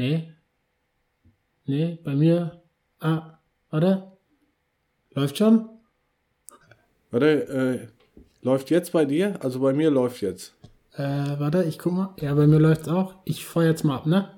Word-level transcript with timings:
Nee. 0.00 0.32
Nee, 1.66 1.98
bei 2.02 2.14
mir. 2.14 2.62
Ah, 3.00 3.38
warte. 3.68 4.12
Läuft 5.10 5.36
schon? 5.36 5.68
Warte, 7.10 7.26
äh, 7.28 7.88
läuft 8.40 8.70
jetzt 8.70 8.92
bei 8.92 9.04
dir? 9.04 9.38
Also 9.44 9.60
bei 9.60 9.74
mir 9.74 9.90
läuft 9.90 10.22
jetzt. 10.22 10.54
Äh, 10.94 11.38
warte, 11.38 11.64
ich 11.64 11.78
guck 11.78 11.92
mal. 11.92 12.14
Ja, 12.18 12.32
bei 12.32 12.46
mir 12.46 12.58
läuft's 12.58 12.88
auch. 12.88 13.16
Ich 13.26 13.44
feuer 13.44 13.72
jetzt 13.72 13.84
mal 13.84 13.96
ab, 13.96 14.06
ne? 14.06 14.30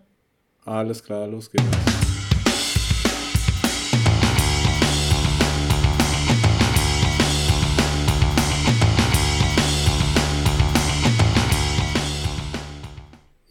Alles 0.65 1.05
klar, 1.05 1.29
los 1.29 1.49
geht's. 1.49 1.92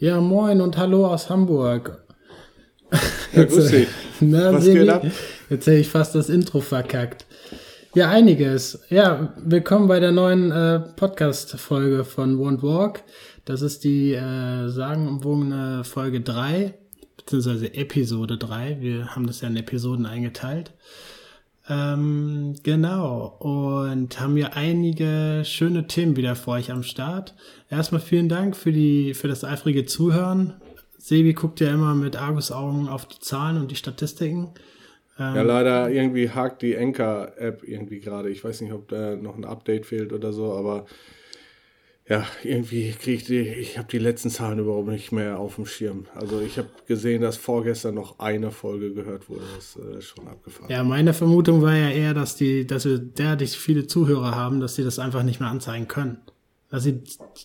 Ja, 0.01 0.19
moin 0.19 0.61
und 0.61 0.77
hallo 0.77 1.05
aus 1.05 1.29
Hamburg. 1.29 2.01
Ja, 3.33 3.43
grüß 3.43 3.67
dich. 3.67 3.87
Na, 4.19 4.51
Was 4.51 4.65
geht 4.65 4.89
ab? 4.89 5.05
Jetzt 5.47 5.67
hätte 5.67 5.77
ich 5.77 5.89
fast 5.89 6.15
das 6.15 6.27
Intro 6.27 6.59
verkackt. 6.59 7.27
Ja, 7.93 8.09
einiges. 8.09 8.79
Ja, 8.89 9.31
willkommen 9.37 9.87
bei 9.87 9.99
der 9.99 10.11
neuen 10.11 10.49
äh, 10.51 10.79
Podcast-Folge 10.79 12.03
von 12.03 12.39
Won't 12.39 12.63
Walk. 12.63 13.03
Das 13.45 13.61
ist 13.61 13.83
die 13.83 14.13
äh, 14.13 14.69
sagenumwogene 14.69 15.83
Folge 15.83 16.21
3, 16.21 16.73
beziehungsweise 17.17 17.71
Episode 17.75 18.39
3. 18.39 18.77
Wir 18.79 19.15
haben 19.15 19.27
das 19.27 19.41
ja 19.41 19.49
in 19.49 19.55
Episoden 19.55 20.07
eingeteilt. 20.07 20.71
Ähm, 21.69 22.55
genau. 22.63 23.35
Und 23.39 24.19
haben 24.19 24.37
ja 24.37 24.49
einige 24.53 25.43
schöne 25.45 25.87
Themen 25.87 26.15
wieder 26.15 26.35
für 26.35 26.51
euch 26.51 26.71
am 26.71 26.83
Start. 26.83 27.35
Erstmal 27.69 28.01
vielen 28.01 28.29
Dank 28.29 28.55
für 28.55 28.71
die, 28.71 29.13
für 29.13 29.27
das 29.27 29.43
eifrige 29.43 29.85
Zuhören. 29.85 30.55
Sebi 30.97 31.33
guckt 31.33 31.59
ja 31.59 31.71
immer 31.71 31.95
mit 31.95 32.15
Argusaugen 32.15 32.87
auf 32.87 33.07
die 33.07 33.19
Zahlen 33.19 33.57
und 33.57 33.71
die 33.71 33.75
Statistiken. 33.75 34.49
Ja, 35.17 35.41
leider 35.43 35.89
irgendwie 35.89 36.29
hakt 36.29 36.63
die 36.63 36.75
Anchor-App 36.75 37.63
irgendwie 37.63 37.99
gerade. 37.99 38.29
Ich 38.29 38.43
weiß 38.43 38.61
nicht, 38.61 38.73
ob 38.73 38.87
da 38.87 39.15
noch 39.15 39.35
ein 39.35 39.45
Update 39.45 39.85
fehlt 39.85 40.13
oder 40.13 40.33
so, 40.33 40.53
aber 40.53 40.85
ja, 42.11 42.25
irgendwie 42.43 42.91
kriege 42.91 43.15
ich 43.15 43.23
die, 43.23 43.39
ich 43.39 43.77
habe 43.77 43.87
die 43.89 43.97
letzten 43.97 44.29
Zahlen 44.29 44.59
überhaupt 44.59 44.89
nicht 44.89 45.13
mehr 45.13 45.39
auf 45.39 45.55
dem 45.55 45.65
Schirm. 45.65 46.07
Also 46.13 46.41
ich 46.41 46.57
habe 46.57 46.67
gesehen, 46.85 47.21
dass 47.21 47.37
vorgestern 47.37 47.95
noch 47.95 48.19
eine 48.19 48.51
Folge 48.51 48.93
gehört 48.93 49.29
wurde. 49.29 49.45
Das 49.55 49.77
ist 49.77 49.77
äh, 49.77 50.01
schon 50.01 50.27
abgefahren. 50.27 50.69
Ja, 50.69 50.83
meine 50.83 51.13
Vermutung 51.13 51.61
war 51.61 51.73
ja 51.73 51.89
eher, 51.89 52.13
dass 52.13 52.35
die, 52.35 52.67
dass 52.67 52.83
wir 52.83 52.97
derartig 52.99 53.57
viele 53.57 53.87
Zuhörer 53.87 54.35
haben, 54.35 54.59
dass 54.59 54.75
sie 54.75 54.83
das 54.83 54.99
einfach 54.99 55.23
nicht 55.23 55.39
mehr 55.39 55.47
anzeigen 55.47 55.87
können. 55.87 56.17
Dass 56.67 56.83
die 56.83 57.01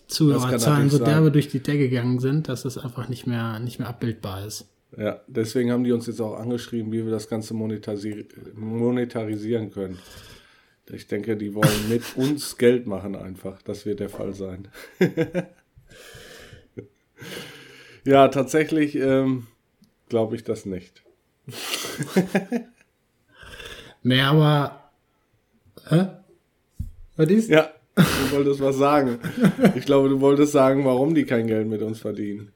Zuhörerzahlen 0.07 0.89
so 0.89 0.97
sein. 0.97 1.05
derbe 1.05 1.31
durch 1.31 1.47
die 1.47 1.59
Decke 1.59 1.87
gegangen 1.87 2.19
sind, 2.19 2.49
dass 2.49 2.65
es 2.65 2.77
einfach 2.77 3.07
nicht 3.07 3.25
mehr, 3.25 3.59
nicht 3.59 3.79
mehr 3.79 3.87
abbildbar 3.87 4.45
ist. 4.45 4.67
Ja, 4.97 5.21
deswegen 5.27 5.71
haben 5.71 5.85
die 5.85 5.93
uns 5.93 6.07
jetzt 6.07 6.19
auch 6.19 6.37
angeschrieben, 6.37 6.91
wie 6.91 7.05
wir 7.05 7.11
das 7.11 7.29
Ganze 7.29 7.53
monetarisi 7.53 8.27
monetarisieren 8.53 9.71
können. 9.71 9.97
Ich 10.91 11.07
denke, 11.07 11.37
die 11.37 11.53
wollen 11.53 11.89
mit 11.89 12.03
uns 12.15 12.57
Geld 12.57 12.87
machen 12.87 13.15
einfach. 13.15 13.61
Das 13.61 13.85
wird 13.85 13.99
der 13.99 14.09
Fall 14.09 14.33
sein. 14.33 14.67
ja, 18.05 18.27
tatsächlich 18.29 18.95
ähm, 18.95 19.47
glaube 20.09 20.35
ich 20.35 20.43
das 20.43 20.65
nicht. 20.65 21.03
Nee, 24.07 24.21
aber. 24.21 24.91
Hä? 25.89 26.07
Was 27.17 27.29
ist? 27.29 27.49
Ja, 27.49 27.71
du 27.95 28.31
wolltest 28.31 28.61
was 28.61 28.77
sagen. 28.77 29.19
Ich 29.75 29.85
glaube, 29.85 30.07
du 30.07 30.21
wolltest 30.21 30.53
sagen, 30.53 30.85
warum 30.85 31.13
die 31.13 31.25
kein 31.25 31.47
Geld 31.47 31.67
mit 31.67 31.81
uns 31.81 31.99
verdienen. 31.99 32.53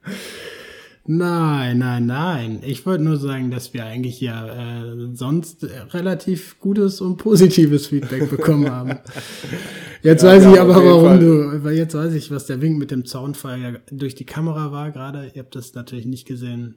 Nein, 1.13 1.79
nein, 1.79 2.05
nein. 2.05 2.59
Ich 2.65 2.85
wollte 2.85 3.03
nur 3.03 3.17
sagen, 3.17 3.51
dass 3.51 3.73
wir 3.73 3.83
eigentlich 3.83 4.21
ja 4.21 4.83
äh, 4.83 5.09
sonst 5.13 5.67
relativ 5.93 6.57
gutes 6.61 7.01
und 7.01 7.17
positives 7.17 7.87
Feedback 7.87 8.29
bekommen 8.29 8.71
haben. 8.71 8.97
Jetzt 10.03 10.23
Ja, 10.23 10.29
weiß 10.29 10.45
ich 10.45 10.59
aber, 10.59 10.75
warum 10.75 11.03
Fall. 11.03 11.19
du, 11.19 11.63
weil 11.63 11.75
jetzt 11.75 11.93
weiß 11.93 12.13
ich, 12.13 12.31
was 12.31 12.47
der 12.47 12.59
Wink 12.61 12.79
mit 12.79 12.89
dem 12.89 13.05
Zaunfall 13.05 13.59
ja 13.59 13.73
durch 13.91 14.15
die 14.15 14.25
Kamera 14.25 14.71
war 14.71 14.89
gerade. 14.91 15.29
Ihr 15.35 15.43
habt 15.43 15.55
das 15.55 15.75
natürlich 15.75 16.05
nicht 16.05 16.25
gesehen. 16.25 16.75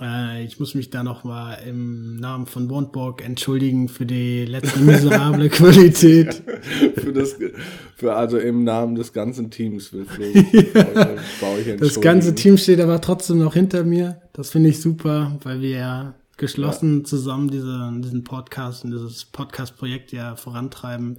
Äh, 0.00 0.44
ich 0.44 0.58
muss 0.58 0.74
mich 0.74 0.90
da 0.90 1.02
noch 1.02 1.24
mal 1.24 1.54
im 1.66 2.16
Namen 2.16 2.46
von 2.46 2.70
Wondborg 2.70 3.22
entschuldigen 3.22 3.88
für 3.88 4.06
die 4.06 4.44
letzte 4.46 4.80
miserable 4.80 5.48
Qualität. 5.50 6.42
Für 6.94 7.12
das, 7.12 7.36
für 7.96 8.14
also 8.14 8.38
im 8.38 8.64
Namen 8.64 8.94
des 8.94 9.12
ganzen 9.12 9.50
Teams 9.50 9.92
will 9.92 10.04
Flo 10.04 10.24
euch 11.54 11.76
Das 11.78 12.00
ganze. 12.00 12.34
Team 12.34 12.56
steht 12.58 12.80
aber 12.80 13.00
trotzdem 13.00 13.38
noch 13.38 13.54
hinter 13.54 13.82
mir. 13.84 14.20
Das 14.32 14.50
finde 14.50 14.68
ich 14.68 14.80
super, 14.80 15.38
weil 15.42 15.60
wir 15.60 15.70
ja 15.70 16.14
geschlossen 16.36 17.04
zusammen 17.04 17.50
diese, 17.50 17.92
diesen 18.02 18.24
Podcast 18.24 18.84
und 18.84 18.92
dieses 18.92 19.24
Podcast-Projekt 19.24 20.12
ja 20.12 20.36
vorantreiben. 20.36 21.18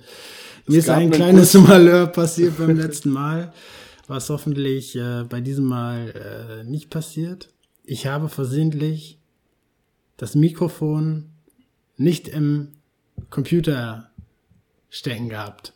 Mir 0.67 0.79
ist 0.79 0.89
ein 0.89 1.11
kleines 1.11 1.53
Malheur 1.53 2.07
passiert 2.07 2.57
beim 2.57 2.77
letzten 2.77 3.11
Mal, 3.11 3.53
was 4.07 4.29
hoffentlich 4.29 4.95
äh, 4.95 5.23
bei 5.27 5.41
diesem 5.41 5.65
Mal 5.65 6.61
äh, 6.61 6.63
nicht 6.63 6.89
passiert. 6.89 7.49
Ich 7.91 8.07
habe 8.07 8.29
versehentlich 8.29 9.19
das 10.15 10.33
Mikrofon 10.33 11.25
nicht 11.97 12.29
im 12.29 12.69
Computer 13.29 14.09
stecken 14.89 15.27
gehabt. 15.27 15.73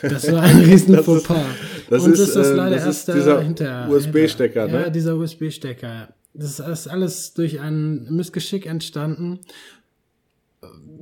Das 0.00 0.32
war 0.32 0.40
ein 0.42 0.56
riesen 0.64 0.92
Das 0.92 1.00
ist- 1.00 1.06
Fauxpas. 1.26 1.44
das 1.90 2.02
Und 2.04 2.12
ist, 2.12 2.18
ist 2.20 2.34
das 2.36 2.46
äh, 2.48 2.54
leider 2.54 2.76
das 2.76 2.86
ist 2.86 3.08
erst 3.08 3.18
dieser 3.18 3.42
hinter 3.42 3.88
USB-Stecker, 3.90 4.62
hinter- 4.62 4.78
ne? 4.78 4.84
Ja, 4.84 4.90
dieser 4.90 5.16
USB-Stecker. 5.16 6.14
Das 6.32 6.58
ist 6.60 6.88
alles 6.88 7.34
durch 7.34 7.60
ein 7.60 8.04
Missgeschick 8.04 8.64
entstanden. 8.64 9.40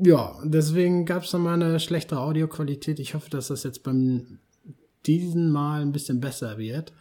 Ja, 0.03 0.41
deswegen 0.43 1.04
gab 1.06 1.22
es 1.22 1.32
nochmal 1.32 1.54
eine 1.62 1.78
schlechtere 1.78 2.19
Audioqualität. 2.19 2.99
Ich 2.99 3.15
hoffe, 3.15 3.31
dass 3.31 3.47
das 3.47 3.62
jetzt 3.62 3.84
beim 3.84 4.38
diesen 5.06 5.53
Mal 5.53 5.82
ein 5.82 5.93
bisschen 5.93 6.20
besser 6.20 6.59
wird. 6.59 6.93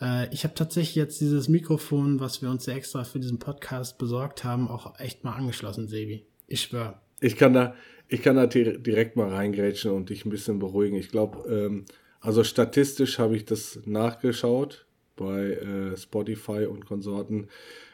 Äh, 0.00 0.32
ich 0.32 0.44
habe 0.44 0.54
tatsächlich 0.54 0.94
jetzt 0.96 1.20
dieses 1.20 1.48
Mikrofon, 1.48 2.20
was 2.20 2.42
wir 2.42 2.50
uns 2.50 2.66
extra 2.68 3.04
für 3.04 3.20
diesen 3.20 3.38
Podcast 3.38 3.98
besorgt 3.98 4.44
haben, 4.44 4.68
auch 4.68 4.98
echt 4.98 5.24
mal 5.24 5.32
angeschlossen, 5.32 5.88
Sebi. 5.88 6.24
Ich 6.46 6.62
schwör. 6.62 7.00
Ich 7.20 7.36
kann 7.36 7.52
da, 7.52 7.74
ich 8.08 8.22
kann 8.22 8.36
da 8.36 8.46
di- 8.46 8.78
direkt 8.82 9.16
mal 9.16 9.28
reingrätschen 9.28 9.90
und 9.92 10.10
dich 10.10 10.24
ein 10.24 10.30
bisschen 10.30 10.58
beruhigen. 10.58 10.96
Ich 10.96 11.10
glaube, 11.10 11.48
ähm, 11.48 11.84
also 12.20 12.44
statistisch 12.44 13.18
habe 13.18 13.36
ich 13.36 13.44
das 13.44 13.80
nachgeschaut 13.84 14.86
bei 15.16 15.52
äh, 15.52 15.96
Spotify 15.96 16.66
und 16.66 16.86
Konsorten. 16.86 17.48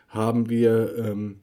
Haben 0.08 0.48
wir 0.48 0.96
ähm, 0.98 1.40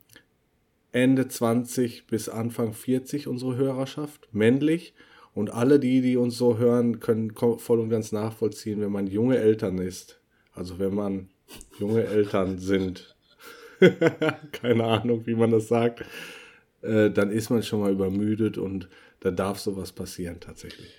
Ende 0.91 1.27
20 1.27 2.07
bis 2.07 2.29
Anfang 2.29 2.73
40 2.73 3.27
unsere 3.27 3.55
Hörerschaft, 3.57 4.29
männlich. 4.31 4.93
Und 5.33 5.51
alle 5.51 5.79
die, 5.79 6.01
die 6.01 6.15
uns 6.15 6.37
so 6.37 6.57
hören, 6.59 6.99
können 6.99 7.33
voll 7.35 7.79
und 7.79 7.89
ganz 7.89 8.11
nachvollziehen, 8.11 8.79
wenn 8.81 8.91
man 8.91 9.07
junge 9.07 9.37
Eltern 9.39 9.79
ist. 9.79 10.19
Also 10.53 10.79
wenn 10.79 10.93
man 10.93 11.29
junge 11.79 12.05
Eltern 12.05 12.59
sind. 12.59 13.15
Keine 14.51 14.83
Ahnung, 14.83 15.25
wie 15.25 15.35
man 15.35 15.51
das 15.51 15.67
sagt 15.67 16.05
äh, 16.83 17.09
dann 17.09 17.31
ist 17.31 17.49
man 17.49 17.63
schon 17.63 17.79
mal 17.79 17.91
übermüdet 17.91 18.57
und 18.57 18.87
da 19.21 19.31
darf 19.31 19.59
sowas 19.59 19.91
passieren 19.91 20.39
tatsächlich. 20.39 20.91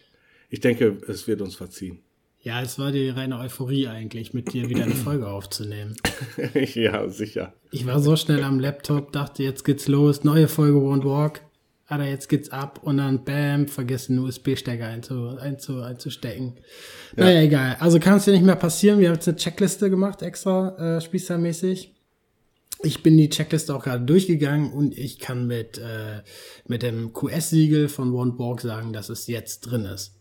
Ich 0.50 0.60
denke, 0.60 0.98
es 1.09 1.26
wird 1.28 1.41
uns 1.43 1.54
verziehen. 1.54 2.00
Ja, 2.41 2.60
es 2.60 2.78
war 2.78 2.93
die 2.93 3.09
reine 3.09 3.38
Euphorie 3.38 3.88
eigentlich, 3.88 4.34
mit 4.34 4.53
dir 4.53 4.69
wieder 4.69 4.84
eine 4.84 4.94
Folge 4.94 5.28
aufzunehmen. 5.28 5.97
ja, 6.54 7.09
sicher. 7.09 7.54
Ich 7.70 7.87
war 7.87 8.00
so 8.00 8.16
schnell 8.16 8.43
am 8.43 8.60
Laptop, 8.60 9.12
dachte, 9.12 9.43
jetzt 9.43 9.64
geht's 9.64 9.88
los, 9.88 10.25
neue 10.25 10.48
Folge 10.48 10.78
Won't 10.78 11.04
Walk. 11.04 11.41
Alter, 11.86 12.08
jetzt 12.08 12.28
geht's 12.28 12.50
ab 12.50 12.80
und 12.82 12.96
dann 12.96 13.24
bam, 13.24 13.68
vergessen 13.68 14.16
einen 14.16 14.26
USB-Stecker 14.26 14.86
einzu, 14.86 15.36
einzu, 15.36 15.82
einzustecken. 15.82 16.54
Naja, 17.14 17.42
egal. 17.42 17.76
Also 17.78 17.98
kann 17.98 18.16
es 18.16 18.24
dir 18.24 18.32
nicht 18.32 18.44
mehr 18.44 18.56
passieren. 18.56 18.98
Wir 18.98 19.08
haben 19.08 19.16
jetzt 19.16 19.28
eine 19.28 19.36
Checkliste 19.36 19.90
gemacht, 19.90 20.22
extra 20.22 20.96
äh, 20.96 21.00
spießermäßig. 21.00 21.92
Ich 22.82 23.02
bin 23.02 23.16
die 23.16 23.28
Checkliste 23.28 23.75
auch 23.75 23.84
gerade 23.84 24.04
durchgegangen 24.04 24.72
und 24.72 24.96
ich 24.96 25.19
kann 25.19 25.46
mit, 25.46 25.78
äh, 25.78 26.22
mit 26.66 26.82
dem 26.82 27.12
QS-Siegel 27.12 27.88
von 27.88 28.12
Walk 28.12 28.62
sagen, 28.62 28.92
dass 28.92 29.10
es 29.10 29.26
jetzt 29.26 29.60
drin 29.60 29.84
ist. 29.84 30.16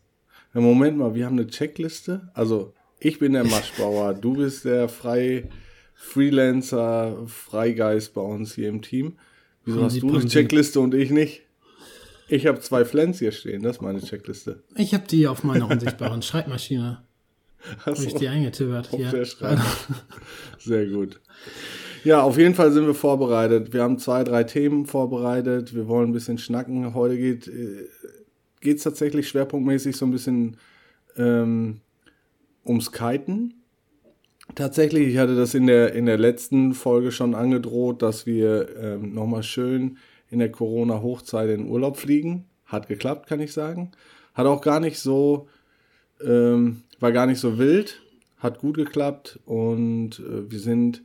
Ja, 0.54 0.62
Moment 0.62 0.98
mal, 0.98 1.16
wir 1.16 1.26
haben 1.26 1.40
eine 1.40 1.48
Checkliste. 1.48 2.30
Also, 2.34 2.74
ich 3.00 3.20
bin 3.20 3.34
der 3.34 3.44
Maschbauer, 3.46 4.14
du 4.14 4.36
bist 4.36 4.66
der 4.66 4.90
Frei 4.90 5.50
Freelancer, 5.94 7.26
Freigeist 7.28 8.14
bei 8.14 8.22
uns 8.22 8.54
hier 8.54 8.68
im 8.68 8.82
Team. 8.82 9.18
Wieso 9.64 9.78
Haben 9.78 9.86
hast 9.86 9.94
Sie 9.94 10.00
du 10.02 10.10
eine 10.10 10.28
Checkliste 10.28 10.80
und 10.82 10.94
ich 10.94 11.10
nicht? 11.10 11.44
Ich 12.34 12.48
habe 12.48 12.60
zwei 12.62 12.84
Flens 12.84 13.20
hier 13.20 13.32
stehen, 13.32 13.62
das 13.62 13.76
ist 13.76 13.82
meine 13.84 14.02
Checkliste. 14.02 14.64
Ich 14.76 14.96
habe 14.96 15.04
die 15.08 15.28
auf 15.28 15.44
meiner 15.44 15.70
unsichtbaren 15.70 16.22
Schreibmaschine. 16.24 17.04
Habe 17.86 17.96
ich 17.96 18.08
Achso. 18.08 18.18
die 18.18 18.28
der 19.12 19.26
Schreibung. 19.26 19.64
Sehr 20.58 20.88
gut. 20.88 21.22
Ja, 22.04 22.24
auf 22.24 22.40
jeden 22.40 22.56
Fall 22.56 22.72
sind 22.72 22.88
wir 22.88 22.96
vorbereitet. 22.96 23.72
Wir 23.72 23.84
haben 23.84 24.00
zwei, 24.00 24.24
drei 24.24 24.46
Themen 24.46 24.88
vorbereitet. 24.88 25.76
Wir 25.76 25.88
wollen 25.88 26.10
ein 26.10 26.14
bisschen 26.14 26.40
schnacken. 26.40 26.96
Heute 26.96 27.20
geht 27.20 27.48
es 28.78 28.82
tatsächlich 28.82 29.28
schwerpunktmäßig 29.30 29.96
so 29.96 30.08
ein 30.08 30.12
bisschen 30.12 30.58
ähm, 31.16 31.82
ums 32.66 32.92
Kiten. 32.92 33.54
Tatsächlich, 34.56 35.10
ich 35.10 35.20
hatte 35.20 35.36
das 35.36 35.54
in 35.54 35.68
der, 35.68 35.94
in 35.94 36.08
der 36.08 36.18
letzten 36.18 36.74
Folge 36.74 37.12
schon 37.12 37.36
angedroht, 37.36 38.02
dass 38.02 38.26
wir 38.26 38.76
ähm, 38.76 39.14
nochmal 39.14 39.44
schön 39.44 39.98
in 40.34 40.40
der 40.40 40.52
Corona-Hochzeit 40.52 41.50
in 41.50 41.70
Urlaub 41.70 41.98
fliegen. 41.98 42.46
Hat 42.66 42.88
geklappt, 42.88 43.28
kann 43.28 43.40
ich 43.40 43.54
sagen. 43.54 43.92
Hat 44.34 44.48
auch 44.48 44.62
gar 44.62 44.80
nicht 44.80 45.00
so, 45.00 45.48
ähm, 46.26 46.82
war 47.00 47.12
gar 47.12 47.28
nicht 47.28 47.40
so 47.40 47.58
wild. 47.58 48.02
Hat 48.40 48.60
gut 48.60 48.76
geklappt 48.76 49.40
und 49.46 50.20
äh, 50.20 50.52
wir 50.52 50.60
sind, 50.60 51.04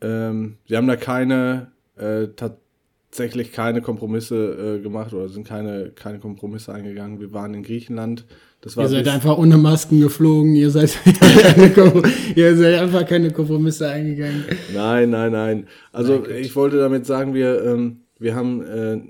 ähm, 0.00 0.58
wir 0.66 0.76
haben 0.76 0.86
da 0.86 0.96
keine, 0.96 1.72
äh, 1.96 2.28
tatsächlich 2.36 3.52
keine 3.52 3.82
Kompromisse 3.82 4.76
äh, 4.76 4.82
gemacht 4.82 5.12
oder 5.12 5.28
sind 5.28 5.48
keine, 5.48 5.90
keine 5.90 6.20
Kompromisse 6.20 6.72
eingegangen. 6.72 7.18
Wir 7.18 7.32
waren 7.32 7.54
in 7.54 7.64
Griechenland. 7.64 8.26
Das 8.60 8.76
war 8.76 8.84
ihr 8.84 8.90
seid 8.90 9.08
einfach 9.08 9.38
ohne 9.38 9.58
Masken 9.58 10.00
geflogen, 10.00 10.54
ihr 10.54 10.70
seid, 10.70 10.96
ihr 12.36 12.56
seid 12.56 12.80
einfach 12.80 13.06
keine 13.06 13.32
Kompromisse 13.32 13.88
eingegangen. 13.88 14.44
Nein, 14.72 15.10
nein, 15.10 15.32
nein. 15.32 15.66
Also 15.90 16.18
nein, 16.18 16.36
ich 16.38 16.54
wollte 16.54 16.78
damit 16.78 17.06
sagen, 17.06 17.34
wir, 17.34 17.64
ähm, 17.64 18.02
wir 18.22 18.34
haben 18.34 18.62
äh, 18.62 19.00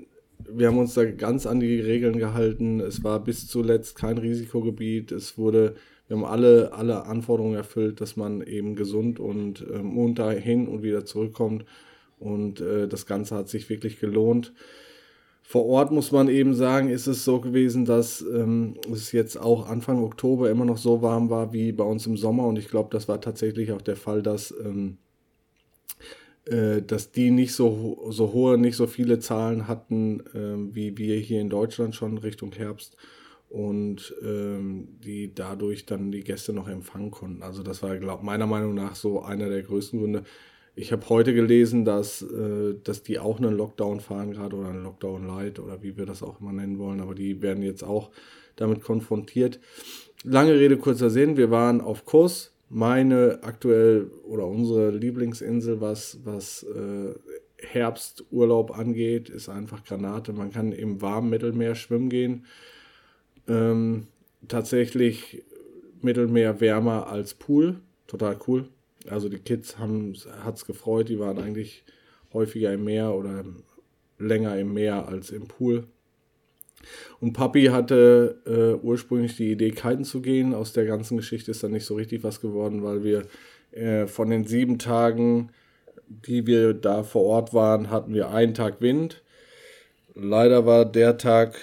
wir 0.49 0.67
haben 0.67 0.77
uns 0.77 0.93
da 0.93 1.05
ganz 1.05 1.45
an 1.45 1.59
die 1.59 1.79
Regeln 1.79 2.17
gehalten. 2.17 2.79
Es 2.79 3.03
war 3.03 3.23
bis 3.23 3.47
zuletzt 3.47 3.95
kein 3.95 4.17
Risikogebiet. 4.17 5.11
Es 5.11 5.37
wurde, 5.37 5.75
wir 6.07 6.17
haben 6.17 6.25
alle, 6.25 6.73
alle 6.73 7.05
Anforderungen 7.05 7.55
erfüllt, 7.55 8.01
dass 8.01 8.15
man 8.15 8.41
eben 8.41 8.75
gesund 8.75 9.19
und 9.19 9.65
äh, 9.73 9.79
munter 9.79 10.31
hin 10.31 10.67
und 10.67 10.83
wieder 10.83 11.05
zurückkommt. 11.05 11.65
Und 12.19 12.61
äh, 12.61 12.87
das 12.87 13.05
Ganze 13.05 13.35
hat 13.35 13.49
sich 13.49 13.69
wirklich 13.69 13.99
gelohnt. 13.99 14.53
Vor 15.45 15.65
Ort 15.65 15.91
muss 15.91 16.11
man 16.11 16.29
eben 16.29 16.53
sagen, 16.53 16.89
ist 16.89 17.07
es 17.07 17.25
so 17.25 17.41
gewesen, 17.41 17.83
dass 17.83 18.21
ähm, 18.21 18.75
es 18.91 19.11
jetzt 19.11 19.37
auch 19.37 19.67
Anfang 19.67 20.01
Oktober 20.01 20.49
immer 20.49 20.63
noch 20.63 20.77
so 20.77 21.01
warm 21.01 21.29
war 21.29 21.51
wie 21.51 21.73
bei 21.73 21.83
uns 21.83 22.07
im 22.07 22.15
Sommer. 22.15 22.47
Und 22.47 22.57
ich 22.57 22.69
glaube, 22.69 22.89
das 22.91 23.09
war 23.09 23.19
tatsächlich 23.19 23.73
auch 23.73 23.81
der 23.81 23.97
Fall, 23.97 24.23
dass 24.23 24.53
ähm, 24.63 24.97
äh, 24.97 25.02
dass 26.45 27.11
die 27.11 27.31
nicht 27.31 27.53
so, 27.53 28.07
so 28.09 28.33
hohe, 28.33 28.57
nicht 28.57 28.75
so 28.75 28.87
viele 28.87 29.19
Zahlen 29.19 29.67
hatten, 29.67 30.19
äh, 30.33 30.75
wie 30.75 30.97
wir 30.97 31.15
hier 31.17 31.39
in 31.39 31.49
Deutschland 31.49 31.95
schon 31.95 32.17
Richtung 32.17 32.51
Herbst 32.51 32.97
und 33.53 34.15
ähm, 34.23 34.87
die 35.05 35.33
dadurch 35.33 35.85
dann 35.85 36.11
die 36.11 36.23
Gäste 36.23 36.53
noch 36.53 36.67
empfangen 36.67 37.11
konnten. 37.11 37.43
Also 37.43 37.61
das 37.61 37.83
war 37.83 37.95
glaub, 37.97 38.23
meiner 38.23 38.47
Meinung 38.47 38.73
nach 38.73 38.95
so 38.95 39.21
einer 39.21 39.47
der 39.47 39.61
größten 39.61 39.99
Gründe. 39.99 40.23
Ich 40.75 40.91
habe 40.91 41.07
heute 41.07 41.35
gelesen, 41.35 41.85
dass, 41.85 42.23
äh, 42.23 42.73
dass 42.83 43.03
die 43.03 43.19
auch 43.19 43.37
einen 43.37 43.55
Lockdown 43.55 43.99
fahren 43.99 44.31
gerade 44.31 44.55
oder 44.55 44.69
einen 44.69 44.83
Lockdown 44.83 45.27
Light 45.27 45.59
oder 45.59 45.83
wie 45.83 45.97
wir 45.97 46.07
das 46.07 46.23
auch 46.23 46.41
immer 46.41 46.51
nennen 46.51 46.79
wollen, 46.79 46.99
aber 46.99 47.13
die 47.13 47.43
werden 47.43 47.61
jetzt 47.61 47.83
auch 47.83 48.09
damit 48.55 48.81
konfrontiert. 48.81 49.59
Lange 50.23 50.53
Rede, 50.53 50.77
kurzer 50.77 51.11
Sinn, 51.11 51.37
wir 51.37 51.51
waren 51.51 51.79
auf 51.79 52.05
Kurs 52.05 52.52
meine 52.73 53.39
aktuell 53.43 54.09
oder 54.23 54.47
unsere 54.47 54.89
Lieblingsinsel, 54.89 55.79
was, 55.79 56.17
was 56.23 56.63
äh, 56.63 57.13
Herbsturlaub 57.57 58.77
angeht, 58.77 59.29
ist 59.29 59.47
einfach 59.47 59.85
Granate. 59.85 60.33
Man 60.33 60.51
kann 60.51 60.71
im 60.71 61.01
warmen 61.01 61.29
Mittelmeer 61.29 61.75
schwimmen 61.75 62.09
gehen. 62.09 62.45
Ähm, 63.47 64.07
tatsächlich 64.47 65.43
Mittelmeer 66.01 66.59
wärmer 66.61 67.07
als 67.07 67.35
Pool. 67.35 67.79
Total 68.07 68.37
cool. 68.47 68.67
Also 69.07 69.29
die 69.29 69.39
Kids 69.39 69.77
haben 69.77 70.13
es 70.13 70.65
gefreut, 70.65 71.09
die 71.09 71.19
waren 71.19 71.37
eigentlich 71.37 71.83
häufiger 72.33 72.73
im 72.73 72.85
Meer 72.85 73.13
oder 73.13 73.45
länger 74.17 74.57
im 74.57 74.73
Meer 74.73 75.07
als 75.07 75.29
im 75.29 75.47
Pool. 75.47 75.85
Und 77.19 77.33
Papi 77.33 77.65
hatte 77.65 78.41
äh, 78.45 78.85
ursprünglich 78.85 79.35
die 79.37 79.51
Idee, 79.51 79.71
kiten 79.71 80.03
zu 80.03 80.21
gehen. 80.21 80.53
Aus 80.53 80.73
der 80.73 80.85
ganzen 80.85 81.17
Geschichte 81.17 81.51
ist 81.51 81.63
dann 81.63 81.71
nicht 81.71 81.85
so 81.85 81.95
richtig 81.95 82.23
was 82.23 82.41
geworden, 82.41 82.83
weil 82.83 83.03
wir 83.03 83.23
äh, 83.71 84.07
von 84.07 84.29
den 84.29 84.45
sieben 84.45 84.79
Tagen, 84.79 85.49
die 86.07 86.45
wir 86.45 86.73
da 86.73 87.03
vor 87.03 87.23
Ort 87.23 87.53
waren, 87.53 87.89
hatten 87.89 88.13
wir 88.13 88.29
einen 88.29 88.53
Tag 88.53 88.81
Wind. 88.81 89.23
Leider 90.15 90.65
war 90.65 90.85
der 90.85 91.17
Tag 91.17 91.55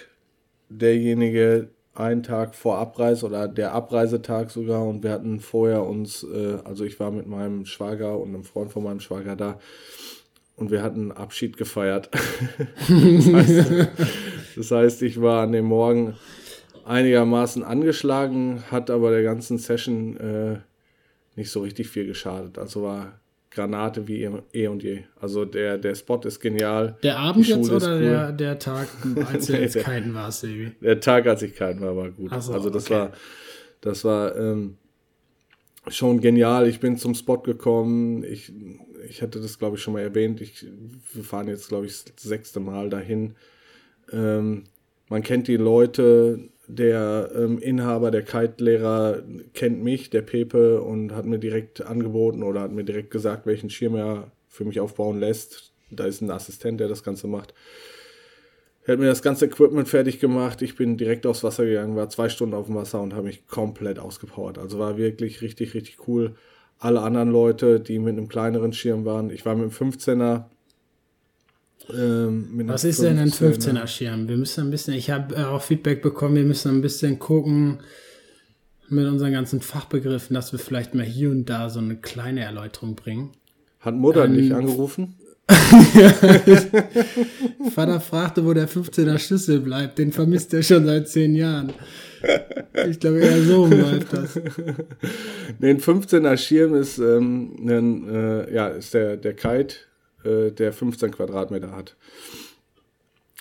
derjenige, 0.68 1.68
einen 1.94 2.22
Tag 2.22 2.54
vor 2.54 2.78
Abreise 2.78 3.26
oder 3.26 3.48
der 3.48 3.72
Abreisetag 3.72 4.50
sogar 4.50 4.84
und 4.86 5.02
wir 5.02 5.10
hatten 5.10 5.40
vorher 5.40 5.84
uns, 5.84 6.24
äh, 6.24 6.58
also 6.64 6.84
ich 6.84 6.98
war 6.98 7.10
mit 7.10 7.26
meinem 7.26 7.66
Schwager 7.66 8.18
und 8.18 8.28
einem 8.28 8.44
Freund 8.44 8.72
von 8.72 8.84
meinem 8.84 9.00
Schwager 9.00 9.36
da 9.36 9.58
und 10.56 10.70
wir 10.70 10.82
hatten 10.82 11.10
Abschied 11.12 11.56
gefeiert. 11.56 12.10
das, 12.12 12.88
heißt, 13.32 13.72
das, 14.56 14.70
heißt, 14.70 15.02
ich 15.02 15.20
war 15.20 15.42
an 15.42 15.52
dem 15.52 15.66
Morgen 15.66 16.16
einigermaßen 16.84 17.62
angeschlagen, 17.62 18.62
hat 18.70 18.90
aber 18.90 19.10
der 19.10 19.22
ganzen 19.22 19.58
Session 19.58 20.16
äh, 20.16 20.58
nicht 21.36 21.50
so 21.50 21.60
richtig 21.60 21.88
viel 21.88 22.06
geschadet. 22.06 22.58
Also 22.58 22.82
war 22.82 23.20
Granate 23.50 24.06
wie 24.06 24.28
eh 24.52 24.66
und 24.68 24.82
je. 24.82 25.02
Also 25.20 25.44
der, 25.44 25.78
der 25.78 25.94
Spot 25.94 26.20
ist 26.24 26.40
genial. 26.40 26.96
Der 27.02 27.18
Abend 27.18 27.46
jetzt 27.48 27.70
oder 27.70 27.94
cool. 27.94 28.00
der, 28.00 28.32
der 28.32 28.58
Tag, 28.58 28.88
als 29.32 29.46
du 29.46 29.52
jetzt 29.60 29.78
keinen 29.78 30.14
warst, 30.14 30.40
Sebi? 30.40 30.72
Der 30.80 31.00
Tag, 31.00 31.26
als 31.26 31.42
ich 31.42 31.54
keinen 31.54 31.80
war, 31.80 31.96
war 31.96 32.10
gut. 32.10 32.30
So, 32.40 32.52
also 32.52 32.70
das 32.70 32.86
okay. 32.86 32.94
war, 32.94 33.12
das 33.80 34.04
war 34.04 34.36
ähm, 34.36 34.76
schon 35.88 36.20
genial. 36.20 36.68
Ich 36.68 36.80
bin 36.80 36.96
zum 36.96 37.14
Spot 37.14 37.38
gekommen. 37.38 38.22
Ich 38.24 38.52
ich 39.08 39.22
hatte 39.22 39.40
das, 39.40 39.58
glaube 39.58 39.76
ich, 39.76 39.82
schon 39.82 39.94
mal 39.94 40.02
erwähnt. 40.02 40.40
Ich, 40.40 40.66
wir 41.12 41.24
fahren 41.24 41.48
jetzt, 41.48 41.68
glaube 41.68 41.86
ich, 41.86 42.04
das 42.04 42.22
sechste 42.22 42.60
Mal 42.60 42.90
dahin. 42.90 43.34
Ähm, 44.12 44.64
man 45.08 45.22
kennt 45.22 45.48
die 45.48 45.56
Leute, 45.56 46.50
der 46.66 47.30
ähm, 47.34 47.58
Inhaber, 47.58 48.10
der 48.10 48.22
Kite-Lehrer 48.22 49.22
kennt 49.54 49.82
mich, 49.82 50.10
der 50.10 50.22
Pepe, 50.22 50.82
und 50.82 51.12
hat 51.14 51.26
mir 51.26 51.38
direkt 51.38 51.84
angeboten 51.84 52.42
oder 52.42 52.60
hat 52.60 52.72
mir 52.72 52.84
direkt 52.84 53.10
gesagt, 53.10 53.46
welchen 53.46 53.70
Schirm 53.70 53.96
er 53.96 54.30
für 54.48 54.64
mich 54.64 54.80
aufbauen 54.80 55.18
lässt. 55.18 55.72
Da 55.90 56.04
ist 56.04 56.20
ein 56.20 56.30
Assistent, 56.30 56.78
der 56.80 56.88
das 56.88 57.02
Ganze 57.02 57.26
macht. 57.26 57.54
Er 58.84 58.92
hat 58.92 59.00
mir 59.00 59.06
das 59.06 59.22
ganze 59.22 59.46
Equipment 59.46 59.88
fertig 59.88 60.20
gemacht. 60.20 60.62
Ich 60.62 60.76
bin 60.76 60.96
direkt 60.96 61.26
aufs 61.26 61.44
Wasser 61.44 61.64
gegangen, 61.64 61.96
war 61.96 62.08
zwei 62.08 62.28
Stunden 62.28 62.54
auf 62.54 62.66
dem 62.66 62.76
Wasser 62.76 63.00
und 63.00 63.14
habe 63.14 63.26
mich 63.26 63.46
komplett 63.46 63.98
ausgepowert. 63.98 64.58
Also 64.58 64.78
war 64.78 64.96
wirklich 64.96 65.42
richtig, 65.42 65.74
richtig 65.74 66.08
cool 66.08 66.34
alle 66.80 67.02
anderen 67.02 67.30
Leute, 67.30 67.78
die 67.78 67.98
mit 67.98 68.16
einem 68.16 68.28
kleineren 68.28 68.72
Schirm 68.72 69.04
waren. 69.04 69.30
Ich 69.30 69.44
war 69.44 69.54
mit 69.54 69.64
einem 69.64 69.92
15er. 69.92 70.44
Ähm, 71.92 72.62
Was 72.66 72.84
ist 72.84 73.00
15er. 73.00 73.02
denn 73.04 73.18
ein 73.18 73.30
15er 73.30 73.86
Schirm? 73.86 74.28
Wir 74.28 74.36
müssen 74.36 74.66
ein 74.66 74.70
bisschen, 74.70 74.94
ich 74.94 75.10
habe 75.10 75.34
äh, 75.34 75.44
auch 75.44 75.62
Feedback 75.62 76.02
bekommen, 76.02 76.36
wir 76.36 76.44
müssen 76.44 76.70
ein 76.70 76.82
bisschen 76.82 77.18
gucken 77.18 77.80
mit 78.88 79.06
unseren 79.06 79.32
ganzen 79.32 79.60
Fachbegriffen, 79.60 80.34
dass 80.34 80.52
wir 80.52 80.58
vielleicht 80.58 80.94
mal 80.94 81.04
hier 81.04 81.30
und 81.30 81.46
da 81.46 81.70
so 81.70 81.78
eine 81.78 81.96
kleine 81.96 82.42
Erläuterung 82.42 82.96
bringen. 82.96 83.30
Hat 83.80 83.94
Mutter 83.94 84.24
ähm, 84.24 84.34
dich 84.34 84.54
angerufen? 84.54 85.14
Vater 87.74 88.00
fragte, 88.00 88.44
wo 88.44 88.52
der 88.52 88.68
15er 88.68 89.18
Schlüssel 89.18 89.58
bleibt. 89.60 89.98
Den 89.98 90.12
vermisst 90.12 90.54
er 90.54 90.62
schon 90.62 90.86
seit 90.86 91.08
zehn 91.08 91.34
Jahren. 91.34 91.72
Ich 92.88 93.00
glaube, 93.00 93.18
eher 93.18 93.42
so 93.42 93.66
läuft 93.66 94.12
das. 94.12 94.34
Den 95.58 95.80
15er 95.80 96.36
Schirm 96.36 96.74
ist, 96.74 96.98
ähm, 96.98 97.56
ein, 97.66 98.08
äh, 98.08 98.54
ja, 98.54 98.68
ist 98.68 98.94
der, 98.94 99.16
der 99.16 99.34
Kite, 99.34 99.74
äh, 100.24 100.50
der 100.50 100.72
15 100.72 101.12
Quadratmeter 101.12 101.72
hat. 101.72 101.96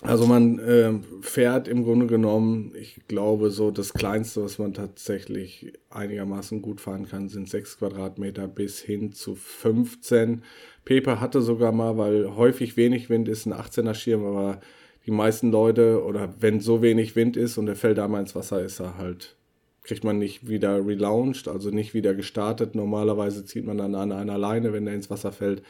Also 0.02 0.26
man 0.26 0.58
äh, 0.58 0.94
fährt 1.20 1.68
im 1.68 1.84
Grunde 1.84 2.06
genommen, 2.06 2.72
ich 2.74 3.00
glaube, 3.06 3.50
so 3.50 3.70
das 3.70 3.92
Kleinste, 3.92 4.42
was 4.42 4.58
man 4.58 4.72
tatsächlich 4.72 5.74
einigermaßen 5.90 6.62
gut 6.62 6.80
fahren 6.80 7.06
kann, 7.06 7.28
sind 7.28 7.50
6 7.50 7.78
Quadratmeter 7.78 8.48
bis 8.48 8.80
hin 8.80 9.12
zu 9.12 9.34
15. 9.34 10.42
Pepe 10.86 11.20
hatte 11.20 11.42
sogar 11.42 11.72
mal, 11.72 11.98
weil 11.98 12.34
häufig 12.34 12.78
wenig 12.78 13.10
Wind 13.10 13.28
ist, 13.28 13.44
ein 13.44 13.52
18er 13.52 13.92
Schirm, 13.92 14.24
aber 14.24 14.60
die 15.04 15.10
meisten 15.10 15.50
Leute 15.50 16.02
oder 16.02 16.34
wenn 16.40 16.60
so 16.60 16.80
wenig 16.80 17.14
Wind 17.14 17.36
ist 17.36 17.58
und 17.58 17.66
der 17.66 17.76
fällt 17.76 17.98
da 17.98 18.08
mal 18.08 18.20
ins 18.20 18.34
Wasser, 18.34 18.62
ist 18.62 18.80
er 18.80 18.96
halt, 18.96 19.36
kriegt 19.82 20.04
man 20.04 20.18
nicht 20.18 20.48
wieder 20.48 20.86
relaunched, 20.86 21.46
also 21.46 21.70
nicht 21.70 21.92
wieder 21.92 22.14
gestartet. 22.14 22.74
Normalerweise 22.74 23.44
zieht 23.44 23.66
man 23.66 23.76
dann 23.76 23.94
an 23.94 24.12
einer 24.12 24.38
Leine, 24.38 24.72
wenn 24.72 24.86
der 24.86 24.94
ins 24.94 25.10
Wasser 25.10 25.32
fällt. 25.32 25.62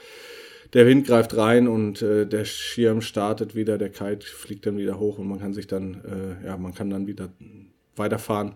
Der 0.73 0.87
Wind 0.87 1.07
greift 1.07 1.37
rein 1.37 1.67
und 1.67 2.01
äh, 2.03 2.27
der 2.27 2.45
Schirm 2.45 3.01
startet 3.01 3.55
wieder, 3.55 3.77
der 3.77 3.91
Kite 3.91 4.25
fliegt 4.27 4.67
dann 4.67 4.79
wieder 4.79 4.99
hoch 4.99 5.19
und 5.19 5.29
man 5.29 5.41
kann 5.41 5.53
sich 5.53 5.67
dann, 5.67 6.39
äh, 6.43 6.47
ja, 6.47 6.57
man 6.57 6.75
kann 6.75 6.91
dann 6.91 7.07
wieder 7.07 7.29
weiterfahren. 7.97 8.55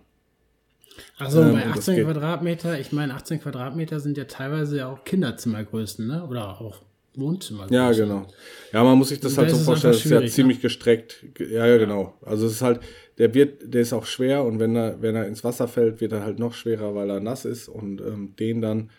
Also 1.18 1.42
ähm, 1.42 1.54
bei 1.54 1.66
18 1.66 2.04
Quadratmeter, 2.04 2.78
ich 2.78 2.92
meine, 2.92 3.14
18 3.14 3.40
Quadratmeter 3.40 3.99
sind 3.99 4.16
ja 4.16 4.25
teilweise 4.25 4.78
ja 4.78 4.88
auch 4.88 5.04
Kinderzimmergrößen, 5.04 6.06
ne? 6.06 6.25
Oder 6.25 6.61
auch 6.61 6.83
Wohnzimmer. 7.16 7.71
Ja, 7.71 7.92
genau. 7.92 8.26
Ja, 8.73 8.83
man 8.83 8.99
muss 8.99 9.09
sich 9.09 9.21
das 9.21 9.38
halt 9.38 9.50
so 9.50 9.56
vorstellen, 9.56 9.94
das 9.94 10.04
ist 10.04 10.11
ja 10.11 10.26
ziemlich 10.26 10.59
ne? 10.59 10.62
gestreckt. 10.62 11.25
Ja, 11.38 11.66
ja, 11.66 11.78
genau. 11.78 12.14
Also 12.23 12.47
es 12.47 12.54
ist 12.54 12.62
halt, 12.62 12.80
der 13.18 13.35
wird, 13.35 13.73
der 13.73 13.83
ist 13.83 13.92
auch 13.92 14.04
schwer 14.04 14.44
und 14.44 14.59
wenn 14.59 14.75
er, 14.75 15.00
wenn 15.00 15.14
er 15.14 15.26
ins 15.26 15.44
Wasser 15.44 15.68
fällt, 15.68 16.00
wird 16.00 16.12
er 16.12 16.25
halt 16.25 16.38
noch 16.38 16.54
schwerer, 16.54 16.94
weil 16.94 17.11
er 17.11 17.21
nass 17.21 17.44
ist 17.44 17.68
und 17.68 18.00
ähm, 18.00 18.35
den 18.38 18.61
dann, 18.61 18.90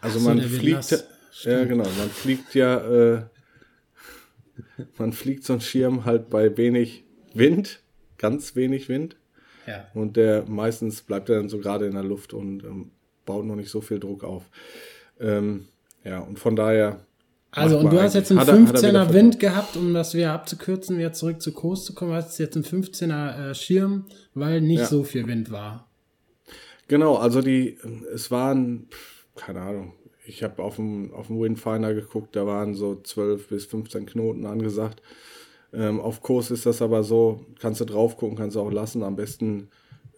also 0.00 0.18
so, 0.18 0.28
man 0.28 0.40
fliegt, 0.40 1.04
ja 1.42 1.64
genau, 1.64 1.84
man 1.84 2.10
fliegt 2.10 2.54
ja, 2.54 2.78
äh, 2.78 3.22
man 4.98 5.12
fliegt 5.12 5.44
so 5.44 5.54
ein 5.54 5.60
Schirm 5.60 6.04
halt 6.04 6.30
bei 6.30 6.56
wenig 6.56 7.04
Wind, 7.34 7.80
ganz 8.18 8.56
wenig 8.56 8.88
Wind. 8.88 9.16
Ja. 9.66 9.86
Und 9.94 10.16
der 10.16 10.44
meistens 10.46 11.02
bleibt 11.02 11.28
er 11.28 11.36
dann 11.36 11.48
so 11.48 11.58
gerade 11.58 11.86
in 11.86 11.94
der 11.94 12.04
Luft 12.04 12.34
und 12.34 12.64
ähm, 12.64 12.90
baut 13.24 13.44
noch 13.44 13.56
nicht 13.56 13.70
so 13.70 13.80
viel 13.80 13.98
Druck 13.98 14.24
auf. 14.24 14.44
Ähm, 15.20 15.66
ja, 16.04 16.20
und 16.20 16.38
von 16.38 16.54
daher. 16.56 17.00
Also, 17.50 17.78
und 17.78 17.92
du 17.92 18.00
hast 18.00 18.14
jetzt 18.14 18.32
einen 18.32 18.40
15er 18.40 19.12
Wind 19.12 19.38
gehabt, 19.38 19.76
um 19.76 19.94
das 19.94 20.12
wieder 20.14 20.32
abzukürzen, 20.32 20.98
wieder 20.98 21.12
zurück 21.12 21.40
zu 21.40 21.52
Kurs 21.52 21.84
zu 21.84 21.94
kommen, 21.94 22.12
hast 22.12 22.38
jetzt 22.38 22.56
einen 22.56 22.64
15er 22.64 23.50
äh, 23.50 23.54
Schirm, 23.54 24.06
weil 24.34 24.60
nicht 24.60 24.80
ja. 24.80 24.86
so 24.86 25.04
viel 25.04 25.26
Wind 25.28 25.52
war. 25.52 25.88
Genau, 26.88 27.14
also 27.14 27.40
die, 27.40 27.78
es 28.12 28.30
waren, 28.32 28.88
keine 29.36 29.60
Ahnung, 29.60 29.92
ich 30.26 30.42
habe 30.42 30.62
auf 30.62 30.76
dem, 30.76 31.12
auf 31.12 31.28
dem 31.28 31.40
Windfinder 31.40 31.94
geguckt, 31.94 32.36
da 32.36 32.46
waren 32.46 32.74
so 32.74 32.96
12 32.96 33.48
bis 33.48 33.66
15 33.66 34.06
Knoten 34.06 34.46
angesagt. 34.46 35.02
Ähm, 35.72 36.00
auf 36.00 36.22
Kurs 36.22 36.50
ist 36.50 36.66
das 36.66 36.82
aber 36.82 37.02
so, 37.02 37.44
kannst 37.58 37.80
du 37.80 37.84
drauf 37.84 38.16
gucken, 38.16 38.36
kannst 38.36 38.56
du 38.56 38.60
auch 38.60 38.70
lassen. 38.70 39.02
Am 39.02 39.16
besten 39.16 39.68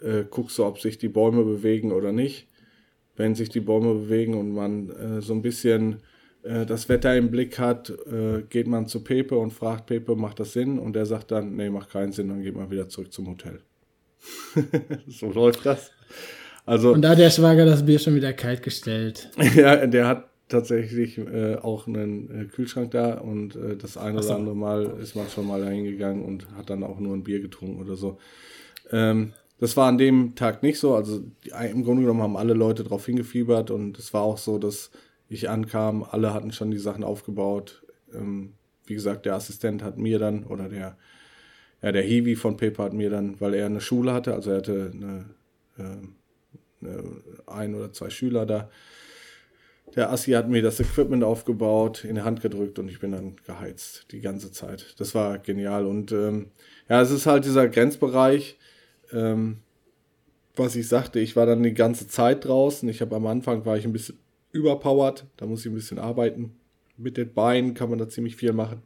äh, 0.01 0.25
guckst 0.29 0.59
du, 0.59 0.65
ob 0.65 0.79
sich 0.79 0.99
die 0.99 1.09
Bäume 1.09 1.45
bewegen 1.45 1.93
oder 1.93 2.13
nicht. 2.13 2.47
Wenn 3.17 3.35
sich 3.35 3.49
die 3.49 3.61
Bäume 3.61 3.95
bewegen 3.95 4.35
und 4.35 4.53
man 4.53 4.91
äh, 4.91 5.23
so 5.23 5.33
ein 5.33 5.43
bisschen 5.43 6.03
äh, 6.43 6.67
das 6.67 6.89
Wetter 6.89 7.17
im 7.17 7.31
Blick 7.31 7.59
hat, 7.59 7.91
äh, 7.91 8.43
geht 8.49 8.67
man 8.67 8.87
zu 8.87 9.03
Pepe 9.03 9.37
und 9.37 9.53
fragt 9.53 9.87
Pepe, 9.87 10.15
macht 10.15 10.41
das 10.41 10.53
Sinn? 10.53 10.79
Und 10.79 10.95
der 10.95 11.07
sagt 11.07 11.31
dann, 11.31 11.57
nee, 11.57 11.71
macht 11.71 11.91
keinen 11.91 12.13
Sinn, 12.13 12.29
dann 12.29 12.43
geht 12.43 12.55
man 12.55 12.71
wieder 12.71 12.89
zurück 12.89 13.13
zum 13.13 13.29
Hotel. 13.29 13.61
so 15.09 15.33
läuft 15.33 15.65
das. 15.65 15.91
Also, 16.67 16.93
und 16.93 17.03
da 17.03 17.11
hat 17.11 17.19
der 17.19 17.31
Schwager 17.31 17.65
das 17.65 17.87
Bier 17.87 17.99
schon 17.99 18.15
wieder 18.15 18.33
kalt 18.33 18.63
gestellt. 18.63 19.31
ja, 19.55 19.87
der 19.87 20.07
hat 20.07 20.29
tatsächlich 20.49 21.19
äh, 21.19 21.57
auch 21.57 21.87
einen 21.87 22.43
äh, 22.43 22.45
Kühlschrank 22.45 22.91
da 22.91 23.15
und 23.15 23.57
äh, 23.57 23.77
das 23.77 23.97
eine 23.97 24.23
so. 24.23 24.29
oder 24.29 24.39
andere 24.39 24.57
Mal 24.57 24.99
ist 25.01 25.17
man 25.17 25.29
schon 25.29 25.47
mal 25.47 25.61
dahin 25.61 25.85
gegangen 25.85 26.25
und 26.25 26.47
hat 26.57 26.71
dann 26.71 26.83
auch 26.83 26.99
nur 26.99 27.15
ein 27.15 27.25
Bier 27.25 27.41
getrunken 27.41 27.81
oder 27.81 27.97
so. 27.97 28.19
Ähm, 28.91 29.33
das 29.59 29.77
war 29.77 29.89
an 29.89 29.97
dem 29.97 30.35
Tag 30.35 30.63
nicht 30.63 30.79
so. 30.79 30.95
Also 30.95 31.21
die, 31.45 31.51
im 31.71 31.85
Grunde 31.85 32.03
genommen 32.03 32.23
haben 32.23 32.37
alle 32.37 32.53
Leute 32.53 32.83
darauf 32.85 33.07
hingefiebert 33.07 33.71
und 33.71 33.99
es 33.99 34.13
war 34.13 34.23
auch 34.23 34.39
so, 34.39 34.59
dass 34.59 34.91
ich 35.29 35.49
ankam, 35.49 36.05
alle 36.05 36.35
hatten 36.35 36.53
schon 36.53 36.71
die 36.71 36.79
Sachen 36.79 37.05
aufgebaut. 37.05 37.83
Ähm, 38.15 38.53
wie 38.87 38.95
gesagt, 38.95 39.25
der 39.25 39.35
Assistent 39.35 39.83
hat 39.83 39.99
mir 39.99 40.19
dann 40.19 40.45
oder 40.45 40.69
der 40.69 40.97
ja, 41.83 41.93
der 41.93 42.03
Hiwi 42.03 42.37
von 42.37 42.57
Pepe 42.57 42.83
hat 42.83 42.93
mir 42.95 43.11
dann, 43.11 43.41
weil 43.41 43.55
er 43.55 43.67
eine 43.67 43.81
Schule 43.81 44.13
hatte, 44.13 44.35
also 44.35 44.51
er 44.51 44.57
hatte 44.57 44.91
eine, 44.95 45.25
äh, 45.79 46.07
ein 47.47 47.75
oder 47.75 47.93
zwei 47.93 48.11
Schüler 48.11 48.47
da. 48.47 48.71
Der 49.95 50.11
Assi 50.11 50.33
hat 50.33 50.49
mir 50.49 50.63
das 50.63 50.81
Equipment 50.81 51.23
aufgebaut, 51.23 52.05
in 52.05 52.17
die 52.17 52.23
Hand 52.23 52.43
gedrückt 52.43 52.79
und 52.79 52.89
ich 52.89 52.99
bin 52.99 53.13
dann 53.13 53.37
geheizt 53.47 54.07
die 54.11 54.21
ganze 54.21 54.51
Zeit. 54.53 54.95
Das 54.99 55.15
war 55.15 55.39
genial. 55.39 55.87
Und 55.87 56.13
ähm, 56.13 56.51
ja, 56.89 57.01
es 57.01 57.11
ist 57.11 57.27
halt 57.27 57.45
dieser 57.45 57.69
Grenzbereich, 57.69 58.59
ähm, 59.13 59.59
was 60.57 60.75
ich 60.75 60.89
sagte, 60.89 61.21
ich 61.21 61.37
war 61.37 61.47
dann 61.47 61.63
die 61.63 61.75
ganze 61.75 62.09
Zeit 62.09 62.45
draußen. 62.45 62.89
Ich 62.89 63.01
habe 63.01 63.15
am 63.15 63.27
Anfang 63.27 63.65
war 63.65 63.77
ich 63.77 63.85
ein 63.85 63.93
bisschen 63.93 64.19
überpowered, 64.53 65.25
da 65.37 65.47
muss 65.47 65.61
ich 65.61 65.71
ein 65.71 65.75
bisschen 65.75 65.99
arbeiten. 65.99 66.57
Mit 66.97 67.17
den 67.17 67.33
Beinen 67.33 67.75
kann 67.75 67.91
man 67.91 67.99
da 67.99 68.09
ziemlich 68.09 68.37
viel 68.37 68.53
machen. 68.53 68.83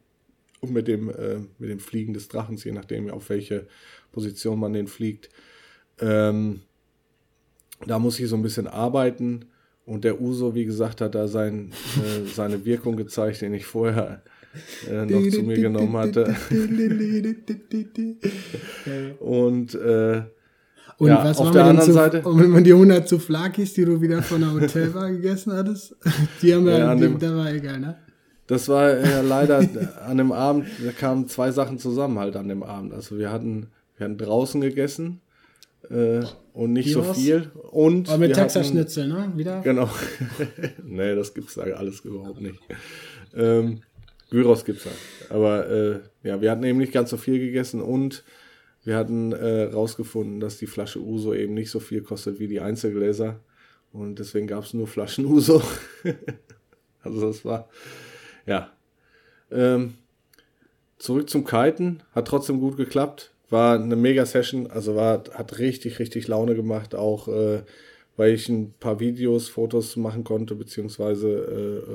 Und 0.61 0.73
mit 0.73 0.89
dem, 0.89 1.09
äh, 1.09 1.39
mit 1.59 1.71
dem 1.71 1.81
Fliegen 1.81 2.13
des 2.13 2.29
Drachens, 2.29 2.65
je 2.65 2.73
nachdem, 2.73 3.11
auf 3.11 3.31
welche 3.31 3.67
Position 4.13 4.59
man 4.59 4.75
den 4.75 4.89
fliegt. 4.89 5.31
Ähm, 6.01 6.61
da 7.87 7.99
muss 7.99 8.21
ich 8.21 8.29
so 8.29 8.37
ein 8.37 8.43
bisschen 8.43 8.67
arbeiten. 8.67 9.47
Und 9.87 10.05
der 10.05 10.21
Uso, 10.21 10.55
wie 10.55 10.65
gesagt, 10.65 11.01
hat 11.01 11.15
da 11.15 11.27
sein, 11.27 11.73
äh, 11.97 12.29
seine 12.29 12.65
Wirkung 12.65 12.97
gezeigt, 12.97 13.41
den 13.41 13.55
ich 13.55 13.67
vorher 13.67 14.23
äh, 14.89 15.05
noch 15.05 15.29
zu 15.31 15.43
mir 15.43 15.57
genommen 15.57 15.97
hatte. 15.97 16.35
und 19.21 19.75
äh, 19.75 20.23
und 20.99 21.09
ja, 21.09 21.25
was 21.25 21.39
auf 21.39 21.51
der 21.51 21.65
anderen 21.65 21.87
zu, 21.87 21.95
Seite. 21.95 22.21
Und 22.21 22.43
wenn 22.43 22.51
man 22.51 22.63
die 22.63 22.75
100 22.75 23.09
zu 23.09 23.19
Flakis, 23.19 23.73
die 23.73 23.87
du 23.87 24.03
wieder 24.03 24.23
von 24.23 24.43
der 24.43 24.53
Hotelbar 24.53 25.11
gegessen 25.11 25.55
hattest, 25.55 25.97
die 26.43 26.55
haben 26.55 26.67
wir, 26.67 26.79
ja, 26.79 26.95
die, 26.95 27.01
dem, 27.01 27.19
da 27.19 27.35
war 27.35 27.51
egal, 27.51 27.81
ne? 27.81 27.97
Das 28.47 28.69
war 28.69 28.99
ja 28.99 29.21
leider 29.23 29.67
an 30.07 30.19
dem 30.19 30.31
Abend, 30.31 30.67
da 30.85 30.93
kamen 30.93 31.27
zwei 31.27 31.53
Sachen 31.53 31.79
zusammen 31.79 32.19
halt 32.19 32.37
an 32.37 32.49
dem 32.49 32.63
Abend. 32.63 32.93
Also 32.93 33.17
wir 33.17 33.33
hatten, 33.33 33.69
wir 33.97 34.05
hatten 34.05 34.19
draußen 34.19 34.61
gegessen 34.61 35.23
äh, 35.89 36.21
und 36.61 36.75
nicht 36.75 36.93
Gyros? 36.93 37.07
so 37.07 37.15
viel. 37.15 37.51
Und 37.71 38.11
Aber 38.11 38.19
mit 38.19 38.35
Texas-Schnitzel, 38.35 39.09
ne? 39.09 39.33
Wieder? 39.35 39.63
Genau. 39.63 39.89
nee, 40.85 41.15
das 41.15 41.33
gibt's 41.33 41.55
da 41.55 41.63
alles 41.63 42.01
überhaupt 42.01 42.43
nicht. 42.43 42.61
Ähm, 43.35 43.81
Gyros 44.29 44.67
gibt's 44.67 44.85
da. 44.85 45.35
Aber 45.35 45.71
äh, 45.71 46.01
ja, 46.23 46.43
wir 46.43 46.51
hatten 46.51 46.63
eben 46.65 46.77
nicht 46.77 46.93
ganz 46.93 47.09
so 47.09 47.17
viel 47.17 47.39
gegessen 47.39 47.81
und 47.81 48.25
wir 48.85 48.97
hatten 48.97 49.33
äh, 49.33 49.63
rausgefunden, 49.73 50.39
dass 50.39 50.59
die 50.59 50.67
Flasche 50.67 51.01
Uso 51.01 51.33
eben 51.33 51.55
nicht 51.55 51.71
so 51.71 51.81
viel 51.81 52.03
kostet 52.03 52.39
wie 52.41 52.49
die 52.49 52.61
Einzelgläser. 52.61 53.41
Und 53.91 54.19
deswegen 54.19 54.47
gab 54.47 54.65
es 54.65 54.75
nur 54.75 54.87
Flaschen 54.87 55.25
Uso. 55.25 55.63
also 57.03 57.27
das 57.27 57.43
war, 57.43 57.71
ja. 58.45 58.71
Ähm, 59.51 59.95
zurück 60.99 61.31
zum 61.31 61.47
Kiten. 61.47 62.03
Hat 62.13 62.29
trotzdem 62.29 62.61
gut 62.61 62.77
geklappt. 62.77 63.33
War 63.51 63.79
eine 63.79 63.97
mega 63.97 64.25
Session, 64.25 64.71
also 64.71 64.95
war, 64.95 65.25
hat 65.33 65.59
richtig, 65.59 65.99
richtig 65.99 66.29
Laune 66.29 66.55
gemacht, 66.55 66.95
auch 66.95 67.29
äh, 67.29 67.63
weil 68.17 68.35
ich 68.35 68.49
ein 68.49 68.75
paar 68.79 69.01
Videos, 69.01 69.49
Fotos 69.49 69.97
machen 69.97 70.25
konnte, 70.25 70.55
beziehungsweise 70.55 71.29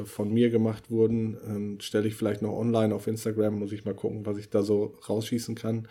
äh, 0.02 0.06
von 0.06 0.34
mir 0.34 0.50
gemacht 0.50 0.92
wurden. 0.92 1.38
Ähm, 1.48 1.80
Stelle 1.80 2.08
ich 2.08 2.16
vielleicht 2.16 2.42
noch 2.42 2.54
online 2.54 2.94
auf 2.94 3.08
Instagram, 3.08 3.60
muss 3.60 3.72
ich 3.72 3.86
mal 3.86 3.94
gucken, 3.94 4.26
was 4.26 4.38
ich 4.38 4.50
da 4.50 4.64
so 4.64 4.98
rausschießen 5.08 5.56
kann. 5.56 5.88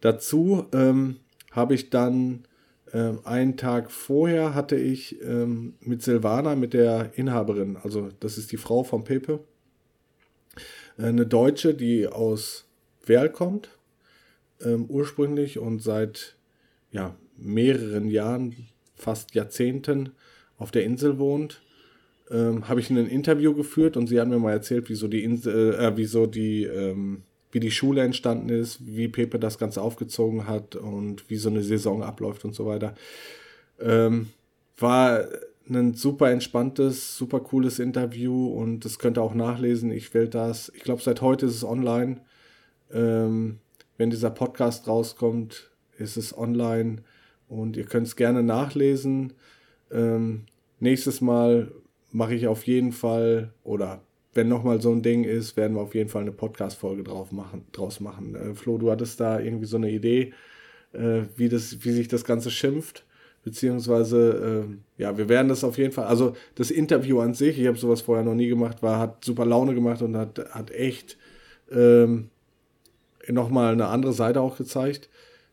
Dazu 0.00 0.66
ähm, 0.72 1.16
habe 1.50 1.74
ich 1.74 1.90
dann 1.90 2.44
ähm, 2.92 3.20
einen 3.24 3.56
Tag 3.56 3.90
vorher 3.90 4.54
hatte 4.54 4.76
ich 4.76 5.20
ähm, 5.22 5.74
mit 5.80 6.02
Silvana, 6.02 6.54
mit 6.54 6.74
der 6.74 7.12
Inhaberin, 7.14 7.76
also 7.82 8.10
das 8.20 8.38
ist 8.38 8.52
die 8.52 8.56
Frau 8.56 8.84
von 8.84 9.02
Pepe, 9.02 9.40
äh, 10.98 11.06
eine 11.06 11.26
Deutsche, 11.26 11.74
die 11.74 12.06
aus 12.06 12.66
Werl 13.04 13.30
kommt 13.30 13.70
ähm, 14.64 14.86
ursprünglich 14.86 15.58
und 15.58 15.82
seit 15.82 16.36
ja, 16.90 17.16
mehreren 17.36 18.08
Jahren, 18.08 18.54
fast 18.94 19.34
Jahrzehnten 19.34 20.10
auf 20.56 20.70
der 20.70 20.84
Insel 20.84 21.18
wohnt. 21.18 21.62
Ähm, 22.30 22.68
habe 22.68 22.80
ich 22.80 22.88
ein 22.88 22.96
Interview 22.96 23.52
geführt 23.52 23.96
und 23.96 24.06
sie 24.06 24.18
hat 24.18 24.28
mir 24.28 24.38
mal 24.38 24.52
erzählt, 24.52 24.88
wieso 24.88 25.08
die 25.08 25.24
Insel, 25.24 25.74
äh, 25.74 25.96
wieso 25.96 26.26
die, 26.26 26.64
ähm, 26.64 27.22
wie 27.52 27.60
die 27.60 27.70
Schule 27.70 28.02
entstanden 28.02 28.48
ist, 28.48 28.78
wie 28.86 29.08
Pepe 29.08 29.38
das 29.38 29.58
Ganze 29.58 29.82
aufgezogen 29.82 30.48
hat 30.48 30.74
und 30.74 31.28
wie 31.28 31.36
so 31.36 31.50
eine 31.50 31.62
Saison 31.62 32.02
abläuft 32.02 32.44
und 32.44 32.54
so 32.54 32.66
weiter. 32.66 32.94
Ähm, 33.78 34.28
war 34.78 35.26
ein 35.68 35.94
super 35.94 36.30
entspanntes, 36.30 37.16
super 37.16 37.40
cooles 37.40 37.78
Interview 37.78 38.48
und 38.48 38.84
das 38.84 38.98
könnt 38.98 39.18
ihr 39.18 39.22
auch 39.22 39.34
nachlesen. 39.34 39.90
Ich 39.92 40.12
will 40.14 40.28
das, 40.28 40.72
ich 40.74 40.82
glaube, 40.82 41.02
seit 41.02 41.20
heute 41.20 41.46
ist 41.46 41.56
es 41.56 41.64
online. 41.64 42.20
Ähm, 42.92 43.58
wenn 43.96 44.10
dieser 44.10 44.30
Podcast 44.30 44.88
rauskommt, 44.88 45.70
ist 45.98 46.16
es 46.16 46.36
online 46.36 47.02
und 47.48 47.76
ihr 47.76 47.84
könnt 47.84 48.06
es 48.06 48.16
gerne 48.16 48.42
nachlesen. 48.42 49.32
Ähm, 49.92 50.44
nächstes 50.80 51.20
Mal 51.20 51.70
mache 52.10 52.34
ich 52.34 52.46
auf 52.46 52.64
jeden 52.66 52.92
Fall, 52.92 53.52
oder 53.62 54.00
wenn 54.34 54.48
nochmal 54.48 54.80
so 54.80 54.92
ein 54.92 55.02
Ding 55.02 55.24
ist, 55.24 55.56
werden 55.56 55.76
wir 55.76 55.82
auf 55.82 55.94
jeden 55.94 56.08
Fall 56.08 56.22
eine 56.22 56.32
Podcast-Folge 56.32 57.04
machen, 57.30 57.66
draus 57.72 58.00
machen. 58.00 58.34
Äh, 58.34 58.54
Flo, 58.54 58.78
du 58.78 58.90
hattest 58.90 59.20
da 59.20 59.38
irgendwie 59.38 59.66
so 59.66 59.76
eine 59.76 59.90
Idee, 59.90 60.32
äh, 60.92 61.22
wie, 61.36 61.48
das, 61.48 61.84
wie 61.84 61.92
sich 61.92 62.08
das 62.08 62.24
Ganze 62.24 62.50
schimpft. 62.50 63.04
Beziehungsweise, 63.44 64.66
äh, 64.98 65.02
ja, 65.02 65.18
wir 65.18 65.28
werden 65.28 65.48
das 65.48 65.64
auf 65.64 65.76
jeden 65.76 65.92
Fall, 65.92 66.06
also 66.06 66.34
das 66.54 66.70
Interview 66.70 67.20
an 67.20 67.34
sich, 67.34 67.60
ich 67.60 67.66
habe 67.66 67.76
sowas 67.76 68.00
vorher 68.00 68.24
noch 68.24 68.34
nie 68.34 68.48
gemacht, 68.48 68.82
war, 68.82 68.98
hat 68.98 69.22
super 69.22 69.44
Laune 69.44 69.74
gemacht 69.74 70.00
und 70.00 70.16
hat, 70.16 70.38
hat 70.50 70.70
echt 70.70 71.18
ähm, 71.70 72.30
nochmal 73.30 73.72
eine 73.72 73.86
andere 73.86 74.12
Seite 74.12 74.40
auch 74.40 74.56
gezeigt 74.56 75.08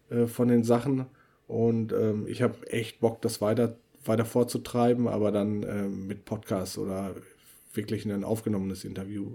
äh, 0.10 0.28
von 0.28 0.48
den 0.48 0.64
Sachen. 0.64 1.06
Und 1.48 1.92
ähm, 1.92 2.28
ich 2.28 2.42
habe 2.42 2.68
echt 2.72 3.00
Bock, 3.00 3.22
das 3.22 3.42
weiter, 3.42 3.76
weiter 4.06 4.26
vorzutreiben, 4.26 5.08
aber 5.08 5.32
dann 5.32 5.64
äh, 5.64 5.84
mit 5.84 6.26
Podcast 6.26 6.78
oder 6.78 7.16
wirklich 7.74 8.06
ein 8.06 8.24
aufgenommenes 8.24 8.84
Interview. 8.84 9.32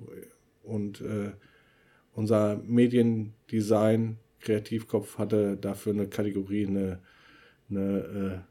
Und 0.63 1.01
äh, 1.01 1.33
unser 2.15 2.57
Mediendesign 2.65 4.19
Kreativkopf 4.41 5.19
hatte 5.19 5.57
dafür 5.57 5.93
eine 5.93 6.09
Kategorie, 6.09 6.67
eine, 6.67 7.01
eine 7.69 8.45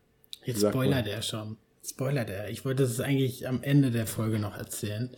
äh, 0.44 0.50
Jetzt 0.50 0.62
spoilert 0.62 1.08
er 1.08 1.22
schon. 1.22 1.58
Spoilert 1.84 2.30
er. 2.30 2.50
Ich 2.50 2.66
wollte 2.66 2.84
es 2.84 3.00
eigentlich 3.00 3.48
am 3.48 3.64
Ende 3.64 3.92
der 3.92 4.08
Folge 4.08 4.40
noch 4.40 4.58
erzählen. 4.58 5.10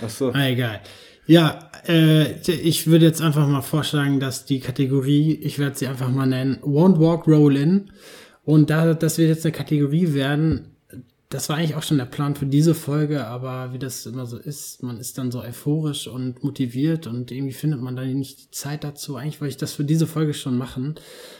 Ach 0.00 0.10
so. 0.10 0.30
Ah, 0.32 0.48
egal. 0.48 0.80
Ja, 1.26 1.70
äh, 1.86 2.32
ich 2.50 2.86
würde 2.86 3.06
jetzt 3.06 3.22
einfach 3.22 3.48
mal 3.48 3.62
vorschlagen, 3.62 4.20
dass 4.20 4.44
die 4.44 4.60
Kategorie, 4.60 5.34
ich 5.34 5.58
werde 5.58 5.76
sie 5.76 5.86
einfach 5.86 6.10
mal 6.10 6.26
nennen, 6.26 6.58
Won't 6.62 7.00
Walk 7.00 7.26
Roll 7.26 7.56
In. 7.56 7.90
Und 8.44 8.68
da 8.68 8.92
das 8.92 9.16
wird 9.16 9.30
jetzt 9.30 9.46
eine 9.46 9.52
Kategorie 9.52 10.12
werden, 10.12 10.74
das 11.34 11.48
war 11.48 11.56
eigentlich 11.56 11.74
auch 11.74 11.82
schon 11.82 11.98
der 11.98 12.04
Plan 12.04 12.36
für 12.36 12.46
diese 12.46 12.74
Folge, 12.74 13.26
aber 13.26 13.72
wie 13.72 13.78
das 13.78 14.06
immer 14.06 14.24
so 14.24 14.38
ist, 14.38 14.84
man 14.84 14.98
ist 14.98 15.18
dann 15.18 15.32
so 15.32 15.42
euphorisch 15.42 16.06
und 16.06 16.44
motiviert 16.44 17.08
und 17.08 17.32
irgendwie 17.32 17.52
findet 17.52 17.80
man 17.80 17.96
dann 17.96 18.12
nicht 18.14 18.40
die 18.40 18.50
Zeit 18.52 18.84
dazu. 18.84 19.16
Eigentlich 19.16 19.40
wollte 19.40 19.50
ich 19.50 19.56
das 19.56 19.72
für 19.72 19.84
diese 19.84 20.06
Folge 20.06 20.32
schon 20.32 20.56
machen. 20.56 20.94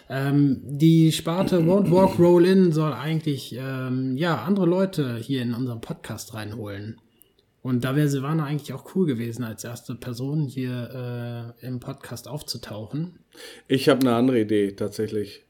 Ähm, 0.09 0.61
die 0.65 1.13
Sparte 1.13 1.61
Won't 1.61 1.93
Walk 1.93 2.19
Roll 2.19 2.45
In 2.45 2.73
soll 2.73 2.93
eigentlich 2.93 3.55
ähm, 3.57 4.17
ja 4.17 4.43
andere 4.43 4.67
Leute 4.67 5.17
hier 5.17 5.43
in 5.43 5.55
unserem 5.55 5.81
Podcast 5.81 6.35
reinholen. 6.35 6.97
Und 7.65 7.83
da 7.83 7.97
wäre 7.97 8.09
Silvana 8.09 8.45
eigentlich 8.45 8.75
auch 8.75 8.95
cool 8.95 9.07
gewesen, 9.07 9.43
als 9.43 9.65
erste 9.65 9.95
Person 9.95 10.43
hier 10.43 11.55
äh, 11.63 11.67
im 11.67 11.81
Podcast 11.81 12.29
aufzutauchen. 12.29 13.21
Ich 13.69 13.89
habe 13.89 14.03
eine 14.03 14.15
andere 14.15 14.39
Idee 14.39 14.73
tatsächlich. 14.73 15.45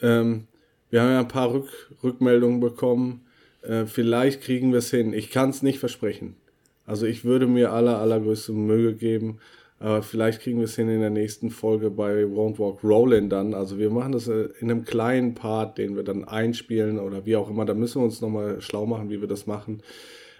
Ähm, 0.00 0.46
wir 0.90 1.02
haben 1.02 1.10
ja 1.10 1.18
ein 1.18 1.28
paar 1.28 1.52
Rück 1.52 1.68
Rückmeldungen 2.04 2.60
bekommen. 2.60 3.22
Äh, 3.62 3.86
vielleicht 3.86 4.42
kriegen 4.42 4.70
wir 4.70 4.78
es 4.78 4.92
hin. 4.92 5.12
Ich 5.12 5.32
kann 5.32 5.50
es 5.50 5.62
nicht 5.62 5.80
versprechen. 5.80 6.36
Also 6.86 7.04
ich 7.04 7.24
würde 7.24 7.48
mir 7.48 7.72
aller, 7.72 7.98
allergrößte 7.98 8.52
Mühe 8.52 8.94
geben. 8.94 9.40
Aber 9.80 10.04
vielleicht 10.04 10.42
kriegen 10.42 10.58
wir 10.58 10.66
es 10.66 10.76
hin 10.76 10.88
in 10.88 11.00
der 11.00 11.10
nächsten 11.10 11.50
Folge 11.50 11.90
bei 11.90 12.22
Won't 12.22 12.60
Walk 12.60 12.84
Rollin 12.84 13.28
dann. 13.28 13.54
Also 13.54 13.76
wir 13.76 13.90
machen 13.90 14.12
das 14.12 14.28
äh, 14.28 14.50
in 14.60 14.70
einem 14.70 14.84
kleinen 14.84 15.34
Part, 15.34 15.78
den 15.78 15.96
wir 15.96 16.04
dann 16.04 16.22
einspielen 16.22 17.00
oder 17.00 17.26
wie 17.26 17.34
auch 17.34 17.50
immer. 17.50 17.64
Da 17.64 17.74
müssen 17.74 18.00
wir 18.00 18.04
uns 18.04 18.20
nochmal 18.20 18.60
schlau 18.60 18.86
machen, 18.86 19.10
wie 19.10 19.20
wir 19.20 19.26
das 19.26 19.48
machen, 19.48 19.82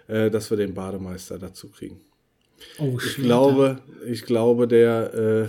äh, 0.07 0.29
dass 0.29 0.49
wir 0.49 0.57
den 0.57 0.73
Bademeister 0.73 1.37
dazu 1.37 1.69
kriegen. 1.69 2.01
Oh, 2.79 2.97
ich 2.97 3.15
glaube, 3.15 3.79
ich 4.05 4.23
glaube, 4.23 4.67
der, 4.67 5.13
äh, 5.13 5.47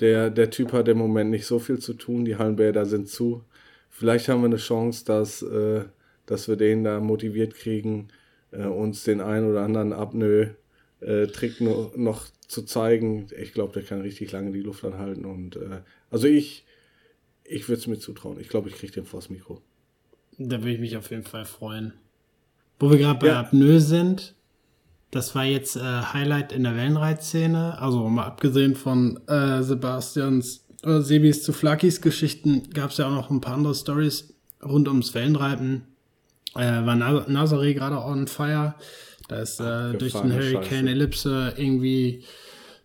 der, 0.00 0.30
der 0.30 0.50
Typ 0.50 0.72
hat 0.72 0.88
im 0.88 0.98
Moment 0.98 1.30
nicht 1.30 1.46
so 1.46 1.58
viel 1.58 1.78
zu 1.78 1.94
tun. 1.94 2.24
Die 2.24 2.36
Hallenbäder 2.36 2.86
sind 2.86 3.08
zu. 3.08 3.44
Vielleicht 3.88 4.28
haben 4.28 4.40
wir 4.42 4.46
eine 4.46 4.56
Chance, 4.56 5.04
dass, 5.04 5.42
äh, 5.42 5.84
dass 6.26 6.48
wir 6.48 6.56
den 6.56 6.84
da 6.84 7.00
motiviert 7.00 7.54
kriegen, 7.54 8.08
äh, 8.52 8.64
uns 8.64 9.04
den 9.04 9.20
einen 9.20 9.50
oder 9.50 9.62
anderen 9.62 9.92
Apnoe-Trick 9.92 11.60
noch, 11.60 11.96
noch 11.96 12.26
zu 12.46 12.62
zeigen. 12.62 13.26
Ich 13.38 13.52
glaube, 13.52 13.72
der 13.72 13.82
kann 13.82 14.00
richtig 14.00 14.32
lange 14.32 14.52
die 14.52 14.60
Luft 14.60 14.84
anhalten. 14.84 15.24
Und 15.24 15.56
äh, 15.56 15.80
also 16.10 16.26
ich, 16.26 16.64
ich 17.44 17.68
würde 17.68 17.80
es 17.80 17.86
mir 17.86 17.98
zutrauen. 17.98 18.38
Ich 18.40 18.48
glaube, 18.48 18.68
ich 18.68 18.76
kriege 18.76 18.92
den 18.92 19.04
vors 19.04 19.30
Mikro. 19.30 19.60
Da 20.38 20.58
würde 20.58 20.72
ich 20.72 20.80
mich 20.80 20.96
auf 20.96 21.10
jeden 21.10 21.24
Fall 21.24 21.44
freuen. 21.44 21.92
Wo 22.80 22.90
wir 22.90 22.98
gerade 22.98 23.18
bei 23.20 23.26
ja. 23.28 23.40
Apnoe 23.40 23.78
sind, 23.78 24.34
das 25.10 25.34
war 25.34 25.44
jetzt 25.44 25.76
äh, 25.76 25.80
Highlight 25.80 26.52
in 26.52 26.64
der 26.64 26.74
Wellenreitszene. 26.76 27.78
Also 27.78 28.08
mal 28.08 28.24
abgesehen 28.24 28.74
von 28.74 29.20
äh, 29.28 29.62
Sebastians 29.62 30.64
oder 30.82 31.02
Sebis 31.02 31.42
zu 31.42 31.52
Flakis 31.52 32.00
Geschichten 32.00 32.70
gab 32.72 32.90
es 32.90 32.96
ja 32.96 33.06
auch 33.06 33.14
noch 33.14 33.30
ein 33.30 33.42
paar 33.42 33.54
andere 33.54 33.74
Stories 33.74 34.34
rund 34.64 34.88
ums 34.88 35.14
Wellenreiten. 35.14 35.84
Äh, 36.56 36.84
war 36.86 36.96
Nazare 36.96 37.74
gerade 37.74 37.98
on 37.98 38.26
fire. 38.26 38.74
Da 39.28 39.36
ist 39.36 39.60
äh, 39.60 39.92
durch 39.92 40.14
den 40.14 40.32
Hurricane 40.32 40.64
Scheiße. 40.64 40.88
Ellipse 40.88 41.54
irgendwie 41.56 42.24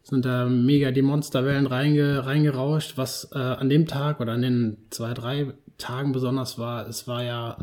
sind 0.03 0.25
da 0.25 0.45
mega 0.45 0.91
die 0.91 1.01
Monsterwellen 1.01 1.65
reinge, 1.65 2.25
reingerauscht, 2.25 2.97
was 2.97 3.29
äh, 3.33 3.39
an 3.39 3.69
dem 3.69 3.87
Tag 3.87 4.19
oder 4.19 4.33
an 4.33 4.41
den 4.41 4.77
zwei, 4.91 5.13
drei 5.13 5.53
Tagen 5.77 6.11
besonders 6.11 6.59
war. 6.59 6.87
Es 6.87 7.07
war 7.07 7.23
ja 7.23 7.57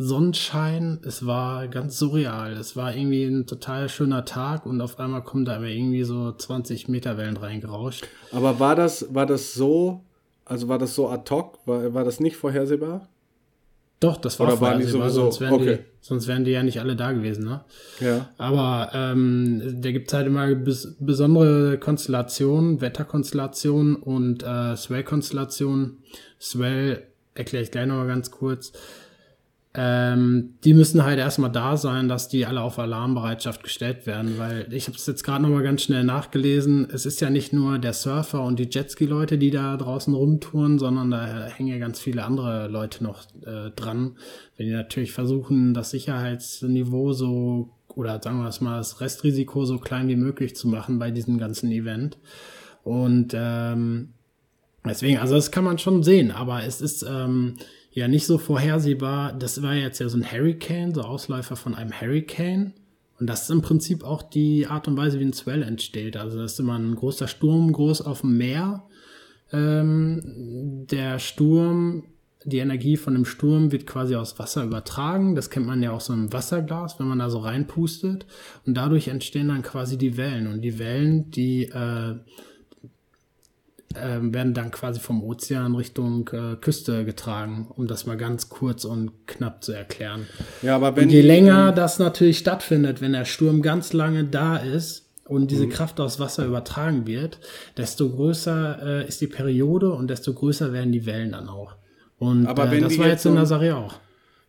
Sonnenschein, 0.00 1.00
es 1.02 1.26
war 1.26 1.66
ganz 1.66 1.98
surreal. 1.98 2.52
Es 2.52 2.76
war 2.76 2.94
irgendwie 2.94 3.24
ein 3.24 3.46
total 3.46 3.88
schöner 3.88 4.24
Tag 4.24 4.64
und 4.64 4.80
auf 4.80 5.00
einmal 5.00 5.24
kommen 5.24 5.44
da 5.44 5.60
irgendwie 5.60 6.04
so 6.04 6.30
20 6.30 6.86
Meter 6.86 7.16
Wellen 7.16 7.36
reingerauscht. 7.36 8.06
Aber 8.30 8.60
war 8.60 8.76
das, 8.76 9.12
war 9.12 9.26
das 9.26 9.54
so, 9.54 10.04
also 10.44 10.68
war 10.68 10.78
das 10.78 10.94
so 10.94 11.08
ad 11.08 11.28
hoc? 11.34 11.58
War, 11.66 11.94
war 11.94 12.04
das 12.04 12.20
nicht 12.20 12.36
vorhersehbar? 12.36 13.08
Doch, 13.98 14.18
das 14.18 14.38
war 14.38 14.46
Oder 14.46 14.56
vorhersehbar, 14.58 15.00
waren 15.00 15.08
die 15.08 15.10
sowieso? 15.10 15.22
sonst, 15.22 15.40
wären 15.40 15.54
okay. 15.54 15.76
die, 15.78 15.84
sonst 16.00 16.28
wären 16.28 16.44
die 16.44 16.52
ja 16.52 16.62
nicht 16.62 16.78
alle 16.78 16.94
da 16.94 17.10
gewesen, 17.10 17.44
ne? 17.44 17.64
Ja. 17.98 18.28
Aber 18.38 18.90
ähm, 18.94 19.80
da 19.82 19.90
gibt's 19.90 20.12
halt 20.12 20.28
immer 20.28 20.54
bes 20.54 20.94
besondere 21.00 21.76
Konstellationen, 21.78 22.80
Wetterkonstellationen 22.80 23.96
und 23.96 24.44
äh, 24.44 24.76
Swell-Konstellationen. 24.76 25.98
Swell 26.40 27.08
erkläre 27.34 27.64
ich 27.64 27.72
gleich 27.72 27.88
nochmal 27.88 28.06
ganz 28.06 28.30
kurz 28.30 28.72
ähm, 29.80 30.54
die 30.64 30.74
müssen 30.74 31.04
halt 31.04 31.20
erstmal 31.20 31.52
da 31.52 31.76
sein, 31.76 32.08
dass 32.08 32.26
die 32.26 32.44
alle 32.46 32.62
auf 32.62 32.80
Alarmbereitschaft 32.80 33.62
gestellt 33.62 34.08
werden, 34.08 34.36
weil 34.36 34.66
ich 34.72 34.88
habe 34.88 34.96
es 34.96 35.06
jetzt 35.06 35.22
gerade 35.22 35.42
nochmal 35.42 35.62
ganz 35.62 35.82
schnell 35.82 36.02
nachgelesen. 36.02 36.88
Es 36.92 37.06
ist 37.06 37.20
ja 37.20 37.30
nicht 37.30 37.52
nur 37.52 37.78
der 37.78 37.92
Surfer 37.92 38.42
und 38.42 38.58
die 38.58 38.68
Jetski-Leute, 38.68 39.38
die 39.38 39.52
da 39.52 39.76
draußen 39.76 40.12
rumtouren, 40.12 40.80
sondern 40.80 41.12
da 41.12 41.46
hängen 41.46 41.68
ja 41.68 41.78
ganz 41.78 42.00
viele 42.00 42.24
andere 42.24 42.66
Leute 42.66 43.04
noch 43.04 43.22
äh, 43.46 43.70
dran. 43.76 44.16
Wenn 44.56 44.66
die 44.66 44.72
natürlich 44.72 45.12
versuchen, 45.12 45.74
das 45.74 45.90
Sicherheitsniveau 45.90 47.12
so 47.12 47.70
oder 47.94 48.20
sagen 48.20 48.40
wir 48.40 48.48
es 48.48 48.60
mal, 48.60 48.78
das 48.78 49.00
Restrisiko 49.00 49.64
so 49.64 49.78
klein 49.78 50.08
wie 50.08 50.16
möglich 50.16 50.56
zu 50.56 50.66
machen 50.66 50.98
bei 50.98 51.12
diesem 51.12 51.38
ganzen 51.38 51.70
Event. 51.70 52.18
Und 52.82 53.32
ähm, 53.32 54.08
deswegen, 54.84 55.18
also 55.18 55.36
das 55.36 55.52
kann 55.52 55.62
man 55.62 55.78
schon 55.78 56.02
sehen, 56.02 56.32
aber 56.32 56.64
es 56.64 56.80
ist 56.80 57.04
ähm, 57.08 57.54
ja 57.90 58.08
nicht 58.08 58.26
so 58.26 58.38
vorhersehbar. 58.38 59.32
Das 59.32 59.62
war 59.62 59.74
jetzt 59.74 59.98
ja 59.98 60.08
so 60.08 60.18
ein 60.18 60.30
Hurricane, 60.30 60.94
so 60.94 61.02
Ausläufer 61.02 61.56
von 61.56 61.74
einem 61.74 61.92
Hurricane. 61.92 62.74
Und 63.18 63.26
das 63.28 63.42
ist 63.42 63.50
im 63.50 63.62
Prinzip 63.62 64.04
auch 64.04 64.22
die 64.22 64.66
Art 64.66 64.86
und 64.86 64.96
Weise, 64.96 65.18
wie 65.18 65.24
ein 65.24 65.32
Swell 65.32 65.62
entsteht. 65.62 66.16
Also 66.16 66.38
das 66.38 66.52
ist 66.52 66.60
immer 66.60 66.78
ein 66.78 66.94
großer 66.94 67.26
Sturm, 67.26 67.72
groß 67.72 68.02
auf 68.02 68.20
dem 68.20 68.36
Meer. 68.36 68.84
Ähm, 69.52 70.86
der 70.88 71.18
Sturm, 71.18 72.04
die 72.44 72.58
Energie 72.58 72.96
von 72.96 73.14
dem 73.14 73.24
Sturm 73.24 73.72
wird 73.72 73.86
quasi 73.86 74.14
aus 74.14 74.38
Wasser 74.38 74.62
übertragen. 74.62 75.34
Das 75.34 75.50
kennt 75.50 75.66
man 75.66 75.82
ja 75.82 75.90
auch 75.90 76.00
so 76.00 76.12
im 76.12 76.32
Wasserglas, 76.32 77.00
wenn 77.00 77.08
man 77.08 77.18
da 77.18 77.28
so 77.28 77.38
reinpustet. 77.38 78.26
Und 78.64 78.74
dadurch 78.74 79.08
entstehen 79.08 79.48
dann 79.48 79.62
quasi 79.62 79.98
die 79.98 80.16
Wellen. 80.16 80.46
Und 80.46 80.60
die 80.60 80.78
Wellen, 80.78 81.30
die 81.32 81.64
äh, 81.64 82.14
äh, 83.94 84.18
werden 84.20 84.54
dann 84.54 84.70
quasi 84.70 85.00
vom 85.00 85.22
Ozean 85.22 85.74
Richtung 85.74 86.28
äh, 86.32 86.56
Küste 86.56 87.04
getragen, 87.04 87.68
um 87.74 87.86
das 87.86 88.06
mal 88.06 88.16
ganz 88.16 88.48
kurz 88.48 88.84
und 88.84 89.26
knapp 89.26 89.64
zu 89.64 89.72
erklären. 89.72 90.26
Ja, 90.62 90.76
aber 90.76 90.96
wenn 90.96 91.04
und 91.04 91.10
je 91.10 91.22
länger 91.22 91.72
das 91.72 91.98
natürlich 91.98 92.38
stattfindet, 92.38 93.00
wenn 93.00 93.12
der 93.12 93.24
Sturm 93.24 93.62
ganz 93.62 93.92
lange 93.92 94.24
da 94.24 94.56
ist 94.56 95.08
und 95.24 95.50
diese 95.50 95.66
mhm. 95.66 95.70
Kraft 95.70 96.00
aus 96.00 96.20
Wasser 96.20 96.44
übertragen 96.44 97.06
wird, 97.06 97.38
desto 97.76 98.10
größer 98.10 99.02
äh, 99.02 99.08
ist 99.08 99.20
die 99.20 99.26
Periode 99.26 99.92
und 99.92 100.08
desto 100.08 100.34
größer 100.34 100.72
werden 100.72 100.92
die 100.92 101.06
Wellen 101.06 101.32
dann 101.32 101.48
auch. 101.48 101.76
Und 102.18 102.46
aber 102.46 102.70
äh, 102.72 102.80
das 102.80 102.98
war 102.98 103.08
jetzt 103.08 103.24
in 103.26 103.34
Nazaré 103.34 103.74
auch. 103.74 104.00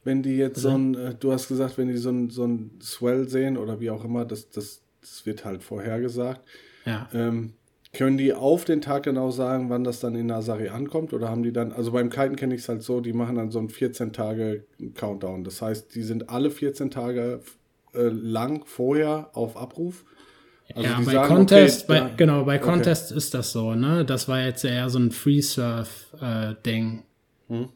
Wenn 0.04 0.24
die 0.24 0.38
jetzt 0.38 0.62
so 0.62 0.70
ein, 0.70 0.96
äh, 0.96 1.14
du 1.20 1.32
hast 1.32 1.48
gesagt, 1.48 1.78
wenn 1.78 1.88
die 1.88 1.98
so 1.98 2.10
ein, 2.10 2.30
so 2.30 2.46
ein 2.46 2.72
Swell 2.82 3.28
sehen 3.28 3.58
oder 3.58 3.80
wie 3.80 3.90
auch 3.90 4.04
immer, 4.04 4.26
das, 4.26 4.50
das, 4.50 4.82
das 5.02 5.26
wird 5.26 5.46
halt 5.46 5.64
vorhergesagt. 5.64 6.42
Ja. 6.86 7.08
Ähm, 7.14 7.54
können 7.92 8.18
die 8.18 8.34
auf 8.34 8.66
den 8.66 8.82
Tag 8.82 9.04
genau 9.04 9.32
sagen, 9.32 9.70
wann 9.70 9.84
das 9.84 10.00
dann 10.00 10.16
in 10.16 10.28
Nazari 10.28 10.70
ankommt? 10.70 11.12
Oder 11.12 11.30
haben 11.30 11.42
die 11.42 11.52
dann, 11.52 11.72
also 11.72 11.92
beim 11.92 12.10
Kiten 12.10 12.36
kenne 12.36 12.54
ich 12.54 12.62
es 12.62 12.70
halt 12.70 12.84
so, 12.84 13.02
die 13.02 13.14
machen 13.14 13.36
dann 13.36 13.50
so 13.50 13.60
einen 13.60 13.70
14-Tage-Countdown. 13.70 15.44
Das 15.44 15.62
heißt, 15.62 15.96
die 15.96 16.04
sind 16.04 16.30
alle 16.30 16.52
14 16.52 16.92
Tage 16.92 17.42
äh, 17.94 18.02
lang 18.04 18.64
vorher 18.66 19.32
auf 19.34 19.58
Abruf. 19.58 20.06
Also 20.76 20.88
ja, 20.88 21.00
bei 21.04 21.14
sagen, 21.14 21.28
Contest, 21.28 21.90
okay, 21.90 22.02
bei, 22.02 22.12
genau, 22.16 22.46
bei 22.46 22.60
Contest 22.60 23.08
okay. 23.08 23.18
ist 23.18 23.34
das 23.34 23.52
so, 23.52 23.74
ne? 23.74 24.06
Das 24.06 24.28
war 24.28 24.44
jetzt 24.44 24.64
eher 24.64 24.88
so 24.92 25.00
ein 25.00 25.10
Free-Surf-Ding. 25.10 27.04
Äh, 27.50 27.54
hm. 27.54 27.70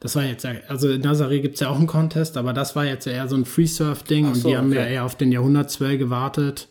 Das 0.00 0.16
war 0.16 0.24
jetzt, 0.24 0.46
also 0.46 0.88
in 0.88 1.02
Nazaré 1.02 1.40
gibt 1.40 1.56
es 1.56 1.60
ja 1.60 1.68
auch 1.68 1.76
einen 1.76 1.86
Contest, 1.86 2.38
aber 2.38 2.54
das 2.54 2.74
war 2.74 2.86
jetzt 2.86 3.06
eher 3.06 3.28
so 3.28 3.36
ein 3.36 3.44
Free-Surf-Ding 3.44 4.34
so, 4.34 4.48
und 4.48 4.50
die 4.50 4.56
haben 4.56 4.72
ja 4.72 4.86
eher 4.86 5.04
auf 5.04 5.16
den 5.16 5.30
Jahrhundertswell 5.30 5.98
gewartet 5.98 6.68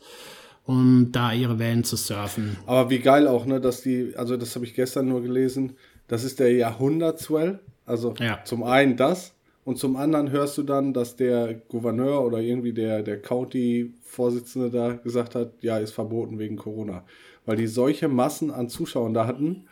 um 0.69 1.12
da 1.12 1.34
ihre 1.34 1.58
Wellen 1.58 1.84
zu 1.84 1.95
surfen. 1.95 2.55
Aber 2.67 2.91
wie 2.91 2.99
geil 2.99 3.27
auch, 3.27 3.47
ne, 3.47 3.60
dass 3.60 3.82
die, 3.82 4.13
also 4.15 4.38
das 4.38 4.53
habe 4.53 4.65
ich 4.65 4.75
gestern 4.75 5.08
nur 5.08 5.23
gelesen, 5.23 5.73
das 6.08 6.23
ist 6.23 6.39
der 6.39 6.53
Jahrhundertswell. 6.53 7.58
Also 7.88 8.13
ja. 8.19 8.43
zum 8.43 8.62
einen 8.62 8.95
das 8.95 9.34
und 9.63 9.79
zum 9.79 9.95
anderen 9.95 10.29
hörst 10.29 10.60
du 10.60 10.63
dann, 10.63 10.93
dass 10.93 11.15
der 11.15 11.55
Gouverneur 11.55 12.23
oder 12.23 12.38
irgendwie 12.38 12.71
der, 12.71 13.01
der 13.01 13.19
County-Vorsitzende 13.19 14.69
da 14.69 14.93
gesagt 14.93 15.34
hat, 15.34 15.53
ja, 15.62 15.79
ist 15.79 15.93
verboten 15.93 16.38
wegen 16.38 16.55
Corona. 16.55 17.03
Weil 17.47 17.58
die 17.58 17.65
solche 17.65 18.08
Massen 18.08 18.51
an 18.51 18.69
Zuschauern 18.69 19.15
da 19.15 19.25
hatten, 19.25 19.65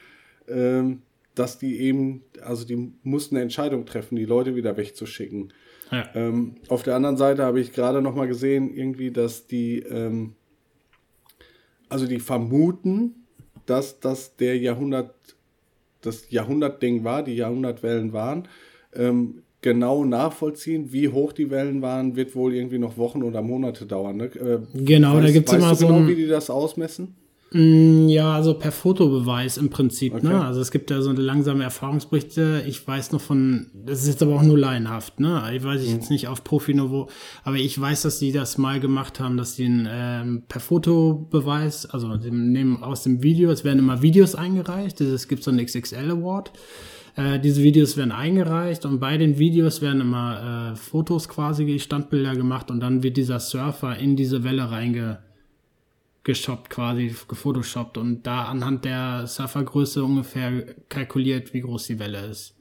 ähm, 0.48 1.04
dass 1.36 1.60
die 1.60 1.80
eben, 1.80 2.24
also 2.42 2.66
die 2.66 2.92
mussten 3.04 3.36
eine 3.36 3.44
Entscheidung 3.44 3.86
treffen, 3.86 4.16
die 4.16 4.26
Leute 4.26 4.56
wieder 4.56 4.78
wegzuschicken. 4.78 5.54
Ja. 5.92 6.10
Ähm, 6.16 6.56
auf 6.70 6.82
der 6.82 6.96
anderen 6.96 7.18
Seite 7.18 7.44
habe 7.44 7.60
ich 7.60 7.72
gerade 7.72 8.02
noch 8.02 8.16
mal 8.16 8.28
gesehen, 8.28 8.74
irgendwie, 8.74 9.12
dass 9.12 9.46
die 9.46 9.82
ähm, 9.82 10.34
also 11.90 12.06
die 12.06 12.20
vermuten, 12.20 13.28
dass 13.66 14.00
das 14.00 14.36
der 14.36 14.58
Jahrhundert, 14.58 15.14
das 16.02 16.30
Jahrhundertding 16.30 17.04
war, 17.04 17.24
die 17.24 17.36
Jahrhundertwellen 17.36 18.14
waren. 18.14 18.48
Ähm, 18.94 19.44
genau 19.62 20.06
nachvollziehen, 20.06 20.92
wie 20.92 21.10
hoch 21.10 21.34
die 21.34 21.50
Wellen 21.50 21.82
waren, 21.82 22.16
wird 22.16 22.36
wohl 22.36 22.54
irgendwie 22.54 22.80
noch 22.80 22.98
Wochen 22.98 23.24
oder 23.24 23.42
Monate 23.42 23.86
dauern. 23.86 24.18
Ne? 24.18 24.26
Äh, 24.26 24.60
genau, 24.74 25.20
da 25.20 25.30
gibt 25.32 25.50
es 25.50 25.56
immer 25.56 25.76
so. 25.76 25.88
Genau, 25.88 26.08
wie 26.08 26.16
die 26.16 26.28
das 26.28 26.50
ausmessen? 26.50 27.16
Mm, 27.52 28.10
ja, 28.10 28.34
also 28.34 28.56
per 28.56 28.72
Fotobeweis 28.72 29.58
im 29.58 29.70
Prinzip. 29.70 30.14
Ne? 30.14 30.20
Okay. 30.20 30.28
Ne? 30.30 30.46
Also 30.46 30.60
es 30.60 30.72
gibt 30.72 30.92
ja 30.92 31.02
so 31.02 31.12
langsame 31.14 31.64
Erfahrungsberichte. 31.64 32.64
Ich 32.68 32.86
weiß 32.86 33.14
noch 33.14 33.22
von, 33.22 33.68
das 33.74 34.02
ist 34.02 34.08
jetzt 34.08 34.24
aber 34.24 34.36
auch 34.36 34.44
nur 34.44 34.58
laienhaft. 34.58 35.20
Ne? 35.20 35.42
Ich 35.56 35.64
weiß 35.64 35.82
ich 35.82 35.90
mhm. 35.90 35.96
jetzt 35.96 36.10
nicht 36.10 36.28
auf 36.28 36.44
Profiniveau, 36.44 37.08
aber 37.44 37.56
ich 37.56 37.80
weiß, 37.80 38.02
dass 38.02 38.20
die 38.20 38.32
das 38.32 38.58
mal 38.58 38.80
gemacht 38.80 39.20
haben, 39.20 39.38
dass 39.38 39.56
die 39.56 39.66
ein, 39.66 39.88
ähm, 39.90 40.44
per 40.48 40.60
Fotobeweis, 40.60 41.86
also 41.86 42.18
dem, 42.18 42.52
nehmen 42.52 42.84
aus 42.84 43.04
dem 43.04 43.24
Video, 43.24 43.50
es 43.50 43.64
werden 43.64 43.80
immer 43.80 44.02
Videos 44.02 44.36
eingereicht. 44.36 45.00
Es 45.00 45.28
gibt 45.30 45.44
so 45.44 45.52
einen 45.52 45.66
XXL 45.66 46.12
Award. 46.12 46.52
Äh, 47.16 47.40
diese 47.40 47.64
Videos 47.64 47.96
werden 47.96 48.12
eingereicht 48.12 48.86
und 48.86 49.00
bei 49.00 49.18
den 49.18 49.40
Videos 49.40 49.82
werden 49.82 50.02
immer 50.02 50.74
äh, 50.74 50.76
Fotos 50.76 51.30
quasi, 51.30 51.80
Standbilder 51.80 52.36
gemacht 52.36 52.70
und 52.70 52.82
dann 52.82 53.04
wird 53.04 53.16
dieser 53.16 53.40
Surfer 53.40 53.98
in 53.98 54.18
diese 54.18 54.44
Welle 54.44 54.70
reinge 54.70 55.20
geshoppt 56.28 56.70
quasi, 56.70 57.16
gefotoshoppt 57.28 57.98
und 57.98 58.28
da 58.28 58.44
anhand 58.44 58.84
der 58.84 59.26
Surfergröße 59.28 60.04
ungefähr 60.04 60.76
kalkuliert, 60.90 61.54
wie 61.54 61.62
groß 61.62 61.88
die 61.88 62.00
Welle 62.00 62.26
ist. 62.28 62.54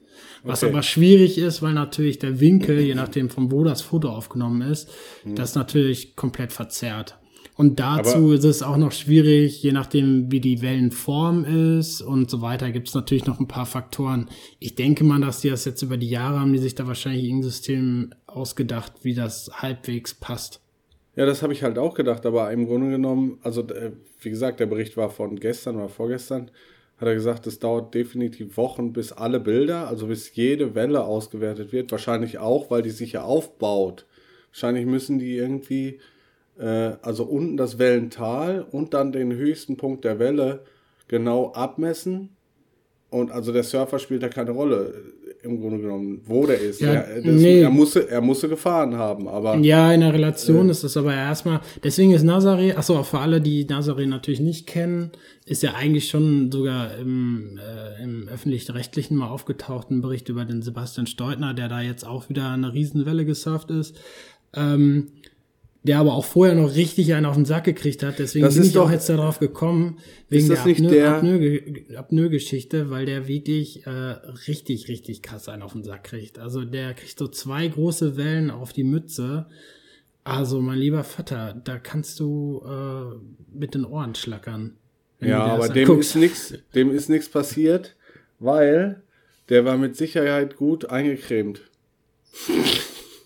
Was 0.43 0.63
okay. 0.63 0.71
aber 0.71 0.83
schwierig 0.83 1.37
ist, 1.37 1.61
weil 1.61 1.73
natürlich 1.73 2.17
der 2.17 2.39
Winkel, 2.39 2.79
je 2.79 2.95
nachdem 2.95 3.29
von 3.29 3.51
wo 3.51 3.65
das 3.65 3.81
Foto 3.81 4.09
aufgenommen 4.09 4.61
ist, 4.61 4.89
mhm. 5.25 5.35
das 5.35 5.53
natürlich 5.53 6.15
komplett 6.15 6.53
verzerrt. 6.53 7.17
Und 7.55 7.79
dazu 7.79 8.17
aber 8.17 8.33
ist 8.35 8.45
es 8.45 8.63
auch 8.63 8.77
noch 8.77 8.93
schwierig, 8.93 9.61
je 9.61 9.73
nachdem, 9.73 10.31
wie 10.31 10.39
die 10.39 10.61
Wellenform 10.61 11.43
ist 11.79 12.01
und 12.01 12.29
so 12.29 12.41
weiter, 12.41 12.71
gibt 12.71 12.87
es 12.87 12.93
natürlich 12.93 13.25
noch 13.25 13.39
ein 13.39 13.49
paar 13.49 13.65
Faktoren. 13.65 14.29
Ich 14.59 14.75
denke 14.75 15.03
mal, 15.03 15.19
dass 15.19 15.41
die 15.41 15.49
das 15.49 15.65
jetzt 15.65 15.81
über 15.81 15.97
die 15.97 16.09
Jahre 16.09 16.39
haben, 16.39 16.53
die 16.53 16.59
sich 16.59 16.75
da 16.75 16.87
wahrscheinlich 16.87 17.29
ein 17.29 17.43
System 17.43 18.11
ausgedacht, 18.27 18.93
wie 19.01 19.13
das 19.13 19.49
halbwegs 19.53 20.13
passt. 20.13 20.61
Ja, 21.17 21.25
das 21.25 21.41
habe 21.41 21.51
ich 21.51 21.63
halt 21.63 21.79
auch 21.79 21.95
gedacht, 21.95 22.27
aber 22.27 22.51
im 22.51 22.67
Grunde 22.67 22.91
genommen, 22.91 23.39
also 23.41 23.61
äh, 23.63 23.91
wie 24.21 24.29
gesagt, 24.29 24.59
der 24.59 24.67
Bericht 24.67 24.97
war 24.97 25.09
von 25.09 25.39
gestern 25.39 25.75
oder 25.77 25.89
vorgestern, 25.89 26.51
hat 26.97 27.07
er 27.07 27.15
gesagt, 27.15 27.47
es 27.47 27.57
dauert 27.57 27.95
definitiv 27.95 28.55
Wochen, 28.55 28.93
bis 28.93 29.13
alle 29.13 29.39
Bilder, 29.39 29.87
also 29.87 30.05
bis 30.07 30.35
jede 30.35 30.75
Welle 30.75 31.03
ausgewertet 31.03 31.71
wird. 31.71 31.91
Wahrscheinlich 31.91 32.37
auch, 32.37 32.69
weil 32.69 32.83
die 32.83 32.91
sich 32.91 33.13
ja 33.13 33.23
aufbaut. 33.23 34.05
Wahrscheinlich 34.51 34.85
müssen 34.85 35.17
die 35.17 35.35
irgendwie, 35.37 35.99
äh, 36.59 36.93
also 37.01 37.23
unten 37.23 37.57
das 37.57 37.79
Wellental 37.79 38.67
und 38.71 38.93
dann 38.93 39.11
den 39.11 39.33
höchsten 39.33 39.75
Punkt 39.75 40.05
der 40.05 40.19
Welle 40.19 40.65
genau 41.07 41.51
abmessen. 41.53 42.29
Und 43.09 43.31
also 43.31 43.51
der 43.51 43.63
Surfer 43.63 43.97
spielt 43.97 44.21
da 44.21 44.29
keine 44.29 44.51
Rolle 44.51 44.93
im 45.47 45.59
Grunde 45.59 45.79
genommen, 45.79 46.21
wo 46.25 46.45
der 46.45 46.59
ist. 46.59 46.81
Ja, 46.81 46.93
er, 46.93 47.21
nee. 47.21 47.61
er, 47.61 47.69
musste, 47.69 48.09
er 48.09 48.21
musste 48.21 48.49
gefahren 48.49 48.95
haben, 48.95 49.27
aber. 49.27 49.57
Ja, 49.57 49.91
in 49.91 50.01
der 50.01 50.13
Relation 50.13 50.67
äh, 50.67 50.71
ist 50.71 50.83
das 50.83 50.97
aber 50.97 51.13
erstmal. 51.13 51.61
Deswegen 51.83 52.11
ist 52.11 52.23
Nazaré, 52.23 52.75
achso, 52.75 52.97
auch 52.97 53.05
für 53.05 53.19
alle, 53.19 53.41
die 53.41 53.65
Nazaré 53.65 54.05
natürlich 54.05 54.39
nicht 54.39 54.67
kennen, 54.67 55.11
ist 55.45 55.63
ja 55.63 55.73
eigentlich 55.73 56.09
schon 56.09 56.51
sogar 56.51 56.97
im, 56.97 57.57
äh, 57.57 58.03
im 58.03 58.27
öffentlich-rechtlichen 58.27 59.17
mal 59.17 59.29
aufgetauchten 59.29 60.01
Bericht 60.01 60.29
über 60.29 60.45
den 60.45 60.61
Sebastian 60.61 61.07
Steutner, 61.07 61.53
der 61.53 61.69
da 61.69 61.81
jetzt 61.81 62.05
auch 62.05 62.29
wieder 62.29 62.49
eine 62.49 62.73
Riesenwelle 62.73 63.25
gesurft 63.25 63.71
ist. 63.71 63.95
Ähm, 64.53 65.09
der 65.87 65.99
aber 65.99 66.13
auch 66.13 66.25
vorher 66.25 66.53
noch 66.53 66.75
richtig 66.75 67.13
einen 67.13 67.25
auf 67.25 67.35
den 67.35 67.45
Sack 67.45 67.63
gekriegt 67.63 68.03
hat. 68.03 68.19
Deswegen 68.19 68.45
das 68.45 68.55
bin 68.55 68.63
ich 68.63 68.73
doch, 68.73 68.87
auch 68.87 68.91
jetzt 68.91 69.07
darauf 69.09 69.39
gekommen, 69.39 69.99
wegen 70.29 70.49
der, 70.49 70.59
Apnoe, 70.59 70.89
der 70.89 71.99
Apnoe, 71.99 72.89
weil 72.89 73.05
der 73.05 73.27
wirklich 73.27 73.87
äh, 73.87 73.89
richtig, 73.89 74.89
richtig 74.89 75.21
krass 75.21 75.47
einen 75.47 75.63
auf 75.63 75.73
den 75.73 75.83
Sack 75.83 76.03
kriegt. 76.03 76.39
Also 76.39 76.65
der 76.65 76.93
kriegt 76.93 77.17
so 77.17 77.27
zwei 77.27 77.67
große 77.67 78.17
Wellen 78.17 78.51
auf 78.51 78.73
die 78.73 78.83
Mütze. 78.83 79.47
Also 80.23 80.59
mein 80.59 80.77
lieber 80.77 81.05
Vater, 81.05 81.59
da 81.63 81.79
kannst 81.79 82.19
du 82.19 82.61
äh, 82.65 83.57
mit 83.57 83.73
den 83.73 83.85
Ohren 83.85 84.13
schlackern. 84.13 84.75
Ja, 85.21 85.45
aber 85.45 85.69
dem 85.69 85.99
ist 85.99 86.15
nichts, 86.15 86.53
dem 86.75 86.91
ist 86.91 87.09
nichts 87.09 87.29
passiert, 87.29 87.95
weil 88.39 89.01
der 89.49 89.63
war 89.63 89.77
mit 89.77 89.95
Sicherheit 89.95 90.57
gut 90.57 90.89
eingecremt. 90.89 91.61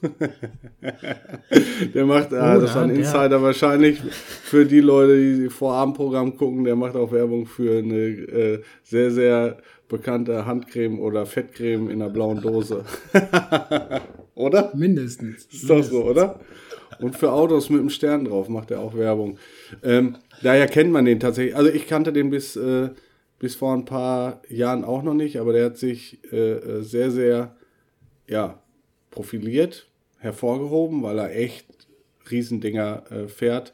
der 1.93 2.05
macht, 2.05 2.33
ah, 2.33 2.57
das 2.57 2.75
war 2.75 2.83
ein 2.83 2.89
Insider 2.91 3.37
ja. 3.37 3.41
wahrscheinlich 3.41 4.01
für 4.01 4.65
die 4.65 4.79
Leute, 4.79 5.17
die 5.17 5.49
Vorabendprogramm 5.49 6.35
gucken, 6.37 6.63
der 6.63 6.75
macht 6.75 6.95
auch 6.95 7.11
Werbung 7.11 7.45
für 7.45 7.79
eine 7.79 7.95
äh, 7.95 8.61
sehr, 8.83 9.11
sehr 9.11 9.57
bekannte 9.87 10.45
Handcreme 10.45 10.99
oder 10.99 11.25
Fettcreme 11.25 11.89
in 11.89 12.01
einer 12.01 12.09
blauen 12.09 12.41
Dose. 12.41 12.83
oder? 14.35 14.71
Mindestens. 14.75 15.45
Ist 15.45 15.69
doch 15.69 15.83
so, 15.83 16.05
oder? 16.05 16.39
Und 16.99 17.15
für 17.15 17.31
Autos 17.31 17.69
mit 17.69 17.79
einem 17.79 17.89
Stern 17.89 18.25
drauf 18.25 18.47
macht 18.49 18.71
er 18.71 18.79
auch 18.79 18.95
Werbung. 18.95 19.37
Ähm, 19.83 20.17
daher 20.41 20.67
kennt 20.67 20.91
man 20.91 21.05
den 21.05 21.19
tatsächlich. 21.19 21.55
Also 21.55 21.69
ich 21.69 21.87
kannte 21.87 22.13
den 22.13 22.29
bis, 22.29 22.55
äh, 22.55 22.89
bis 23.39 23.55
vor 23.55 23.73
ein 23.73 23.85
paar 23.85 24.41
Jahren 24.49 24.83
auch 24.83 25.03
noch 25.03 25.13
nicht, 25.13 25.39
aber 25.39 25.53
der 25.53 25.65
hat 25.65 25.77
sich 25.77 26.19
äh, 26.31 26.53
äh 26.53 26.81
sehr, 26.81 27.11
sehr 27.11 27.55
ja, 28.27 28.59
profiliert 29.09 29.90
hervorgehoben, 30.21 31.03
weil 31.03 31.19
er 31.19 31.35
echt 31.35 31.65
Riesendinger 32.29 33.03
äh, 33.09 33.27
fährt. 33.27 33.73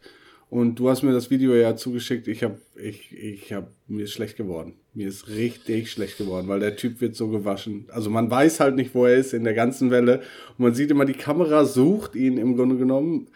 Und 0.50 0.76
du 0.80 0.90
hast 0.90 1.04
mir 1.04 1.12
das 1.12 1.30
Video 1.30 1.54
ja 1.56 1.76
zugeschickt. 1.76 2.28
Ich 2.30 2.42
habe, 2.42 2.58
ich, 2.76 3.12
ich 3.12 3.52
habe, 3.52 3.68
mir 3.88 4.06
ist 4.06 4.14
schlecht 4.14 4.38
geworden. 4.38 4.76
Mir 4.94 5.10
ist 5.10 5.28
richtig 5.28 5.92
schlecht 5.92 6.18
geworden, 6.18 6.48
weil 6.48 6.62
der 6.62 6.78
Typ 6.78 7.02
wird 7.02 7.16
so 7.16 7.28
gewaschen. 7.28 7.86
Also 7.90 8.10
man 8.10 8.32
weiß 8.32 8.62
halt 8.62 8.76
nicht, 8.76 8.96
wo 8.96 9.06
er 9.06 9.16
ist 9.16 9.34
in 9.34 9.44
der 9.44 9.54
ganzen 9.54 9.92
Welle. 9.92 10.22
Und 10.58 10.60
man 10.60 10.74
sieht 10.74 10.90
immer, 10.90 11.04
die 11.04 11.14
Kamera 11.14 11.66
sucht 11.66 12.16
ihn 12.16 12.38
im 12.38 12.56
Grunde 12.56 12.78
genommen. 12.78 13.28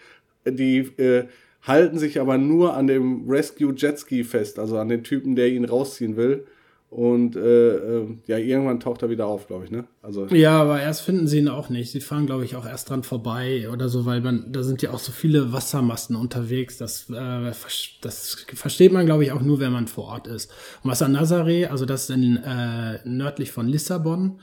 Die 0.45 0.77
äh, 0.97 1.25
halten 1.61 1.99
sich 1.99 2.19
aber 2.19 2.37
nur 2.37 2.75
an 2.75 2.87
dem 2.87 3.29
Rescue 3.29 3.73
Jetski 3.75 4.23
fest, 4.23 4.57
also 4.57 4.77
an 4.77 4.87
den 4.87 5.03
Typen, 5.03 5.35
der 5.35 5.49
ihn 5.49 5.65
rausziehen 5.65 6.15
will. 6.15 6.45
Und 6.91 7.37
äh, 7.37 7.69
äh, 7.99 8.17
ja, 8.27 8.37
irgendwann 8.37 8.81
taucht 8.81 9.01
er 9.01 9.09
wieder 9.09 9.25
auf, 9.25 9.47
glaube 9.47 9.63
ich, 9.63 9.71
ne? 9.71 9.85
Also 10.01 10.27
ja, 10.27 10.59
aber 10.59 10.81
erst 10.81 11.03
finden 11.03 11.25
sie 11.25 11.37
ihn 11.37 11.47
auch 11.47 11.69
nicht. 11.69 11.89
Sie 11.89 12.01
fahren, 12.01 12.25
glaube 12.25 12.43
ich, 12.43 12.57
auch 12.57 12.65
erst 12.65 12.89
dran 12.89 13.03
vorbei 13.03 13.69
oder 13.71 13.87
so, 13.87 14.05
weil 14.05 14.19
man, 14.19 14.51
da 14.51 14.61
sind 14.61 14.81
ja 14.81 14.91
auch 14.91 14.99
so 14.99 15.13
viele 15.13 15.53
Wassermassen 15.53 16.17
unterwegs. 16.17 16.77
Das, 16.77 17.09
äh, 17.09 17.53
das 18.01 18.45
versteht 18.53 18.91
man, 18.91 19.05
glaube 19.05 19.23
ich, 19.23 19.31
auch 19.31 19.41
nur, 19.41 19.61
wenn 19.61 19.71
man 19.71 19.87
vor 19.87 20.03
Ort 20.03 20.27
ist. 20.27 20.51
An 20.83 21.15
Nazaré, 21.15 21.67
also 21.67 21.85
das 21.85 22.03
ist 22.03 22.09
in, 22.09 22.35
äh, 22.35 22.99
nördlich 23.05 23.53
von 23.53 23.69
Lissabon, 23.69 24.41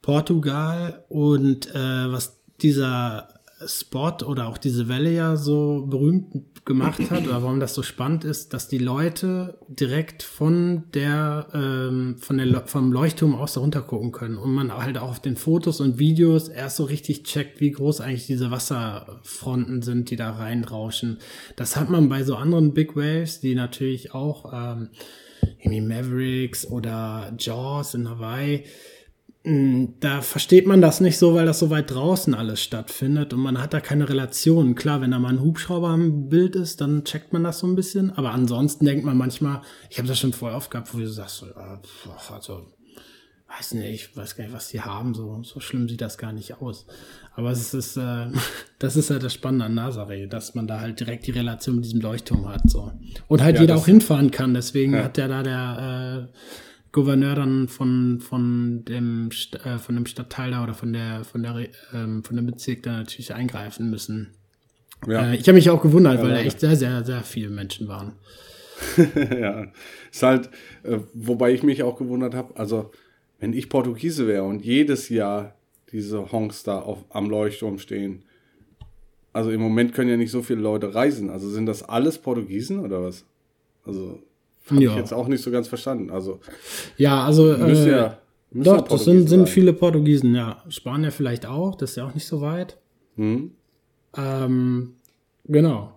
Portugal 0.00 1.04
und 1.10 1.66
äh, 1.74 2.10
was 2.10 2.40
dieser 2.62 3.28
Spot 3.66 4.24
oder 4.26 4.48
auch 4.48 4.58
diese 4.58 4.88
Welle 4.88 5.10
ja 5.10 5.36
so 5.36 5.86
berühmt 5.86 6.64
gemacht 6.64 7.10
hat 7.10 7.26
oder 7.26 7.42
warum 7.42 7.58
das 7.58 7.74
so 7.74 7.82
spannend 7.82 8.24
ist, 8.24 8.54
dass 8.54 8.68
die 8.68 8.78
Leute 8.78 9.58
direkt 9.68 10.22
von 10.22 10.84
der, 10.94 11.48
ähm, 11.54 12.16
von 12.18 12.38
der 12.38 12.66
vom 12.66 12.92
Leuchtturm 12.92 13.34
aus 13.34 13.54
darunter 13.54 13.82
gucken 13.82 14.12
können 14.12 14.36
und 14.36 14.52
man 14.52 14.72
halt 14.72 14.96
auch 14.96 15.10
auf 15.10 15.20
den 15.20 15.36
Fotos 15.36 15.80
und 15.80 15.98
Videos 15.98 16.48
erst 16.48 16.76
so 16.76 16.84
richtig 16.84 17.24
checkt, 17.24 17.60
wie 17.60 17.72
groß 17.72 18.00
eigentlich 18.00 18.26
diese 18.26 18.50
Wasserfronten 18.50 19.82
sind, 19.82 20.10
die 20.10 20.16
da 20.16 20.30
reinrauschen. 20.30 21.18
Das 21.56 21.76
hat 21.76 21.90
man 21.90 22.08
bei 22.08 22.22
so 22.22 22.36
anderen 22.36 22.74
Big 22.74 22.94
Waves, 22.94 23.40
die 23.40 23.54
natürlich 23.54 24.14
auch 24.14 24.52
ähm, 24.52 24.90
irgendwie 25.58 25.80
Mavericks 25.80 26.66
oder 26.66 27.34
Jaws 27.38 27.94
in 27.94 28.08
Hawaii 28.08 28.64
da 29.44 30.20
versteht 30.20 30.68
man 30.68 30.80
das 30.80 31.00
nicht 31.00 31.18
so, 31.18 31.34
weil 31.34 31.46
das 31.46 31.58
so 31.58 31.68
weit 31.68 31.90
draußen 31.90 32.32
alles 32.32 32.62
stattfindet 32.62 33.32
und 33.32 33.40
man 33.40 33.60
hat 33.60 33.74
da 33.74 33.80
keine 33.80 34.08
Relation. 34.08 34.76
Klar, 34.76 35.00
wenn 35.00 35.10
da 35.10 35.18
mal 35.18 35.30
ein 35.30 35.40
Hubschrauber 35.40 35.92
im 35.94 36.28
Bild 36.28 36.54
ist, 36.54 36.80
dann 36.80 37.04
checkt 37.04 37.32
man 37.32 37.42
das 37.42 37.58
so 37.58 37.66
ein 37.66 37.74
bisschen. 37.74 38.12
Aber 38.12 38.30
ansonsten 38.30 38.84
denkt 38.84 39.04
man 39.04 39.16
manchmal, 39.16 39.62
ich 39.90 39.98
habe 39.98 40.06
das 40.06 40.20
schon 40.20 40.32
vorher 40.32 40.56
oft 40.56 40.70
gehabt, 40.70 40.94
wo 40.94 40.98
du 40.98 41.08
sagst, 41.08 41.38
so, 41.38 41.46
also, 42.32 42.66
weiß 43.58 43.74
nicht, 43.74 43.90
ich 43.90 44.16
weiß 44.16 44.36
gar 44.36 44.44
nicht, 44.44 44.54
was 44.54 44.68
die 44.68 44.80
haben, 44.80 45.12
so, 45.12 45.42
so 45.42 45.58
schlimm 45.58 45.88
sieht 45.88 46.02
das 46.02 46.18
gar 46.18 46.32
nicht 46.32 46.60
aus. 46.62 46.86
Aber 47.34 47.50
es 47.50 47.74
ist, 47.74 47.96
äh, 47.96 48.26
das 48.78 48.94
ist 48.94 49.10
halt 49.10 49.24
das 49.24 49.34
Spannende 49.34 49.64
an 49.64 49.76
Nazaré, 49.76 50.28
dass 50.28 50.54
man 50.54 50.68
da 50.68 50.78
halt 50.78 51.00
direkt 51.00 51.26
die 51.26 51.32
Relation 51.32 51.76
mit 51.76 51.84
diesem 51.84 52.00
Leuchtturm 52.00 52.48
hat, 52.48 52.70
so. 52.70 52.92
Und 53.26 53.42
halt 53.42 53.56
ja, 53.56 53.62
jeder 53.62 53.76
auch 53.76 53.86
hinfahren 53.86 54.30
kann, 54.30 54.54
deswegen 54.54 54.94
ja. 54.94 55.02
hat 55.02 55.16
der 55.16 55.26
da 55.26 55.42
der, 55.42 56.28
äh, 56.30 56.36
Gouverneur 56.92 57.34
dann 57.34 57.68
von, 57.68 58.20
von 58.20 58.84
dem, 58.84 59.30
äh, 59.64 59.78
von 59.78 59.94
dem 59.94 60.06
Stadtteil 60.06 60.50
da 60.50 60.62
oder 60.62 60.74
von 60.74 60.92
der, 60.92 61.24
von 61.24 61.42
der, 61.42 61.68
ähm, 61.94 62.22
von 62.22 62.36
dem 62.36 62.46
Bezirk 62.46 62.82
da 62.82 62.98
natürlich 62.98 63.34
eingreifen 63.34 63.90
müssen. 63.90 64.34
Ja. 65.06 65.30
Äh, 65.30 65.36
ich 65.36 65.48
habe 65.48 65.54
mich 65.54 65.70
auch 65.70 65.82
gewundert, 65.82 66.16
ja, 66.16 66.22
weil 66.22 66.30
da 66.30 66.38
echt 66.38 66.60
sehr, 66.60 66.76
sehr, 66.76 67.02
sehr 67.04 67.22
viele 67.22 67.48
Menschen 67.48 67.88
waren. 67.88 68.12
ja, 69.16 69.66
ist 70.10 70.22
halt, 70.22 70.50
äh, 70.82 70.98
wobei 71.14 71.52
ich 71.52 71.62
mich 71.62 71.82
auch 71.82 71.96
gewundert 71.96 72.34
habe, 72.34 72.56
also 72.56 72.90
wenn 73.40 73.52
ich 73.52 73.68
Portugiese 73.68 74.26
wäre 74.26 74.44
und 74.44 74.64
jedes 74.64 75.08
Jahr 75.08 75.56
diese 75.92 76.30
Honks 76.30 76.62
da 76.62 76.80
auf, 76.80 77.04
am 77.10 77.30
Leuchtturm 77.30 77.78
stehen, 77.78 78.24
also 79.32 79.50
im 79.50 79.60
Moment 79.60 79.94
können 79.94 80.10
ja 80.10 80.16
nicht 80.16 80.30
so 80.30 80.42
viele 80.42 80.60
Leute 80.60 80.94
reisen, 80.94 81.30
also 81.30 81.48
sind 81.48 81.66
das 81.66 81.82
alles 81.82 82.18
Portugiesen 82.18 82.80
oder 82.80 83.02
was? 83.02 83.24
Also 83.84 84.22
habe 84.70 84.82
ja. 84.82 84.90
ich 84.90 84.96
jetzt 84.96 85.12
auch 85.12 85.28
nicht 85.28 85.42
so 85.42 85.50
ganz 85.50 85.68
verstanden. 85.68 86.10
Also, 86.10 86.40
ja, 86.96 87.24
also. 87.24 87.52
Äh, 87.52 87.90
ja, 87.90 88.18
doch, 88.54 88.86
das 88.86 89.04
sind, 89.04 89.28
sind 89.28 89.48
viele 89.48 89.72
Portugiesen, 89.72 90.34
ja. 90.34 90.62
Spanier 90.68 91.10
vielleicht 91.10 91.46
auch, 91.46 91.74
das 91.74 91.90
ist 91.90 91.96
ja 91.96 92.06
auch 92.06 92.14
nicht 92.14 92.26
so 92.26 92.40
weit. 92.40 92.78
Mhm. 93.16 93.52
Ähm, 94.16 94.94
genau. 95.44 95.92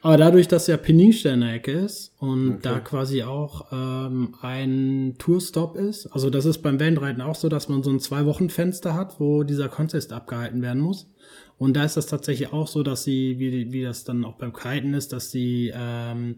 Aber 0.00 0.16
dadurch, 0.16 0.46
dass 0.46 0.68
ja 0.68 0.76
Peniche 0.76 1.30
in 1.30 1.40
der 1.40 1.54
Ecke 1.54 1.72
ist 1.72 2.14
und 2.18 2.48
Okay. 2.50 2.58
da 2.62 2.80
quasi 2.80 3.24
auch 3.24 3.66
ähm, 3.72 4.34
ein 4.40 5.16
Tourstop 5.18 5.76
ist, 5.76 6.06
also 6.06 6.30
das 6.30 6.46
ist 6.46 6.58
beim 6.58 6.78
Wellenreiten 6.78 7.20
auch 7.20 7.34
so, 7.34 7.48
dass 7.48 7.68
man 7.68 7.82
so 7.82 7.90
ein 7.90 7.98
Zwei-Wochen-Fenster 7.98 8.94
hat, 8.94 9.18
wo 9.18 9.42
dieser 9.42 9.68
Contest 9.68 10.12
abgehalten 10.12 10.62
werden 10.62 10.80
muss. 10.80 11.10
Und 11.58 11.76
da 11.76 11.84
ist 11.84 11.96
das 11.96 12.06
tatsächlich 12.06 12.52
auch 12.52 12.68
so, 12.68 12.84
dass 12.84 13.02
sie, 13.02 13.40
wie, 13.40 13.72
wie 13.72 13.82
das 13.82 14.04
dann 14.04 14.24
auch 14.24 14.34
beim 14.34 14.52
Kiten 14.52 14.94
ist, 14.94 15.12
dass 15.12 15.32
sie 15.32 15.72
ähm, 15.74 16.36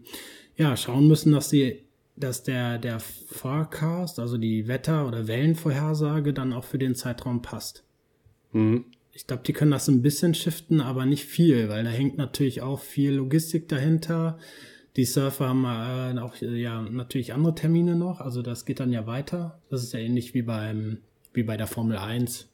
ja 0.57 0.75
schauen 0.77 1.07
müssen, 1.07 1.31
dass 1.31 1.49
sie, 1.49 1.81
dass 2.15 2.43
der, 2.43 2.77
der 2.77 2.99
Forecast, 2.99 4.19
also 4.19 4.37
die 4.37 4.67
Wetter- 4.67 5.07
oder 5.07 5.27
Wellenvorhersage, 5.27 6.33
dann 6.33 6.53
auch 6.53 6.63
für 6.63 6.77
den 6.77 6.95
Zeitraum 6.95 7.41
passt. 7.41 7.83
Mhm. 8.51 8.85
Ich 9.13 9.27
glaube, 9.27 9.43
die 9.45 9.53
können 9.53 9.71
das 9.71 9.87
ein 9.87 10.01
bisschen 10.01 10.33
shiften, 10.33 10.79
aber 10.79 11.05
nicht 11.05 11.25
viel, 11.25 11.67
weil 11.69 11.83
da 11.83 11.89
hängt 11.89 12.17
natürlich 12.17 12.61
auch 12.61 12.79
viel 12.79 13.13
Logistik 13.13 13.67
dahinter. 13.67 14.37
Die 14.95 15.05
Surfer 15.05 15.49
haben 15.49 15.65
äh, 15.65 16.19
auch 16.19 16.35
ja 16.37 16.81
natürlich 16.81 17.33
andere 17.33 17.55
Termine 17.55 17.95
noch, 17.95 18.19
also 18.19 18.41
das 18.41 18.65
geht 18.65 18.79
dann 18.79 18.91
ja 18.91 19.07
weiter. 19.07 19.59
Das 19.69 19.83
ist 19.83 19.93
ja 19.93 19.99
ähnlich 19.99 20.33
wie 20.33 20.41
beim 20.41 20.99
wie 21.33 21.43
bei 21.43 21.55
der 21.55 21.67
Formel 21.67 21.97
1, 21.97 22.49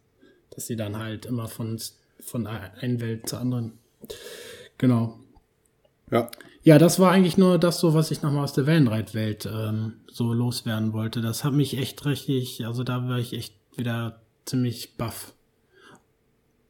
dass 0.51 0.67
sie 0.67 0.75
dann 0.75 0.97
halt 0.97 1.25
immer 1.25 1.47
von 1.47 1.79
von 2.19 2.47
einer 2.47 3.01
Welt 3.01 3.27
zur 3.27 3.39
anderen. 3.39 3.73
Genau. 4.77 5.19
Ja. 6.11 6.29
Ja, 6.63 6.77
das 6.77 6.99
war 6.99 7.11
eigentlich 7.11 7.37
nur 7.37 7.57
das 7.57 7.79
so, 7.79 7.93
was 7.93 8.11
ich 8.11 8.21
nochmal 8.21 8.43
aus 8.43 8.53
der 8.53 8.65
Wellenreitwelt 8.65 9.45
ähm, 9.51 9.93
so 10.11 10.33
loswerden 10.33 10.91
wollte. 10.93 11.21
Das 11.21 11.43
hat 11.43 11.53
mich 11.53 11.77
echt 11.77 12.05
richtig, 12.05 12.65
also 12.65 12.83
da 12.83 13.07
war 13.07 13.19
ich 13.19 13.33
echt 13.33 13.53
wieder 13.77 14.21
ziemlich 14.45 14.95
baff. 14.97 15.33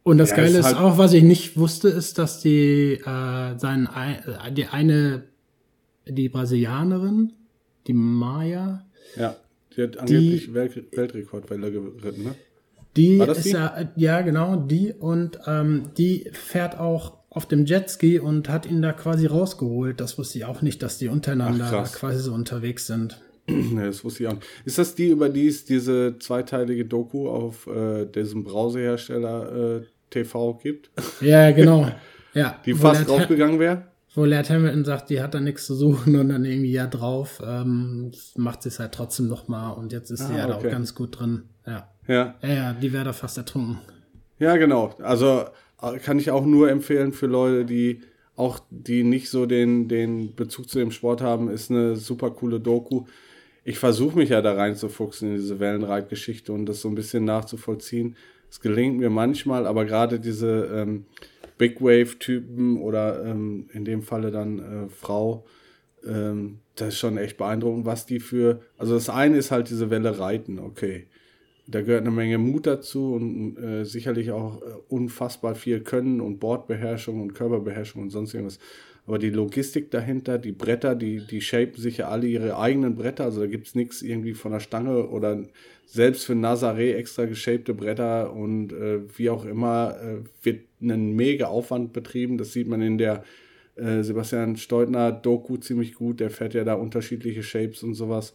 Und 0.03 0.19
das 0.19 0.29
Ja, 0.31 0.37
Geile 0.37 0.59
ist 0.59 0.65
halt- 0.65 0.77
auch, 0.77 0.97
was 0.97 1.13
ich 1.13 1.23
nicht 1.23 1.57
wusste, 1.57 1.89
ist, 1.89 2.17
dass 2.17 2.39
die 2.41 2.93
äh, 2.93 3.57
sein, 3.57 3.89
äh, 3.95 4.51
die 4.51 4.67
eine, 4.67 5.23
die 6.07 6.29
Brasilianerin, 6.29 7.33
die 7.87 7.93
Maya, 7.93 8.85
Ja. 9.15 9.35
Die 9.75 9.83
hat 9.83 9.97
angeblich 9.97 10.53
Welt 10.55 10.75
Weltrekordwelle 10.97 11.71
geritten, 11.71 12.23
ne? 12.23 12.35
Die 12.95 13.19
War 13.19 13.27
das 13.27 13.37
ist 13.39 13.45
die? 13.47 13.51
ja, 13.51 13.89
ja 13.95 14.21
genau, 14.21 14.55
die 14.55 14.91
und 14.91 15.37
ähm, 15.45 15.91
die 15.99 16.27
fährt 16.33 16.79
auch 16.79 17.16
auf 17.37 17.45
dem 17.45 17.65
Jetski 17.65 18.19
und 18.19 18.49
hat 18.49 18.65
ihn 18.65 18.81
da 18.81 18.91
quasi 18.91 19.27
rausgeholt. 19.27 20.01
Das 20.01 20.17
wusste 20.17 20.39
ich 20.39 20.45
auch 20.45 20.61
nicht, 20.61 20.81
dass 20.83 20.97
die 20.97 21.07
untereinander 21.07 21.69
Ach, 21.71 21.91
quasi 21.93 22.19
so 22.19 22.33
unterwegs 22.33 22.87
sind. 22.87 23.21
ne, 23.47 23.85
das 23.85 24.03
wusste 24.03 24.23
ich 24.23 24.29
auch 24.29 24.33
nicht. 24.33 24.45
Ist 24.65 24.77
das 24.77 24.95
die, 24.95 25.07
über 25.07 25.29
die 25.29 25.47
es 25.47 25.63
diese 25.63 26.17
zweiteilige 26.19 26.83
Doku 26.85 27.29
auf 27.29 27.67
äh, 27.67 28.05
diesem 28.05 28.43
Browserhersteller 28.43 29.77
äh, 29.77 29.81
TV 30.09 30.55
gibt? 30.61 30.89
Ja, 31.21 31.51
genau. 31.51 31.89
Ja, 32.33 32.59
Die 32.65 32.75
fast 32.75 33.09
draufgegangen 33.09 33.57
wäre? 33.59 33.87
Wo 34.13 34.23
Laird 34.23 34.51
Hamilton 34.51 34.85
sagt, 34.85 35.09
die 35.09 35.21
hat 35.21 35.33
da 35.33 35.39
nichts 35.39 35.65
zu 35.65 35.73
suchen 35.73 36.15
und 36.17 36.29
dann 36.29 36.45
irgendwie 36.45 36.71
ja 36.71 36.85
drauf, 36.85 37.41
ähm, 37.43 38.11
macht 38.35 38.61
sie 38.61 38.69
es 38.69 38.77
halt 38.79 38.91
trotzdem 38.91 39.27
nochmal 39.27 39.75
und 39.75 39.91
jetzt 39.91 40.11
ist 40.11 40.27
sie 40.27 40.33
Ah, 40.33 40.37
ja 40.37 40.47
da 40.47 40.57
okay. 40.57 40.67
auch 40.67 40.71
ganz 40.71 40.93
gut 40.93 41.19
drin. 41.19 41.43
Ja. 41.65 41.89
Ja. 42.07 42.35
Ja, 42.43 42.49
ja, 42.49 42.73
die 42.73 42.93
wäre 42.93 43.05
da 43.05 43.13
fast 43.13 43.39
ertrunken. 43.39 43.79
Ja, 44.37 44.55
genau. 44.57 44.93
Also 45.01 45.45
kann 46.03 46.19
ich 46.19 46.31
auch 46.31 46.45
nur 46.45 46.69
empfehlen 46.69 47.13
für 47.13 47.27
Leute, 47.27 47.65
die 47.65 48.01
auch 48.35 48.59
die 48.69 49.03
nicht 49.03 49.29
so 49.29 49.45
den, 49.45 49.87
den 49.87 50.35
Bezug 50.35 50.69
zu 50.69 50.79
dem 50.79 50.91
Sport 50.91 51.21
haben, 51.21 51.49
ist 51.49 51.71
eine 51.71 51.95
super 51.95 52.31
coole 52.31 52.59
Doku. 52.59 53.05
Ich 53.63 53.79
versuche 53.79 54.17
mich 54.17 54.29
ja 54.29 54.41
da 54.41 54.53
reinzufuchsen 54.53 55.31
in 55.31 55.35
diese 55.35 55.59
Wellenreitgeschichte 55.59 56.53
und 56.53 56.67
das 56.67 56.81
so 56.81 56.87
ein 56.87 56.95
bisschen 56.95 57.25
nachzuvollziehen. 57.25 58.15
Es 58.49 58.61
gelingt 58.61 58.97
mir 58.97 59.09
manchmal, 59.09 59.67
aber 59.67 59.85
gerade 59.85 60.19
diese 60.19 60.69
ähm, 60.73 61.05
Big 61.57 61.81
Wave-Typen 61.81 62.79
oder 62.79 63.25
ähm, 63.25 63.67
in 63.73 63.83
dem 63.83 64.03
Falle 64.03 64.31
dann 64.31 64.59
äh, 64.59 64.89
Frau, 64.89 65.45
ähm, 66.07 66.59
das 66.75 66.89
ist 66.89 66.99
schon 66.99 67.17
echt 67.17 67.37
beeindruckend, 67.37 67.85
was 67.85 68.05
die 68.05 68.19
für. 68.19 68.61
Also 68.77 68.93
das 68.93 69.09
eine 69.09 69.37
ist 69.37 69.51
halt 69.51 69.69
diese 69.69 69.89
Welle 69.89 70.19
reiten, 70.19 70.59
okay. 70.59 71.07
Da 71.69 71.81
gehört 71.81 72.01
eine 72.01 72.11
Menge 72.11 72.37
Mut 72.37 72.65
dazu 72.65 73.13
und 73.13 73.57
äh, 73.57 73.83
sicherlich 73.83 74.31
auch 74.31 74.61
äh, 74.61 74.65
unfassbar 74.87 75.53
viel 75.53 75.81
Können 75.81 76.21
und 76.21 76.39
Bordbeherrschung 76.39 77.21
und 77.21 77.33
Körperbeherrschung 77.33 78.03
und 78.03 78.09
sonst 78.09 78.33
irgendwas. 78.33 78.59
Aber 79.05 79.19
die 79.19 79.29
Logistik 79.29 79.91
dahinter, 79.91 80.37
die 80.37 80.51
Bretter, 80.51 80.95
die, 80.95 81.25
die 81.25 81.41
shapen 81.41 81.81
sich 81.81 81.97
ja 81.97 82.09
alle 82.09 82.27
ihre 82.27 82.57
eigenen 82.57 82.95
Bretter. 82.95 83.25
Also 83.25 83.41
da 83.41 83.47
gibt 83.47 83.67
es 83.67 83.75
nichts 83.75 84.01
irgendwie 84.01 84.33
von 84.33 84.51
der 84.51 84.59
Stange 84.59 85.07
oder 85.07 85.43
selbst 85.85 86.25
für 86.25 86.33
Nazaré 86.33 86.93
extra 86.93 87.25
geshapte 87.25 87.73
Bretter 87.73 88.33
und 88.33 88.73
äh, 88.73 88.99
wie 89.17 89.29
auch 89.29 89.45
immer 89.45 89.95
äh, 90.01 90.17
wird 90.43 90.65
ein 90.81 91.15
mega 91.15 91.47
Aufwand 91.47 91.93
betrieben. 91.93 92.37
Das 92.37 92.51
sieht 92.51 92.67
man 92.67 92.81
in 92.81 92.97
der 92.97 93.23
äh, 93.75 94.03
Sebastian 94.03 94.57
Steutner 94.57 95.13
Doku 95.13 95.57
ziemlich 95.57 95.95
gut. 95.95 96.19
Der 96.19 96.29
fährt 96.29 96.53
ja 96.53 96.65
da 96.65 96.73
unterschiedliche 96.73 97.43
Shapes 97.43 97.83
und 97.83 97.93
sowas. 97.93 98.33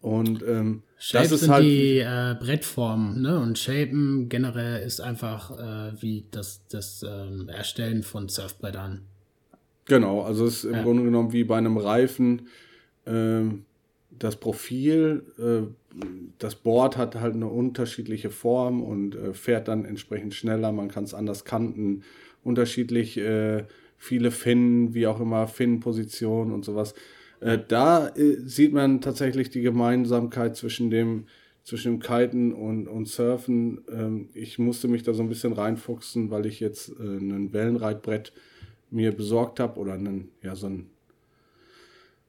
Und 0.00 0.42
ähm, 0.46 0.82
Shapes 0.98 1.30
das 1.30 1.32
ist 1.32 1.40
sind 1.40 1.52
halt. 1.52 1.64
die 1.64 1.98
äh, 1.98 2.36
Brettformen, 2.38 3.22
ne? 3.22 3.38
Und 3.38 3.58
Shapen 3.58 4.28
generell 4.28 4.82
ist 4.86 5.00
einfach 5.00 5.50
äh, 5.58 6.00
wie 6.00 6.24
das, 6.30 6.62
das 6.68 7.04
ähm, 7.08 7.48
Erstellen 7.48 8.02
von 8.02 8.28
Surfbrettern. 8.28 9.02
Genau, 9.86 10.22
also 10.22 10.46
es 10.46 10.58
ist 10.58 10.64
im 10.64 10.74
Ja. 10.74 10.82
Grunde 10.82 11.04
genommen 11.04 11.32
wie 11.32 11.44
bei 11.44 11.56
einem 11.58 11.76
Reifen. 11.76 12.48
Ähm, 13.06 13.64
das 14.18 14.36
Profil, 14.36 15.24
äh, 15.38 15.98
das 16.38 16.54
Board 16.54 16.96
hat 16.96 17.16
halt 17.16 17.34
eine 17.34 17.46
unterschiedliche 17.48 18.30
Form 18.30 18.82
und 18.82 19.14
äh, 19.14 19.32
fährt 19.34 19.68
dann 19.68 19.84
entsprechend 19.84 20.34
schneller. 20.34 20.72
Man 20.72 20.88
kann 20.88 21.04
es 21.04 21.14
anders 21.14 21.44
kanten, 21.44 22.02
unterschiedlich 22.42 23.16
äh, 23.18 23.64
viele 23.98 24.30
Finnen, 24.30 24.94
wie 24.94 25.06
auch 25.06 25.20
immer, 25.20 25.46
Finnenpositionen 25.46 26.52
und 26.54 26.64
sowas. 26.64 26.94
Äh, 27.40 27.58
da 27.66 28.08
äh, 28.08 28.36
sieht 28.44 28.72
man 28.72 29.00
tatsächlich 29.00 29.50
die 29.50 29.62
Gemeinsamkeit 29.62 30.56
zwischen 30.56 30.90
dem, 30.90 31.24
zwischen 31.64 31.92
dem 31.92 32.00
Kiten 32.00 32.52
und, 32.52 32.88
und 32.88 33.08
Surfen. 33.08 33.82
Ähm, 33.90 34.28
ich 34.34 34.58
musste 34.58 34.88
mich 34.88 35.02
da 35.02 35.14
so 35.14 35.22
ein 35.22 35.28
bisschen 35.28 35.52
reinfuchsen, 35.52 36.30
weil 36.30 36.46
ich 36.46 36.60
jetzt 36.60 36.90
äh, 36.90 37.02
ein 37.02 37.52
Wellenreitbrett 37.52 38.32
mir 38.90 39.12
besorgt 39.12 39.60
habe 39.60 39.78
oder 39.80 39.94
einen, 39.94 40.30
ja, 40.42 40.54
so 40.54 40.68
ein, 40.68 40.86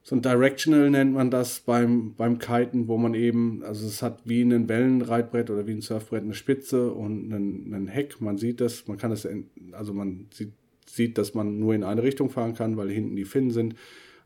so 0.03 0.15
ein 0.15 0.21
Directional 0.21 0.89
nennt 0.89 1.13
man 1.13 1.29
das 1.29 1.59
beim, 1.59 2.15
beim 2.15 2.39
Kiten, 2.39 2.87
wo 2.87 2.97
man 2.97 3.13
eben, 3.13 3.61
also 3.63 3.85
es 3.85 4.01
hat 4.01 4.21
wie 4.23 4.41
ein 4.41 4.69
Wellenreitbrett 4.69 5.49
oder 5.49 5.67
wie 5.67 5.73
ein 5.73 5.81
Surfbrett 5.81 6.23
eine 6.23 6.33
Spitze 6.33 6.91
und 6.91 7.31
einen, 7.31 7.73
einen 7.73 7.87
Heck. 7.87 8.21
Man 8.21 8.37
sieht 8.37 8.61
das, 8.61 8.87
man 8.87 8.97
kann 8.97 9.11
das, 9.11 9.27
also 9.73 9.93
man 9.93 10.27
sieht, 10.31 10.53
sieht, 10.85 11.17
dass 11.17 11.33
man 11.33 11.59
nur 11.59 11.75
in 11.75 11.83
eine 11.83 12.03
Richtung 12.03 12.29
fahren 12.29 12.53
kann, 12.53 12.77
weil 12.77 12.89
hinten 12.89 13.17
die 13.17 13.25
Finnen 13.25 13.51
sind. 13.51 13.75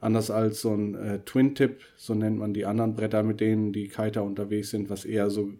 Anders 0.01 0.31
als 0.31 0.61
so 0.61 0.73
ein 0.73 0.95
äh, 0.95 1.19
Twin-Tip, 1.19 1.79
so 1.95 2.15
nennt 2.15 2.37
man 2.39 2.53
die 2.53 2.65
anderen 2.65 2.95
Bretter, 2.95 3.23
mit 3.23 3.39
denen 3.39 3.71
die 3.71 3.87
Kiter 3.87 4.23
unterwegs 4.23 4.71
sind, 4.71 4.89
was 4.89 5.05
eher 5.05 5.29
so 5.29 5.51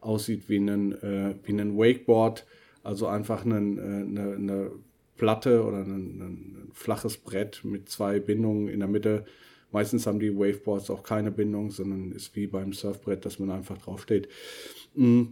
aussieht 0.00 0.48
wie 0.48 0.58
ein, 0.58 0.92
äh, 1.02 1.34
wie 1.42 1.52
ein 1.60 1.76
Wakeboard, 1.76 2.46
also 2.82 3.08
einfach 3.08 3.44
einen, 3.44 3.78
äh, 3.78 3.82
eine, 4.20 4.34
eine 4.36 4.70
Platte 5.16 5.64
oder 5.64 5.78
ein, 5.78 6.20
ein, 6.22 6.70
flaches 6.72 7.18
Brett 7.18 7.64
mit 7.64 7.88
zwei 7.90 8.20
Bindungen 8.20 8.68
in 8.68 8.78
der 8.78 8.88
Mitte. 8.88 9.24
Meistens 9.72 10.06
haben 10.06 10.20
die 10.20 10.36
Waveboards 10.36 10.88
auch 10.90 11.02
keine 11.02 11.30
Bindung, 11.32 11.70
sondern 11.70 12.12
ist 12.12 12.34
wie 12.36 12.46
beim 12.46 12.72
Surfbrett, 12.72 13.24
dass 13.24 13.38
man 13.38 13.50
einfach 13.50 13.78
drauf 13.78 14.02
steht. 14.02 14.28
Mm, 14.94 15.24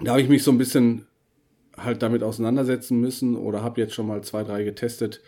Da 0.00 0.12
habe 0.12 0.22
ich 0.22 0.28
mich 0.28 0.42
so 0.42 0.50
ein 0.50 0.58
bisschen 0.58 1.06
halt 1.76 2.02
damit 2.02 2.22
auseinandersetzen 2.22 3.00
müssen 3.00 3.36
oder 3.36 3.62
habe 3.62 3.80
jetzt 3.80 3.94
schon 3.94 4.06
mal 4.06 4.22
zwei, 4.22 4.44
drei 4.44 4.64
getestet. 4.64 5.22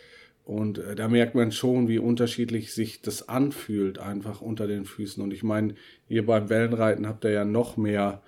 Und 0.48 0.78
äh, 0.78 0.94
da 0.94 1.08
merkt 1.08 1.34
man 1.34 1.52
schon, 1.52 1.88
wie 1.88 1.98
unterschiedlich 1.98 2.72
sich 2.72 3.02
das 3.02 3.28
anfühlt, 3.28 3.98
einfach 3.98 4.40
unter 4.40 4.66
den 4.66 4.86
Füßen. 4.86 5.22
Und 5.22 5.34
ich 5.34 5.42
meine, 5.42 5.74
ihr 6.08 6.24
beim 6.24 6.48
Wellenreiten 6.48 7.06
habt 7.06 7.26
ihr 7.26 7.32
ja 7.32 7.44
noch 7.44 7.76
mehr 7.76 8.22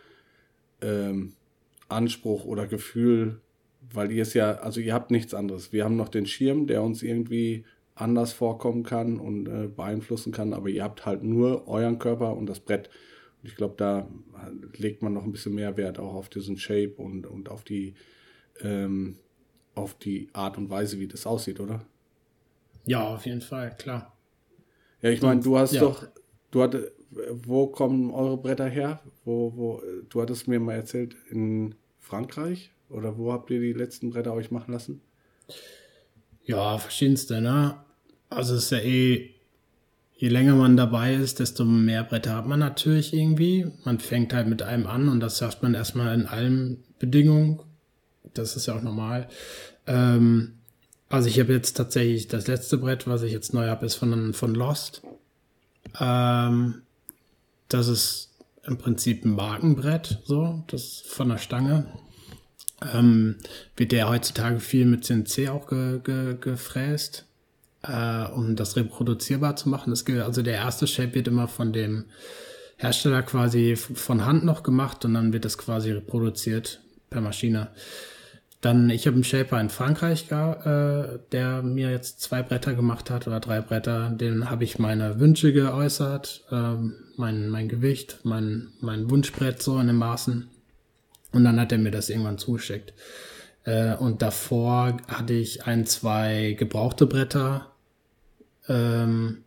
ähm, 0.83 1.33
Anspruch 1.89 2.45
oder 2.45 2.67
Gefühl, 2.67 3.41
weil 3.91 4.13
ihr 4.13 4.21
es 4.21 4.35
ja, 4.35 4.57
also 4.57 4.81
ihr 4.83 4.93
habt 4.93 5.11
nichts 5.11 5.33
anderes. 5.33 5.73
Wir 5.73 5.83
haben 5.83 5.97
noch 5.97 6.11
den 6.11 6.27
Schirm, 6.27 6.67
der 6.67 6.83
uns 6.83 7.03
irgendwie 7.03 7.65
anders 7.95 8.35
vorkommen 8.35 8.83
kann 8.83 9.19
und 9.19 9.49
äh, 9.49 9.69
beeinflussen 9.69 10.31
kann, 10.31 10.53
aber 10.53 10.69
ihr 10.69 10.85
habt 10.85 11.07
halt 11.07 11.23
nur 11.23 11.69
euren 11.69 11.99
Körper 11.99 12.37
und 12.37 12.45
das 12.51 12.61
Brett. 12.61 12.91
Und 13.43 13.49
ich 13.49 13.57
glaube, 13.57 13.77
da 13.79 14.07
legt 14.77 15.01
man 15.01 15.15
noch 15.15 15.25
ein 15.25 15.33
bisschen 15.33 15.55
mehr 15.55 15.79
Wert 15.79 15.99
auch 15.99 16.13
auf 16.13 16.29
diesen 16.29 16.59
Shape 16.59 16.93
und, 16.99 17.27
und 17.27 17.49
auf 17.49 17.65
die 17.65 17.95
ähm, 18.61 19.17
auf 19.75 19.95
die 19.95 20.29
Art 20.35 20.59
und 20.59 20.69
Weise, 20.69 20.99
wie 21.01 21.09
das 21.09 21.25
aussieht, 21.25 21.61
oder? 21.61 21.81
Ja, 22.87 23.15
auf 23.15 23.27
jeden 23.27 23.41
Fall, 23.41 23.77
klar. 23.77 24.17
Ja, 25.03 25.11
ich 25.11 25.23
meine, 25.23 25.41
du 25.41 25.57
hast 25.57 25.73
Ja. 25.73 25.83
doch, 25.83 26.07
du 26.51 26.63
hatte, 26.63 26.93
wo 27.33 27.67
kommen 27.67 28.11
eure 28.11 28.37
Bretter 28.37 28.69
her? 28.69 29.01
Wo, 29.25 29.53
wo, 29.57 29.83
du 30.09 30.23
hattest 30.23 30.49
mir 30.49 30.61
mal 30.61 30.75
erzählt, 30.75 31.17
in 31.31 31.75
Frankreich? 31.99 32.73
Oder 32.89 33.17
wo 33.17 33.33
habt 33.33 33.51
ihr 33.51 33.61
die 33.61 33.73
letzten 33.73 34.11
Bretter 34.11 34.33
euch 34.35 34.51
machen 34.51 34.73
lassen? 34.73 35.01
Ja, 36.45 36.79
verschiedenste, 36.79 37.41
ne? 37.41 37.77
Also 38.29 38.55
es 38.55 38.65
ist 38.65 38.71
ja 38.71 38.79
eh, 38.79 39.35
je 40.17 40.29
länger 40.29 40.55
man 40.55 40.77
dabei 40.77 41.15
ist, 41.15 41.41
desto 41.41 41.65
mehr 41.65 42.05
Bretter 42.05 42.37
hat 42.37 42.47
man 42.47 42.61
natürlich 42.61 43.13
irgendwie. 43.15 43.67
Man 43.85 44.01
fängt 44.01 44.33
halt 44.33 44.49
mit 44.49 44.63
einem 44.63 44.87
an 44.87 45.09
und 45.09 45.21
das 45.21 45.39
schafft 45.39 45.63
man 45.63 45.75
erstmal 45.75 46.15
in 46.15 46.27
allen 46.27 46.85
Bedingungen. 46.99 47.61
Das 48.35 48.57
ist 48.57 48.67
ja 48.67 48.77
auch 48.77 48.83
normal. 48.83 49.29
Ähm, 49.87 50.60
Also 51.11 51.29
ich 51.29 51.41
habe 51.41 51.53
jetzt 51.53 51.77
tatsächlich 51.77 52.29
das 52.29 52.47
letzte 52.47 52.79
Brett, 52.79 53.09
was 53.09 53.23
ich 53.23 53.33
jetzt 53.33 53.53
neu 53.53 53.67
habe, 53.67 53.85
ist 53.85 53.97
von, 53.97 54.33
von 54.33 54.55
Lost. 54.55 55.03
Ähm, 55.99 56.83
das 57.69 57.89
ist 57.89 58.31
im 58.65 58.79
Prinzip 58.79 59.25
ein 59.25 59.35
Markenbrett, 59.35 60.21
so, 60.25 60.63
das 60.69 61.03
von 61.05 61.29
der 61.29 61.39
Stange. 61.39 61.87
Ähm, 62.95 63.39
wird 63.77 63.91
der 63.91 64.09
heutzutage 64.09 64.61
viel 64.61 64.87
mit 64.87 65.05
CNC 65.05 65.49
auch 65.49 65.67
ge, 65.67 65.99
ge, 65.99 66.37
gefräst, 66.41 67.27
äh, 67.83 68.25
um 68.27 68.55
das 68.55 68.77
reproduzierbar 68.77 69.57
zu 69.57 69.69
machen. 69.69 69.91
Das, 69.91 70.07
also 70.07 70.43
der 70.43 70.55
erste 70.55 70.87
Shape 70.87 71.17
wird 71.17 71.27
immer 71.27 71.49
von 71.49 71.73
dem 71.73 72.05
Hersteller 72.77 73.23
quasi 73.23 73.75
von 73.75 74.25
Hand 74.25 74.45
noch 74.45 74.63
gemacht 74.63 75.05
und 75.05 75.15
dann 75.15 75.33
wird 75.33 75.45
das 75.45 75.59
quasi 75.59 75.91
reproduziert 75.91 76.81
per 77.11 77.21
Maschine. 77.21 77.69
Dann, 78.61 78.91
ich 78.91 79.07
habe 79.07 79.15
einen 79.15 79.25
Shaper 79.25 79.59
in 79.59 79.71
Frankreich, 79.71 80.31
äh, 80.31 81.19
der 81.33 81.63
mir 81.63 81.91
jetzt 81.91 82.21
zwei 82.21 82.43
Bretter 82.43 82.75
gemacht 82.75 83.09
hat 83.09 83.27
oder 83.27 83.41
drei 83.41 83.63
Bretter. 83.63 84.11
Den 84.11 84.51
habe 84.51 84.65
ich 84.65 84.79
meine 84.79 85.19
Wünsche 85.19 85.55
geäußert, 85.55 86.45
äh, 86.51 86.75
mein, 87.17 87.49
mein 87.49 87.69
Gewicht, 87.69 88.21
mein, 88.23 88.69
mein 88.81 89.09
Wunschbrett 89.11 89.63
so 89.63 89.79
in 89.79 89.87
den 89.87 89.97
Maßen. 89.97 90.49
Und 91.33 91.45
dann 91.45 91.59
hat 91.59 91.73
er 91.73 91.79
mir 91.79 91.91
das 91.91 92.11
irgendwann 92.11 92.37
zugeschickt. 92.37 92.93
Äh, 93.65 93.95
und 93.95 94.21
davor 94.21 94.99
hatte 95.09 95.33
ich 95.33 95.65
ein, 95.65 95.87
zwei 95.87 96.55
gebrauchte 96.59 97.07
Bretter, 97.07 97.71
ähm, 98.69 99.43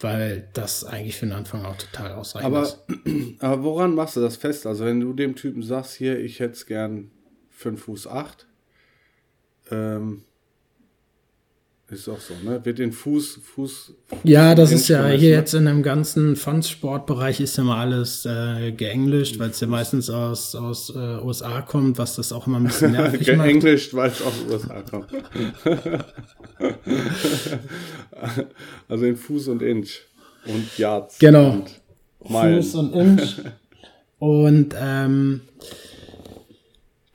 weil 0.00 0.48
das 0.52 0.84
eigentlich 0.84 1.16
für 1.16 1.26
den 1.26 1.34
Anfang 1.34 1.64
auch 1.64 1.76
total 1.76 2.12
ausreichend 2.12 2.54
aber, 2.54 2.62
ist. 2.62 2.82
Aber 3.40 3.62
woran 3.64 3.94
machst 3.94 4.16
du 4.16 4.20
das 4.20 4.36
fest? 4.36 4.66
Also 4.66 4.84
wenn 4.84 5.00
du 5.00 5.12
dem 5.12 5.34
Typen 5.34 5.62
sagst, 5.62 5.94
hier, 5.94 6.20
ich 6.20 6.40
hätte 6.40 6.52
es 6.52 6.66
gern 6.66 7.10
5 7.58 7.82
Fuß 7.82 8.06
8. 8.06 8.46
Ähm, 9.72 10.22
ist 11.90 12.08
auch 12.08 12.20
so, 12.20 12.34
ne? 12.44 12.64
Wird 12.64 12.78
den 12.78 12.92
Fuß, 12.92 13.40
Fuß. 13.42 13.94
Ja, 14.22 14.54
das 14.54 14.70
ist 14.70 14.88
ja 14.88 15.08
hier 15.08 15.30
jetzt 15.30 15.54
in 15.54 15.64
dem 15.64 15.82
ganzen 15.82 16.36
Fun-Sportbereich 16.36 17.40
ist 17.40 17.56
ja 17.56 17.64
mal 17.64 17.80
alles 17.80 18.26
äh, 18.26 18.70
geenglischt, 18.72 19.40
weil 19.40 19.50
es 19.50 19.58
ja 19.58 19.66
meistens 19.66 20.08
aus, 20.08 20.54
aus 20.54 20.90
äh, 20.90 20.98
USA 20.98 21.62
kommt, 21.62 21.98
was 21.98 22.14
das 22.14 22.32
auch 22.32 22.46
immer 22.46 22.58
ein 22.58 22.64
bisschen 22.64 22.92
nervig 22.92 23.26
macht. 23.26 23.46
Geenglischt, 23.46 23.92
weil 23.94 24.10
es 24.10 24.22
aus 24.22 24.34
USA 24.48 24.82
kommt. 24.82 25.10
also 28.88 29.04
in 29.04 29.16
Fuß 29.16 29.48
und 29.48 29.62
Inch 29.62 30.02
und 30.46 30.78
Yards. 30.78 31.18
Genau. 31.18 31.64
Und 32.20 32.30
Fuß 32.30 32.74
und 32.76 32.94
Inch. 32.94 33.40
und 34.18 34.74
ähm, 34.78 35.40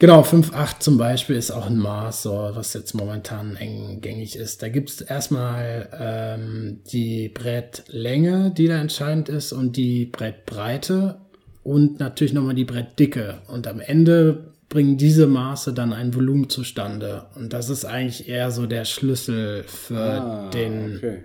Genau, 0.03 0.21
5,8 0.21 0.81
zum 0.81 0.97
Beispiel 0.97 1.37
ist 1.37 1.49
auch 1.49 1.65
ein 1.65 1.77
Maß, 1.77 2.23
so, 2.23 2.49
was 2.53 2.73
jetzt 2.73 2.93
momentan 2.93 3.55
eng 3.55 4.01
gängig 4.01 4.35
ist. 4.35 4.61
Da 4.61 4.67
gibt 4.67 4.89
es 4.89 4.99
erstmal 4.99 5.87
ähm, 5.97 6.81
die 6.91 7.29
Brettlänge, 7.29 8.51
die 8.51 8.67
da 8.67 8.81
entscheidend 8.81 9.29
ist, 9.29 9.53
und 9.53 9.77
die 9.77 10.03
Brettbreite 10.03 11.21
und 11.63 12.01
natürlich 12.01 12.33
nochmal 12.33 12.53
die 12.53 12.65
Brettdicke. 12.65 13.43
Und 13.47 13.65
am 13.65 13.79
Ende 13.79 14.51
bringen 14.67 14.97
diese 14.97 15.25
Maße 15.25 15.71
dann 15.71 15.93
ein 15.93 16.13
Volumen 16.13 16.49
zustande. 16.49 17.27
Und 17.35 17.53
das 17.53 17.69
ist 17.69 17.85
eigentlich 17.85 18.27
eher 18.27 18.51
so 18.51 18.65
der 18.65 18.83
Schlüssel 18.83 19.63
für 19.63 20.01
ah, 20.01 20.49
den 20.49 20.97
okay. 20.97 21.23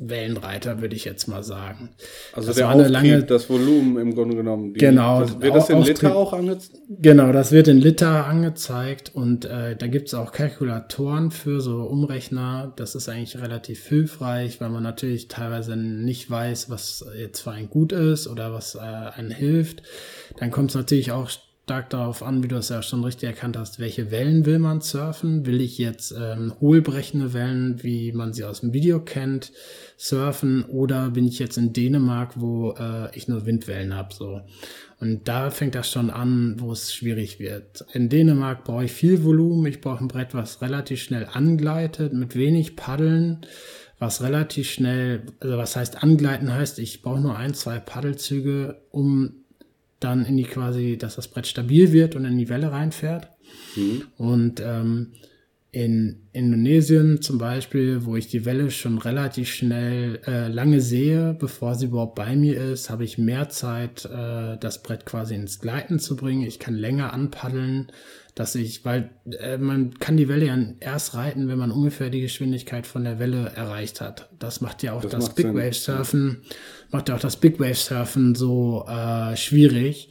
Wellenreiter, 0.00 0.80
würde 0.80 0.96
ich 0.96 1.04
jetzt 1.04 1.26
mal 1.26 1.42
sagen. 1.42 1.90
Also 2.32 2.48
das 2.48 2.56
der 2.56 2.70
Auftrieb, 2.70 2.90
lange, 2.90 3.22
das 3.24 3.48
Volumen 3.50 3.98
im 3.98 4.14
Grunde 4.14 4.36
genommen. 4.36 4.74
Die, 4.74 4.80
genau. 4.80 5.20
Das, 5.20 5.40
wird 5.40 5.54
das 5.54 5.70
in 5.70 5.76
Auftrieb, 5.76 5.96
Liter 5.96 6.16
auch 6.16 6.32
angezeigt? 6.32 6.78
Genau, 6.88 7.32
das 7.32 7.52
wird 7.52 7.68
in 7.68 7.78
Liter 7.78 8.26
angezeigt 8.26 9.12
und 9.14 9.44
äh, 9.44 9.76
da 9.76 9.86
gibt 9.86 10.08
es 10.08 10.14
auch 10.14 10.32
Kalkulatoren 10.32 11.30
für 11.30 11.60
so 11.60 11.82
Umrechner. 11.82 12.72
Das 12.76 12.94
ist 12.94 13.08
eigentlich 13.08 13.40
relativ 13.40 13.86
hilfreich, 13.86 14.60
weil 14.60 14.70
man 14.70 14.82
natürlich 14.82 15.28
teilweise 15.28 15.76
nicht 15.76 16.30
weiß, 16.30 16.70
was 16.70 17.04
jetzt 17.16 17.40
für 17.40 17.50
ein 17.50 17.68
gut 17.68 17.92
ist 17.92 18.28
oder 18.28 18.52
was 18.52 18.74
äh, 18.74 18.78
einen 18.78 19.30
hilft. 19.30 19.82
Dann 20.38 20.50
kommt 20.50 20.70
es 20.70 20.76
natürlich 20.76 21.12
auch 21.12 21.30
stark 21.68 21.90
darauf 21.90 22.22
an, 22.22 22.42
wie 22.42 22.48
du 22.48 22.56
es 22.56 22.70
ja 22.70 22.80
schon 22.80 23.04
richtig 23.04 23.28
erkannt 23.28 23.58
hast, 23.58 23.78
welche 23.78 24.10
Wellen 24.10 24.46
will 24.46 24.58
man 24.58 24.80
surfen? 24.80 25.44
Will 25.44 25.60
ich 25.60 25.76
jetzt 25.76 26.14
ähm, 26.18 26.54
hohlbrechende 26.62 27.34
Wellen, 27.34 27.82
wie 27.82 28.10
man 28.12 28.32
sie 28.32 28.44
aus 28.44 28.60
dem 28.60 28.72
Video 28.72 29.00
kennt, 29.00 29.52
surfen? 29.98 30.64
Oder 30.64 31.10
bin 31.10 31.26
ich 31.26 31.38
jetzt 31.38 31.58
in 31.58 31.74
Dänemark, 31.74 32.40
wo 32.40 32.72
äh, 32.72 33.14
ich 33.14 33.28
nur 33.28 33.44
Windwellen 33.44 33.94
habe? 33.94 34.14
So. 34.14 34.40
Und 34.98 35.28
da 35.28 35.50
fängt 35.50 35.74
das 35.74 35.90
schon 35.90 36.08
an, 36.08 36.56
wo 36.56 36.72
es 36.72 36.94
schwierig 36.94 37.38
wird. 37.38 37.84
In 37.92 38.08
Dänemark 38.08 38.64
brauche 38.64 38.86
ich 38.86 38.92
viel 38.92 39.22
Volumen. 39.22 39.66
Ich 39.66 39.82
brauche 39.82 40.02
ein 40.02 40.08
Brett, 40.08 40.32
was 40.32 40.62
relativ 40.62 41.02
schnell 41.02 41.28
angleitet, 41.30 42.14
mit 42.14 42.34
wenig 42.34 42.76
Paddeln 42.76 43.44
was 44.00 44.22
relativ 44.22 44.70
schnell, 44.70 45.26
also 45.40 45.58
was 45.58 45.74
heißt 45.74 46.04
angleiten 46.04 46.54
heißt, 46.54 46.78
ich 46.78 47.02
brauche 47.02 47.20
nur 47.20 47.36
ein, 47.36 47.52
zwei 47.52 47.80
Paddelzüge, 47.80 48.80
um 48.92 49.44
dann 50.00 50.24
in 50.24 50.36
die 50.36 50.44
quasi, 50.44 50.96
dass 50.96 51.16
das 51.16 51.28
Brett 51.28 51.46
stabil 51.46 51.92
wird 51.92 52.14
und 52.14 52.24
in 52.24 52.38
die 52.38 52.48
Welle 52.48 52.70
reinfährt. 52.70 53.28
Mhm. 53.76 54.02
Und 54.16 54.60
ähm, 54.60 55.12
in 55.70 56.28
Indonesien 56.32 57.20
zum 57.20 57.36
Beispiel, 57.36 58.06
wo 58.06 58.16
ich 58.16 58.28
die 58.28 58.46
Welle 58.46 58.70
schon 58.70 58.96
relativ 58.96 59.50
schnell 59.50 60.20
äh, 60.26 60.48
lange 60.48 60.80
sehe, 60.80 61.36
bevor 61.38 61.74
sie 61.74 61.86
überhaupt 61.86 62.14
bei 62.14 62.36
mir 62.36 62.72
ist, 62.72 62.88
habe 62.88 63.04
ich 63.04 63.18
mehr 63.18 63.50
Zeit, 63.50 64.06
äh, 64.06 64.56
das 64.58 64.82
Brett 64.82 65.04
quasi 65.04 65.34
ins 65.34 65.58
Gleiten 65.58 65.98
zu 65.98 66.16
bringen. 66.16 66.42
Ich 66.42 66.58
kann 66.58 66.74
länger 66.74 67.12
anpaddeln, 67.12 67.92
dass 68.34 68.54
ich, 68.54 68.86
weil 68.86 69.10
äh, 69.40 69.58
man 69.58 69.98
kann 69.98 70.16
die 70.16 70.28
Welle 70.28 70.46
ja 70.46 70.56
erst 70.80 71.14
reiten, 71.14 71.48
wenn 71.48 71.58
man 71.58 71.70
ungefähr 71.70 72.08
die 72.08 72.22
Geschwindigkeit 72.22 72.86
von 72.86 73.04
der 73.04 73.18
Welle 73.18 73.52
erreicht 73.54 74.00
hat. 74.00 74.30
Das 74.38 74.62
macht 74.62 74.82
ja 74.82 74.94
auch 74.94 75.02
das, 75.02 75.12
das 75.26 75.34
Big 75.34 75.48
Wave 75.48 75.74
Surfen, 75.74 76.44
macht 76.90 77.10
ja 77.10 77.16
auch 77.16 77.20
das 77.20 77.36
Big 77.36 77.60
Wave 77.60 77.74
Surfen 77.74 78.34
so 78.34 78.86
äh, 78.88 79.36
schwierig. 79.36 80.08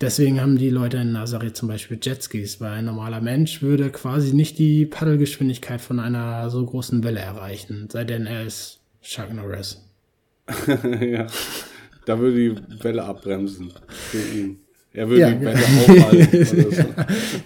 Deswegen 0.00 0.42
haben 0.42 0.58
die 0.58 0.68
Leute 0.68 0.98
in 0.98 1.16
Nazaré 1.16 1.54
zum 1.54 1.68
Beispiel 1.68 1.98
Jetskis, 2.00 2.60
weil 2.60 2.72
ein 2.72 2.84
normaler 2.84 3.22
Mensch 3.22 3.62
würde 3.62 3.90
quasi 3.90 4.34
nicht 4.34 4.58
die 4.58 4.84
Paddelgeschwindigkeit 4.84 5.80
von 5.80 6.00
einer 6.00 6.50
so 6.50 6.64
großen 6.66 7.02
Welle 7.02 7.20
erreichen, 7.20 7.88
sei 7.90 8.04
denn 8.04 8.26
er 8.26 8.44
ist 8.44 8.80
Chuck 9.00 9.32
Norris. 9.32 9.82
ja, 11.00 11.26
da 12.04 12.18
würde 12.18 12.36
die 12.36 12.84
Welle 12.84 13.04
abbremsen 13.04 13.72
für 13.88 14.38
ihn. 14.38 14.60
Er 14.92 15.08
würde 15.08 15.20
ja, 15.20 15.30
die 15.30 15.44
Welle 15.44 15.58
aufhalten. 15.58 16.44
So. 16.74 16.84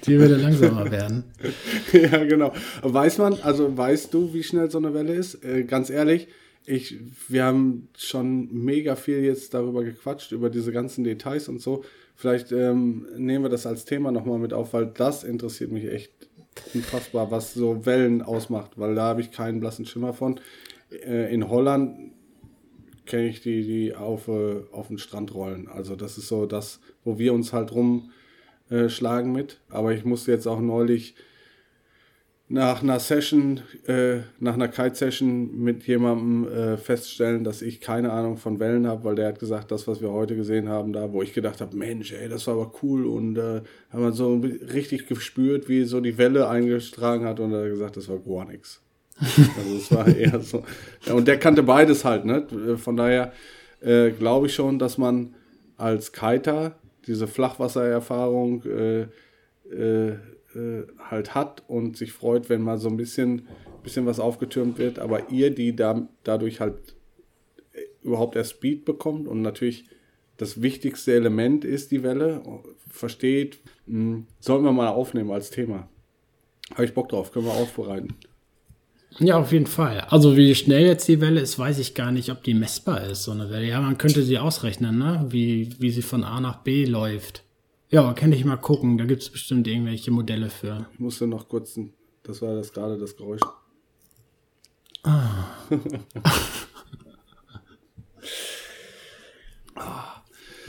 die 0.07 0.19
würde 0.19 0.37
langsamer 0.37 0.91
werden. 0.91 1.25
ja, 1.93 2.25
genau. 2.25 2.53
Weiß 2.83 3.19
man, 3.19 3.35
also 3.43 3.77
weißt 3.77 4.13
du, 4.13 4.35
wie 4.35 4.43
schnell 4.43 4.71
so 4.71 4.79
eine 4.79 4.93
Welle 4.93 5.15
ist? 5.15 5.45
Äh, 5.45 5.65
ganz 5.65 5.91
ehrlich, 5.91 6.29
ich, 6.67 6.99
wir 7.29 7.45
haben 7.45 7.89
schon 7.97 8.53
mega 8.53 8.95
viel 8.95 9.21
jetzt 9.21 9.55
darüber 9.55 9.83
gequatscht, 9.83 10.33
über 10.33 10.51
diese 10.51 10.73
ganzen 10.73 11.05
Details 11.05 11.49
und 11.49 11.61
so. 11.61 11.85
Vielleicht 12.21 12.53
ähm, 12.53 13.07
nehmen 13.17 13.47
wir 13.47 13.49
das 13.49 13.65
als 13.65 13.87
Thema 13.87 14.13
nochmal 14.13 14.39
mit 14.39 14.53
auf, 14.53 14.75
weil 14.75 14.89
das 14.89 15.25
interessiert 15.25 15.73
mich 15.73 15.91
echt 15.91 16.13
unfassbar, 16.75 17.31
was 17.31 17.55
so 17.55 17.87
Wellen 17.87 18.21
ausmacht, 18.21 18.73
weil 18.77 18.95
da 18.95 19.05
habe 19.05 19.23
ich 19.23 19.31
keinen 19.31 19.59
blassen 19.59 19.87
Schimmer 19.87 20.13
von. 20.13 20.39
Äh, 20.91 21.33
in 21.33 21.49
Holland 21.49 22.13
kenne 23.07 23.27
ich 23.27 23.41
die, 23.41 23.63
die 23.63 23.95
auf, 23.95 24.29
äh, 24.29 24.57
auf 24.71 24.89
den 24.89 24.99
Strand 24.99 25.35
rollen. 25.35 25.67
Also 25.67 25.97
das 25.97 26.19
ist 26.19 26.29
so 26.29 26.45
das, 26.45 26.81
wo 27.05 27.19
wir 27.19 27.33
uns 27.33 27.55
halt 27.55 27.73
rumschlagen 27.73 29.31
äh, 29.35 29.39
mit. 29.39 29.63
Aber 29.71 29.95
ich 29.95 30.05
musste 30.05 30.31
jetzt 30.31 30.47
auch 30.47 30.61
neulich 30.61 31.15
nach 32.53 32.83
einer 32.83 32.99
Session, 32.99 33.61
äh, 33.87 34.19
nach 34.41 34.55
einer 34.55 34.67
Kite-Session 34.67 35.57
mit 35.57 35.87
jemandem 35.87 36.53
äh, 36.53 36.77
feststellen, 36.77 37.45
dass 37.45 37.63
ich 37.63 37.81
keine 37.81 38.11
Ahnung 38.11 38.39
von 38.39 38.59
Wellen 38.59 38.89
habe, 38.89 39.05
weil 39.05 39.15
der 39.15 39.29
hat 39.29 39.39
gesagt, 39.39 39.71
das, 39.71 39.87
was 39.87 40.01
wir 40.01 40.11
heute 40.11 40.35
gesehen 40.35 40.69
haben, 40.69 40.93
da, 40.93 41.13
wo 41.13 41.23
ich 41.23 41.33
gedacht 41.33 41.61
habe, 41.61 41.77
Mensch, 41.77 42.13
ey, 42.13 42.29
das 42.29 42.49
war 42.49 42.55
aber 42.55 42.73
cool 42.83 43.07
und 43.07 43.39
äh, 43.39 43.63
haben 43.93 44.03
wir 44.03 44.11
so 44.11 44.43
richtig 44.73 45.07
gespürt, 45.07 45.69
wie 45.69 45.85
so 45.85 46.01
die 46.01 46.19
Welle 46.19 46.49
eingestragen 46.49 47.25
hat 47.25 47.39
und 47.39 47.53
er 47.53 47.63
hat 47.63 47.71
gesagt, 47.71 47.97
das 47.97 48.09
war 48.09 48.19
gar 48.19 48.45
nichts. 48.45 48.83
Also 49.21 49.77
es 49.77 49.93
war 49.93 50.09
eher 50.09 50.41
so. 50.41 50.65
Und 51.13 51.29
der 51.29 51.39
kannte 51.39 51.63
beides 51.63 52.05
halt, 52.05 52.25
ne? 52.25 52.47
Von 52.79 52.97
daher 52.97 53.33
äh, 53.81 54.11
glaube 54.11 54.47
ich 54.47 54.55
schon, 54.55 54.81
dass 54.81 54.99
man 54.99 55.35
als 55.77 56.11
Kiter 56.11 56.73
diese 57.07 57.29
Flachwassererfahrung 57.29 58.65
äh, 58.65 59.03
äh, 59.73 60.17
äh, 60.55 60.83
halt 60.99 61.35
hat 61.35 61.63
und 61.69 61.97
sich 61.97 62.13
freut, 62.13 62.49
wenn 62.49 62.63
mal 62.63 62.79
so 62.79 62.89
ein 62.89 62.97
bisschen, 62.97 63.49
bisschen 63.83 64.07
was 64.07 64.21
aufgetürmt 64.21 64.79
wird. 64.79 64.99
Aber 64.99 65.31
ihr, 65.31 65.51
die 65.51 65.75
da, 65.75 66.09
dadurch 66.25 66.61
halt 66.61 66.97
äh, 67.73 67.81
überhaupt 68.03 68.37
erst 68.37 68.53
Speed 68.53 68.85
bekommt 68.85 69.29
und 69.29 69.43
natürlich 69.43 69.85
das 70.37 70.63
wichtigste 70.63 71.13
Element 71.13 71.65
ist 71.65 71.91
die 71.91 72.03
Welle, 72.03 72.43
versteht, 72.89 73.61
mh, 73.87 74.15
hm, 74.15 74.27
sollten 74.41 74.65
wir 74.65 74.73
mal 74.73 74.89
aufnehmen 74.89 75.31
als 75.31 75.51
Thema. 75.51 75.89
Habe 76.73 76.85
ich 76.85 76.95
Bock 76.95 77.09
drauf, 77.09 77.33
können 77.33 77.47
wir 77.47 77.53
aufbereiten. 77.53 78.15
Ja, 79.19 79.39
auf 79.39 79.53
jeden 79.53 79.67
Fall. 79.67 80.01
Also 80.09 80.37
wie 80.37 80.55
schnell 80.55 80.87
jetzt 80.87 81.09
die 81.09 81.21
Welle 81.21 81.41
ist, 81.41 81.59
weiß 81.59 81.79
ich 81.79 81.95
gar 81.95 82.13
nicht, 82.13 82.31
ob 82.31 82.43
die 82.43 82.55
messbar 82.55 83.05
ist, 83.05 83.25
so 83.25 83.33
eine 83.33 83.51
Welle. 83.51 83.67
Ja, 83.67 83.81
man 83.81 83.99
könnte 83.99 84.23
sie 84.23 84.39
ausrechnen, 84.39 84.99
ne? 84.99 85.27
Wie, 85.29 85.75
wie 85.79 85.91
sie 85.91 86.03
von 86.03 86.23
A 86.25 86.41
nach 86.41 86.63
B 86.63 86.85
läuft. 86.85 87.43
Ja, 87.91 88.13
kann 88.13 88.33
ich 88.33 88.45
mal 88.45 88.57
gucken. 88.57 88.99
Da 88.99 89.05
gibt 89.05 89.23
es 89.23 89.31
bestimmt 89.31 89.67
irgendwelche 89.67 90.11
Modelle 90.11 90.49
für. 90.49 90.87
Ich 90.93 91.01
musste 91.01 91.27
noch 91.27 91.49
kurz, 91.49 91.79
das 92.23 92.41
war 92.41 92.55
das 92.55 92.73
gerade 92.73 92.97
das 92.97 93.17
Geräusch. 93.17 93.43
Ah. 95.03 95.47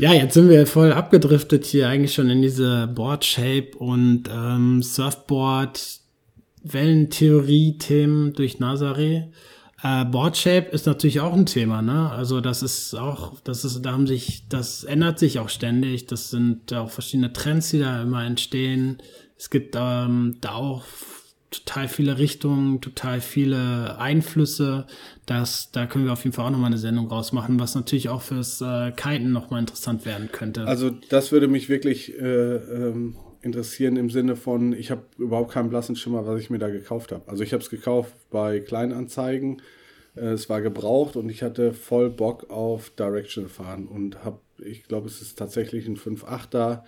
Ja, 0.01 0.13
jetzt 0.13 0.33
sind 0.33 0.49
wir 0.49 0.65
voll 0.65 0.93
abgedriftet 0.93 1.63
hier 1.63 1.87
eigentlich 1.87 2.15
schon 2.15 2.31
in 2.31 2.41
diese 2.41 2.87
Board-Shape 2.87 3.77
und 3.77 4.23
ähm, 4.33 4.81
Surfboard, 4.81 5.99
Wellentheorie-Themen 6.63 8.33
durch 8.33 8.57
Nazare. 8.57 9.29
Äh, 9.83 10.05
Board-Shape 10.05 10.69
ist 10.71 10.85
natürlich 10.85 11.19
auch 11.19 11.33
ein 11.33 11.45
Thema, 11.45 11.81
ne? 11.81 12.09
Also 12.11 12.39
das 12.41 12.61
ist 12.61 12.93
auch, 12.93 13.39
das 13.41 13.65
ist, 13.65 13.81
da 13.81 13.91
haben 13.91 14.07
sich, 14.07 14.47
das 14.47 14.83
ändert 14.83 15.19
sich 15.19 15.39
auch 15.39 15.49
ständig. 15.49 16.05
Das 16.07 16.29
sind 16.29 16.71
auch 16.73 16.91
verschiedene 16.91 17.33
Trends, 17.33 17.69
die 17.69 17.79
da 17.79 18.01
immer 18.01 18.23
entstehen. 18.23 18.97
Es 19.37 19.49
gibt 19.49 19.75
ähm, 19.77 20.37
da 20.41 20.51
auch 20.53 20.83
total 21.49 21.87
viele 21.87 22.17
Richtungen, 22.17 22.79
total 22.79 23.21
viele 23.21 23.99
Einflüsse. 23.99 24.85
Das, 25.25 25.71
da 25.71 25.85
können 25.85 26.05
wir 26.05 26.13
auf 26.13 26.23
jeden 26.23 26.33
Fall 26.33 26.45
auch 26.45 26.51
nochmal 26.51 26.67
eine 26.67 26.77
Sendung 26.77 27.07
rausmachen, 27.07 27.59
was 27.59 27.75
natürlich 27.75 28.09
auch 28.09 28.21
fürs 28.21 28.61
äh, 28.61 28.91
Kiten 28.91 29.31
nochmal 29.31 29.59
interessant 29.59 30.05
werden 30.05 30.31
könnte. 30.31 30.65
Also 30.65 30.91
das 31.09 31.31
würde 31.31 31.47
mich 31.47 31.69
wirklich 31.69 32.17
äh, 32.17 32.55
ähm, 32.55 33.15
interessieren 33.41 33.95
im 33.97 34.09
Sinne 34.09 34.35
von, 34.35 34.73
ich 34.73 34.91
habe 34.91 35.03
überhaupt 35.17 35.51
keinen 35.51 35.69
blassen 35.69 35.95
Schimmer, 35.95 36.25
was 36.25 36.39
ich 36.39 36.49
mir 36.49 36.59
da 36.59 36.69
gekauft 36.69 37.11
habe. 37.11 37.29
Also 37.29 37.43
ich 37.43 37.53
habe 37.53 37.63
es 37.63 37.69
gekauft 37.69 38.13
bei 38.29 38.59
Kleinanzeigen, 38.59 39.61
äh, 40.15 40.27
es 40.27 40.49
war 40.49 40.61
gebraucht 40.61 41.15
und 41.15 41.29
ich 41.29 41.43
hatte 41.43 41.73
voll 41.73 42.09
Bock 42.09 42.49
auf 42.49 42.89
Directional 42.91 43.49
fahren 43.49 43.87
und 43.87 44.23
habe, 44.23 44.39
ich 44.59 44.83
glaube, 44.83 45.07
es 45.07 45.21
ist 45.21 45.37
tatsächlich 45.37 45.87
ein 45.87 45.97
5.8er 45.97 46.83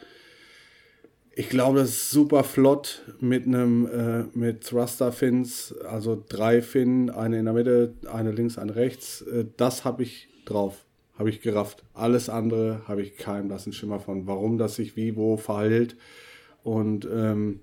ich 1.36 1.50
glaube, 1.50 1.80
das 1.80 1.90
ist 1.90 2.12
super 2.12 2.44
flott 2.44 3.02
mit 3.20 3.48
einem 3.48 3.88
äh, 3.88 4.38
mit 4.38 4.68
Thruster 4.68 5.12
Fins, 5.12 5.74
also 5.84 6.22
drei 6.30 6.62
Finnen, 6.62 7.10
eine 7.10 7.40
in 7.40 7.46
der 7.46 7.54
Mitte, 7.54 7.96
eine 8.12 8.32
links, 8.32 8.58
eine 8.58 8.76
rechts. 8.76 9.22
Äh, 9.24 9.46
das 9.58 9.84
habe 9.84 10.04
ich 10.04 10.28
drauf, 10.46 10.86
habe 11.18 11.30
ich 11.30 11.42
gerafft. 11.42 11.84
Alles 11.94 12.30
andere 12.30 12.84
habe 12.88 13.02
ich 13.02 13.18
keinen 13.18 13.48
blassen 13.48 13.74
Schimmer 13.74 14.00
von, 14.00 14.28
warum 14.28 14.60
das 14.60 14.76
sich 14.76 14.96
wie 14.96 15.16
wo 15.16 15.38
verhält. 15.38 15.96
Und 16.64 17.08
ähm, 17.12 17.60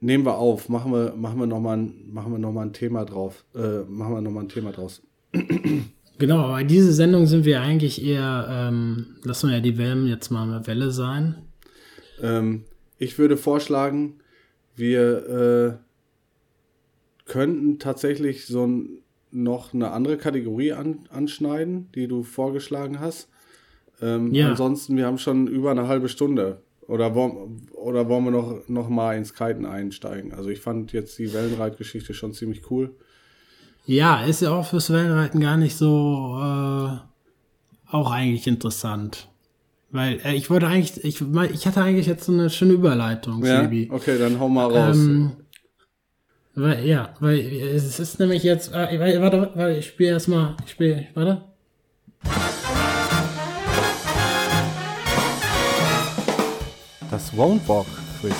nehmen 0.00 0.24
wir 0.24 0.36
auf, 0.36 0.68
machen 0.68 0.92
wir 0.92 1.14
machen 1.16 1.38
wir 1.40 1.46
noch 1.46 1.60
mal 1.60 1.76
machen 1.78 2.32
wir 2.32 2.38
noch 2.38 2.52
mal 2.52 2.66
ein 2.66 2.72
Thema 2.72 3.04
drauf, 3.04 3.44
äh, 3.54 3.80
machen 3.88 4.14
wir 4.14 4.20
noch 4.20 4.30
mal 4.30 4.40
ein 4.42 4.48
Thema 4.48 4.72
draus. 4.72 5.02
Genau, 6.18 6.46
bei 6.48 6.62
dieser 6.62 6.92
Sendung 6.92 7.26
sind 7.26 7.44
wir 7.44 7.60
eigentlich 7.60 8.04
eher, 8.04 8.46
ähm, 8.48 9.16
lassen 9.24 9.48
wir 9.48 9.56
ja 9.56 9.60
die 9.60 9.78
Wellen 9.78 10.06
jetzt 10.06 10.30
mal 10.30 10.48
eine 10.48 10.64
Welle 10.66 10.92
sein. 10.92 11.34
Ähm, 12.22 12.64
ich 12.98 13.18
würde 13.18 13.36
vorschlagen, 13.36 14.20
wir 14.76 15.80
äh, 17.26 17.30
könnten 17.30 17.80
tatsächlich 17.80 18.46
so 18.46 18.66
ein, 18.66 18.98
noch 19.32 19.74
eine 19.74 19.90
andere 19.90 20.16
Kategorie 20.16 20.72
an, 20.72 21.00
anschneiden, 21.10 21.90
die 21.94 22.06
du 22.06 22.22
vorgeschlagen 22.22 23.00
hast. 23.00 23.28
Ähm, 24.00 24.32
ja. 24.32 24.50
Ansonsten, 24.50 24.96
wir 24.96 25.06
haben 25.06 25.18
schon 25.18 25.48
über 25.48 25.72
eine 25.72 25.88
halbe 25.88 26.08
Stunde. 26.08 26.62
Oder, 26.86 27.14
wollen, 27.14 27.68
oder 27.72 28.08
wollen 28.08 28.24
wir 28.24 28.30
noch, 28.30 28.68
noch 28.68 28.88
mal 28.88 29.16
ins 29.16 29.34
Kiten 29.34 29.64
einsteigen? 29.64 30.32
Also 30.34 30.50
ich 30.50 30.60
fand 30.60 30.92
jetzt 30.92 31.18
die 31.18 31.32
Wellenreitgeschichte 31.32 32.14
schon 32.14 32.32
ziemlich 32.32 32.70
cool. 32.70 32.94
Ja, 33.86 34.24
ist 34.24 34.42
ja 34.42 34.50
auch 34.50 34.66
fürs 34.66 34.90
Wellenreiten 34.90 35.40
gar 35.40 35.56
nicht 35.56 35.76
so 35.76 36.38
äh, 36.38 36.98
auch 37.90 38.10
eigentlich 38.10 38.46
interessant. 38.46 39.28
Weil 39.90 40.20
äh, 40.24 40.34
ich 40.34 40.50
wollte 40.50 40.66
eigentlich, 40.66 41.04
ich, 41.04 41.22
ich 41.52 41.66
hatte 41.66 41.82
eigentlich 41.82 42.06
jetzt 42.06 42.24
so 42.24 42.32
eine 42.32 42.50
schöne 42.50 42.72
Überleitung, 42.72 43.44
ja? 43.44 43.62
Sebi. 43.62 43.88
Okay, 43.90 44.18
dann 44.18 44.40
hau 44.40 44.48
mal 44.48 44.66
raus. 44.66 44.96
Ähm, 44.96 45.32
weil, 46.54 46.84
ja, 46.86 47.14
weil 47.20 47.38
es 47.38 47.98
ist 47.98 48.20
nämlich 48.20 48.42
jetzt, 48.42 48.72
äh, 48.72 49.20
warte, 49.20 49.52
warte, 49.54 49.76
ich 49.76 49.86
spiele 49.86 50.10
erstmal, 50.10 50.56
ich 50.64 50.72
spiele, 50.72 51.06
warte. 51.14 51.42
Das 57.14 57.32
Won't 57.32 57.60
Walk 57.68 57.86
Quiz. 58.20 58.34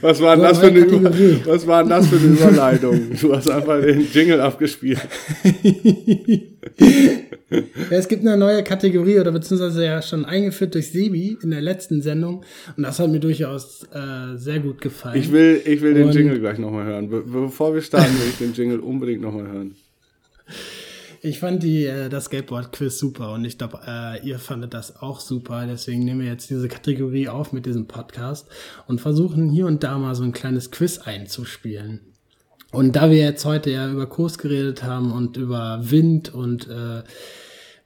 Was 0.00 0.20
war, 0.20 0.36
denn 0.36 0.44
das 0.44 0.60
für 0.60 0.66
eine 0.66 1.44
was 1.44 1.66
war 1.66 1.82
das 1.82 2.06
für 2.06 2.14
eine 2.18 2.26
Überleitung? 2.26 3.10
Du 3.20 3.34
hast 3.34 3.50
einfach 3.50 3.80
den 3.80 4.06
Jingle 4.12 4.40
abgespielt. 4.40 5.00
ja, 7.50 7.96
es 7.98 8.06
gibt 8.06 8.24
eine 8.24 8.36
neue 8.36 8.62
Kategorie 8.62 9.18
oder 9.18 9.32
beziehungsweise 9.32 9.84
ja 9.84 10.00
schon 10.02 10.24
eingeführt 10.24 10.76
durch 10.76 10.92
Sebi 10.92 11.36
in 11.42 11.50
der 11.50 11.62
letzten 11.62 12.00
Sendung 12.00 12.44
und 12.76 12.84
das 12.84 13.00
hat 13.00 13.10
mir 13.10 13.18
durchaus 13.18 13.82
äh, 13.92 14.36
sehr 14.36 14.60
gut 14.60 14.80
gefallen. 14.80 15.18
Ich 15.18 15.32
will, 15.32 15.60
ich 15.64 15.82
will 15.82 15.94
den 15.94 16.12
Jingle 16.12 16.38
gleich 16.38 16.58
nochmal 16.58 16.84
hören. 16.84 17.10
Be 17.10 17.22
bevor 17.22 17.74
wir 17.74 17.82
starten, 17.82 18.12
will 18.20 18.28
ich 18.28 18.38
den 18.38 18.54
Jingle 18.54 18.78
unbedingt 18.78 19.20
nochmal 19.20 19.48
hören. 19.48 19.74
Ich 21.24 21.38
fand 21.38 21.62
die, 21.62 21.84
äh, 21.86 22.08
das 22.08 22.24
Skateboard-Quiz 22.24 22.98
super 22.98 23.32
und 23.32 23.44
ich 23.44 23.56
glaube, 23.56 23.78
äh, 23.86 24.26
ihr 24.26 24.40
fandet 24.40 24.74
das 24.74 24.96
auch 24.96 25.20
super. 25.20 25.66
Deswegen 25.68 26.04
nehmen 26.04 26.20
wir 26.20 26.26
jetzt 26.26 26.50
diese 26.50 26.66
Kategorie 26.66 27.28
auf 27.28 27.52
mit 27.52 27.64
diesem 27.64 27.86
Podcast 27.86 28.48
und 28.88 29.00
versuchen 29.00 29.48
hier 29.48 29.66
und 29.66 29.84
da 29.84 29.98
mal 29.98 30.16
so 30.16 30.24
ein 30.24 30.32
kleines 30.32 30.72
Quiz 30.72 30.98
einzuspielen. 30.98 32.00
Und 32.72 32.96
da 32.96 33.08
wir 33.08 33.18
jetzt 33.18 33.44
heute 33.44 33.70
ja 33.70 33.88
über 33.88 34.08
Kurs 34.08 34.36
geredet 34.36 34.82
haben 34.82 35.12
und 35.12 35.36
über 35.36 35.78
Wind 35.82 36.34
und 36.34 36.66
äh, 36.68 37.04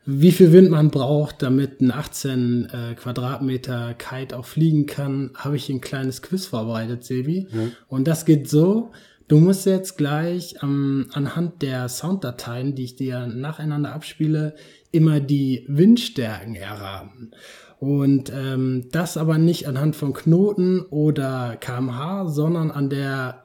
wie 0.07 0.33
viel 0.33 0.53
Wind 0.53 0.71
man 0.71 0.91
braucht, 0.91 1.43
damit 1.43 1.83
ein 1.83 1.91
18 1.91 2.71
äh, 2.73 2.95
Quadratmeter 2.95 3.93
Kite 3.95 4.39
auch 4.39 4.47
fliegen 4.47 4.87
kann, 4.87 5.33
habe 5.35 5.57
ich 5.57 5.69
ein 5.69 5.83
kleines 5.83 6.23
Quiz 6.23 6.47
vorbereitet, 6.47 7.05
Sebi. 7.05 7.49
Mhm. 7.51 7.73
Und 7.89 8.09
das 8.09 8.25
geht 8.25 8.49
so, 8.49 8.93
Du 9.29 9.39
musst 9.41 9.67
jetzt 9.67 9.97
gleich 9.97 10.55
ähm, 10.63 11.09
anhand 11.13 11.63
der 11.63 11.89
Sounddateien, 11.89 12.77
die 12.77 12.85
ich 12.85 12.97
dir 12.97 13.27
nacheinander 13.27 13.93
abspiele, 13.93 14.55
immer 14.93 15.19
die 15.19 15.65
Windstärken 15.69 16.55
erraten. 16.55 17.33
Und 17.81 18.33
ähm, 18.33 18.89
das 18.93 19.17
aber 19.17 19.37
nicht 19.39 19.67
anhand 19.67 19.97
von 19.97 20.13
Knoten 20.13 20.81
oder 20.81 21.57
kmh, 21.61 22.29
sondern 22.29 22.71
an 22.71 22.89
der 22.89 23.45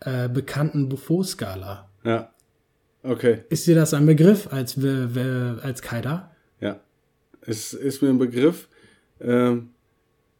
äh, 0.00 0.28
bekannten 0.28 0.88
Buffo-Skala. 0.88 1.90
Ja. 2.04 2.30
Okay. 3.02 3.44
Ist 3.50 3.66
dir 3.66 3.74
das 3.74 3.92
ein 3.92 4.06
Begriff 4.06 4.48
als, 4.50 4.78
als 4.78 5.82
Kaider? 5.82 6.30
Ja. 6.60 6.80
Es 7.42 7.74
ist 7.74 8.00
mir 8.00 8.08
ein 8.08 8.18
Begriff. 8.18 8.68
Ähm, 9.20 9.70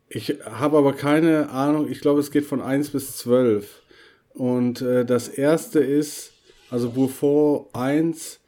ich 0.09 0.39
habe 0.45 0.79
aber 0.79 0.95
keine 0.95 1.51
Ahnung. 1.51 1.91
Ich 1.91 2.01
glaube, 2.01 2.21
es 2.21 2.31
geht 2.31 2.47
von 2.47 2.63
1 2.63 2.91
bis 2.91 3.17
12. 3.19 3.83
Und 4.35 4.83
äh, 4.83 5.05
das 5.05 5.29
erste 5.29 5.79
ist, 5.79 6.33
also 6.71 6.91
Buffon 6.91 7.67
1 7.73 8.41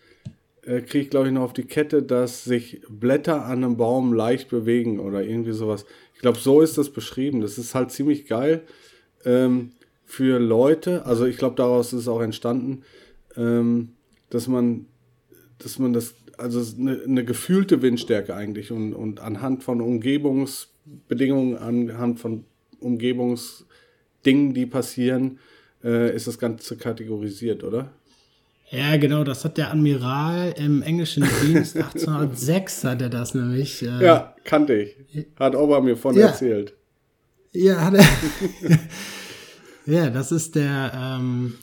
äh, 0.62 0.80
kriegt, 0.80 1.12
glaube 1.12 1.28
ich, 1.28 1.32
noch 1.32 1.42
auf 1.42 1.52
die 1.52 1.64
Kette, 1.64 2.02
dass 2.02 2.44
sich 2.44 2.82
Blätter 2.88 3.44
an 3.44 3.64
einem 3.64 3.76
Baum 3.76 4.12
leicht 4.12 4.48
bewegen 4.48 4.98
oder 4.98 5.22
irgendwie 5.22 5.52
sowas. 5.52 5.86
Ich 6.14 6.20
glaube, 6.20 6.38
so 6.38 6.60
ist 6.60 6.76
das 6.76 6.90
beschrieben. 6.90 7.40
Das 7.40 7.56
ist 7.56 7.74
halt 7.74 7.92
ziemlich 7.92 8.26
geil 8.26 8.62
ähm, 9.24 9.72
für 10.04 10.40
Leute. 10.40 11.06
Also 11.06 11.24
ich 11.24 11.36
glaube, 11.36 11.54
daraus 11.56 11.92
ist 11.92 12.08
auch 12.08 12.20
entstanden, 12.20 12.82
ähm, 13.36 13.90
dass 14.30 14.48
man, 14.48 14.86
dass 15.58 15.78
man 15.78 15.92
das, 15.92 16.14
also 16.36 16.60
eine, 16.80 17.00
eine 17.02 17.24
gefühlte 17.24 17.80
Windstärke 17.80 18.34
eigentlich 18.34 18.72
und, 18.72 18.92
und 18.92 19.20
anhand 19.20 19.62
von 19.62 19.80
Umgebungsbedingungen, 19.80 21.56
anhand 21.56 22.18
von 22.18 22.44
Umgebungsdingen, 22.80 24.52
die 24.52 24.66
passieren, 24.66 25.38
äh, 25.86 26.14
ist 26.14 26.26
das 26.26 26.38
Ganze 26.38 26.76
kategorisiert, 26.76 27.62
oder? 27.64 27.92
Ja, 28.70 28.96
genau, 28.96 29.22
das 29.22 29.44
hat 29.44 29.58
der 29.58 29.70
Admiral 29.70 30.52
im 30.58 30.82
englischen 30.82 31.24
Dienst 31.42 31.76
1806 31.76 32.84
hat 32.84 33.00
er 33.00 33.08
das 33.08 33.32
nämlich. 33.34 33.82
Äh, 33.82 34.04
ja, 34.04 34.34
kannte 34.42 34.74
ich. 34.74 34.96
Hat 35.38 35.54
Ober 35.54 35.80
mir 35.80 35.96
von 35.96 36.16
ja. 36.16 36.26
erzählt. 36.26 36.74
Ja, 37.52 37.80
hat 37.84 37.94
er. 37.94 38.04
ja, 39.86 40.10
das 40.10 40.32
ist 40.32 40.56
der, 40.56 40.92
ähm, 40.94 41.54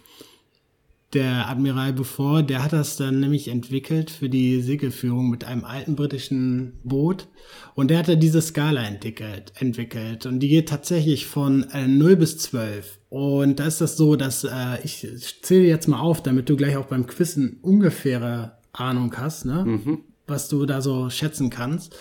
der 1.14 1.50
Admiral 1.50 1.94
Beaufort, 1.94 2.44
der 2.44 2.64
hat 2.64 2.74
das 2.74 2.98
dann 2.98 3.20
nämlich 3.20 3.48
entwickelt 3.48 4.10
für 4.10 4.30
die 4.30 4.62
Segelführung 4.62 5.30
mit 5.30 5.44
einem 5.44 5.64
alten 5.64 5.96
britischen 5.96 6.80
Boot. 6.84 7.28
Und 7.76 7.90
der 7.90 8.00
hat 8.00 8.08
da 8.08 8.16
diese 8.16 8.42
Skala 8.42 8.84
entwickelt, 8.84 9.54
entwickelt. 9.56 10.26
Und 10.26 10.40
die 10.40 10.50
geht 10.50 10.70
tatsächlich 10.70 11.26
von 11.26 11.64
äh, 11.72 11.88
0 11.88 12.16
bis 12.16 12.38
12. 12.40 13.00
Und 13.10 13.60
da 13.60 13.68
ist 13.68 13.82
das 13.82 13.98
so, 13.98 14.16
dass 14.16 14.44
äh, 14.44 14.80
ich 14.84 15.08
zähle 15.42 15.68
jetzt 15.68 15.88
mal 15.88 16.00
auf, 16.00 16.24
damit 16.24 16.50
du 16.50 16.56
gleich 16.56 16.78
auch 16.78 16.88
beim 16.88 17.06
Quizen 17.06 17.60
ungefähre 17.62 18.58
Ahnung 18.72 19.14
hast, 19.16 19.46
ne? 19.46 19.64
Mhm. 19.66 20.00
was 20.26 20.50
du 20.50 20.66
da 20.66 20.82
so 20.82 21.10
schätzen 21.10 21.50
kannst. 21.50 21.96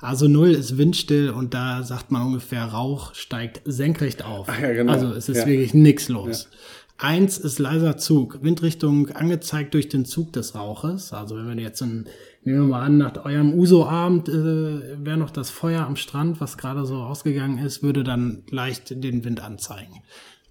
Also 0.00 0.28
0 0.28 0.50
ist 0.50 0.76
windstill 0.76 1.30
und 1.30 1.54
da 1.54 1.82
sagt 1.82 2.10
man 2.10 2.22
ungefähr, 2.22 2.64
Rauch 2.64 3.14
steigt 3.14 3.62
senkrecht 3.64 4.24
auf. 4.24 4.46
Ach 4.50 4.60
ja, 4.60 4.72
genau. 4.72 4.92
Also 4.92 5.12
es 5.12 5.28
ist 5.28 5.38
ja. 5.38 5.46
wirklich 5.46 5.72
nichts 5.72 6.08
los. 6.08 6.48
Ja. 6.50 6.58
Eins 6.98 7.36
ist 7.36 7.58
leiser 7.58 7.98
Zug, 7.98 8.42
Windrichtung 8.42 9.10
angezeigt 9.10 9.74
durch 9.74 9.88
den 9.88 10.06
Zug 10.06 10.32
des 10.32 10.54
Rauches. 10.54 11.12
Also 11.12 11.36
wenn 11.36 11.56
wir 11.56 11.62
jetzt 11.62 11.82
in, 11.82 12.06
nehmen 12.42 12.60
wir 12.60 12.68
mal 12.68 12.82
an, 12.82 12.96
nach 12.96 13.22
eurem 13.24 13.52
Uso-Abend 13.52 14.28
äh, 14.30 15.04
wäre 15.04 15.18
noch 15.18 15.30
das 15.30 15.50
Feuer 15.50 15.84
am 15.84 15.96
Strand, 15.96 16.40
was 16.40 16.56
gerade 16.56 16.86
so 16.86 16.96
ausgegangen 16.96 17.58
ist, 17.58 17.82
würde 17.82 18.02
dann 18.02 18.44
leicht 18.50 18.90
den 19.02 19.24
Wind 19.24 19.40
anzeigen. 19.40 20.02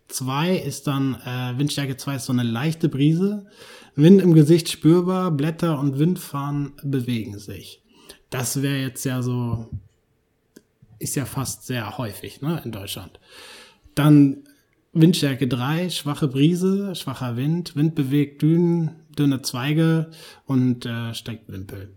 2 0.09 0.57
ist 0.57 0.85
dann, 0.85 1.15
äh, 1.25 1.57
Windstärke 1.57 1.97
2 1.97 2.17
ist 2.17 2.25
so 2.25 2.33
eine 2.33 2.43
leichte 2.43 2.89
Brise. 2.89 3.47
Wind 3.95 4.21
im 4.21 4.35
Gesicht 4.35 4.69
spürbar, 4.69 5.31
Blätter 5.31 5.79
und 5.79 5.97
Windfahren 5.97 6.73
bewegen 6.83 7.39
sich. 7.39 7.81
Das 8.29 8.61
wäre 8.61 8.77
jetzt 8.77 9.03
ja 9.03 9.23
so, 9.23 9.69
ist 10.99 11.15
ja 11.15 11.25
fast 11.25 11.65
sehr 11.65 11.97
häufig 11.97 12.41
ne, 12.41 12.61
in 12.63 12.71
Deutschland. 12.71 13.19
Dann 13.95 14.43
Windstärke 14.95 15.47
3, 15.47 15.89
schwache 15.89 16.27
Brise, 16.27 16.95
schwacher 16.95 17.35
Wind, 17.35 17.75
Wind 17.75 17.95
bewegt 17.95 18.41
Dünen, 18.41 18.91
dünne 19.17 19.41
Zweige 19.41 20.09
und 20.45 20.85
äh, 20.85 21.13
steigt 21.13 21.51
Wimpel. 21.51 21.93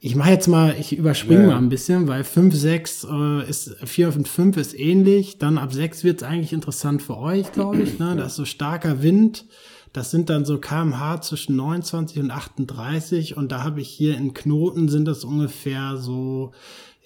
Ich 0.00 0.14
mache 0.14 0.30
jetzt 0.30 0.46
mal, 0.46 0.74
ich 0.78 0.96
überspringe 0.96 1.42
Ja. 1.42 1.46
mal 1.48 1.56
ein 1.58 1.68
bisschen, 1.68 2.08
weil 2.08 2.24
5, 2.24 2.54
6 2.54 3.06
äh, 3.10 3.48
ist, 3.50 3.76
4 3.84 4.14
und 4.14 4.28
5 4.28 4.56
ist 4.56 4.78
ähnlich. 4.78 5.38
Dann 5.38 5.58
ab 5.58 5.72
6 5.72 6.04
wird 6.04 6.22
es 6.22 6.28
eigentlich 6.28 6.52
interessant 6.52 7.02
für 7.02 7.18
euch, 7.18 7.52
glaube 7.52 7.82
ich. 7.82 7.98
Ne? 7.98 8.14
Das 8.16 8.28
ist 8.32 8.36
so 8.36 8.44
starker 8.44 9.02
Wind. 9.02 9.44
Das 9.92 10.10
sind 10.10 10.30
dann 10.30 10.44
so 10.44 10.58
kmh 10.58 11.20
zwischen 11.22 11.56
29 11.56 12.20
und 12.20 12.30
38. 12.30 13.36
Und 13.36 13.50
da 13.52 13.64
habe 13.64 13.80
ich 13.80 13.88
hier 13.88 14.16
in 14.16 14.34
Knoten 14.34 14.88
sind 14.88 15.06
das 15.06 15.24
ungefähr 15.24 15.96
so, 15.96 16.52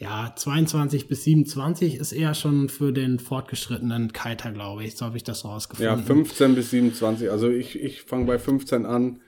ja, 0.03 0.33
22 0.35 1.07
bis 1.07 1.23
27 1.23 1.95
ist 1.95 2.11
eher 2.11 2.35
schon 2.35 2.69
für 2.69 2.93
den 2.93 3.21
fortgeschrittenen 3.21 4.13
Kiter, 4.13 4.51
glaube 4.51 4.83
ich. 4.83 4.97
So 4.97 5.07
habe 5.07 5.17
ich 5.17 5.23
das 5.23 5.45
Ja, 5.45 5.51
rausgefunden. 5.51 6.05
15 6.05 6.55
bis 6.57 6.71
27. 6.71 7.31
Also 7.31 7.49
ich, 7.49 7.81
ich 7.81 8.03
fange 8.03 8.25
bei 8.25 8.37
15 8.37 8.85
an 8.85 9.21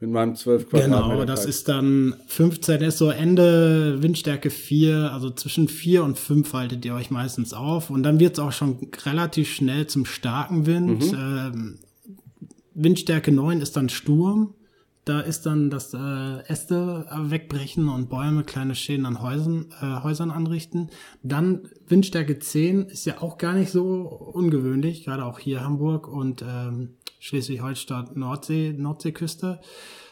mit 0.00 0.10
meinem 0.10 0.34
12 0.34 0.70
Quadratmeter. 0.70 1.02
Genau, 1.02 1.24
das 1.26 1.40
Kite. 1.40 1.50
ist 1.50 1.68
dann 1.68 2.16
15 2.28 2.80
ist 2.80 2.96
so 2.96 3.10
Ende 3.10 4.02
Windstärke 4.02 4.48
4, 4.48 5.12
also 5.12 5.28
zwischen 5.28 5.68
4 5.68 6.02
und 6.02 6.18
5 6.18 6.50
haltet 6.54 6.82
ihr 6.86 6.94
euch 6.94 7.10
meistens 7.10 7.52
auf. 7.52 7.90
Und 7.90 8.02
dann 8.02 8.18
wird 8.18 8.32
es 8.32 8.38
auch 8.38 8.52
schon 8.52 8.78
relativ 9.04 9.52
schnell 9.52 9.86
zum 9.86 10.06
starken 10.06 10.64
Wind. 10.64 11.12
Ähm, 11.12 11.78
Windstärke 12.72 13.32
9 13.32 13.60
ist 13.60 13.76
dann 13.76 13.90
Sturm. 13.90 14.54
Da 15.04 15.20
ist 15.20 15.46
dann 15.46 15.68
das 15.68 15.94
äh, 15.94 16.46
Äste 16.46 17.06
wegbrechen 17.10 17.88
und 17.88 18.08
Bäume 18.08 18.44
kleine 18.44 18.76
Schäden 18.76 19.04
an 19.04 19.20
Häusern, 19.20 19.66
äh, 19.80 20.02
Häusern 20.02 20.30
anrichten. 20.30 20.90
Dann 21.24 21.68
Windstärke 21.88 22.38
10 22.38 22.86
ist 22.86 23.04
ja 23.04 23.20
auch 23.20 23.36
gar 23.36 23.54
nicht 23.54 23.72
so 23.72 23.84
ungewöhnlich, 23.84 25.04
gerade 25.04 25.24
auch 25.24 25.40
hier 25.40 25.64
Hamburg 25.64 26.06
und 26.06 26.42
ähm, 26.42 26.90
Schleswig-Holstein 27.18 28.10
Nordsee, 28.14 28.74
Nordseeküste. 28.76 29.60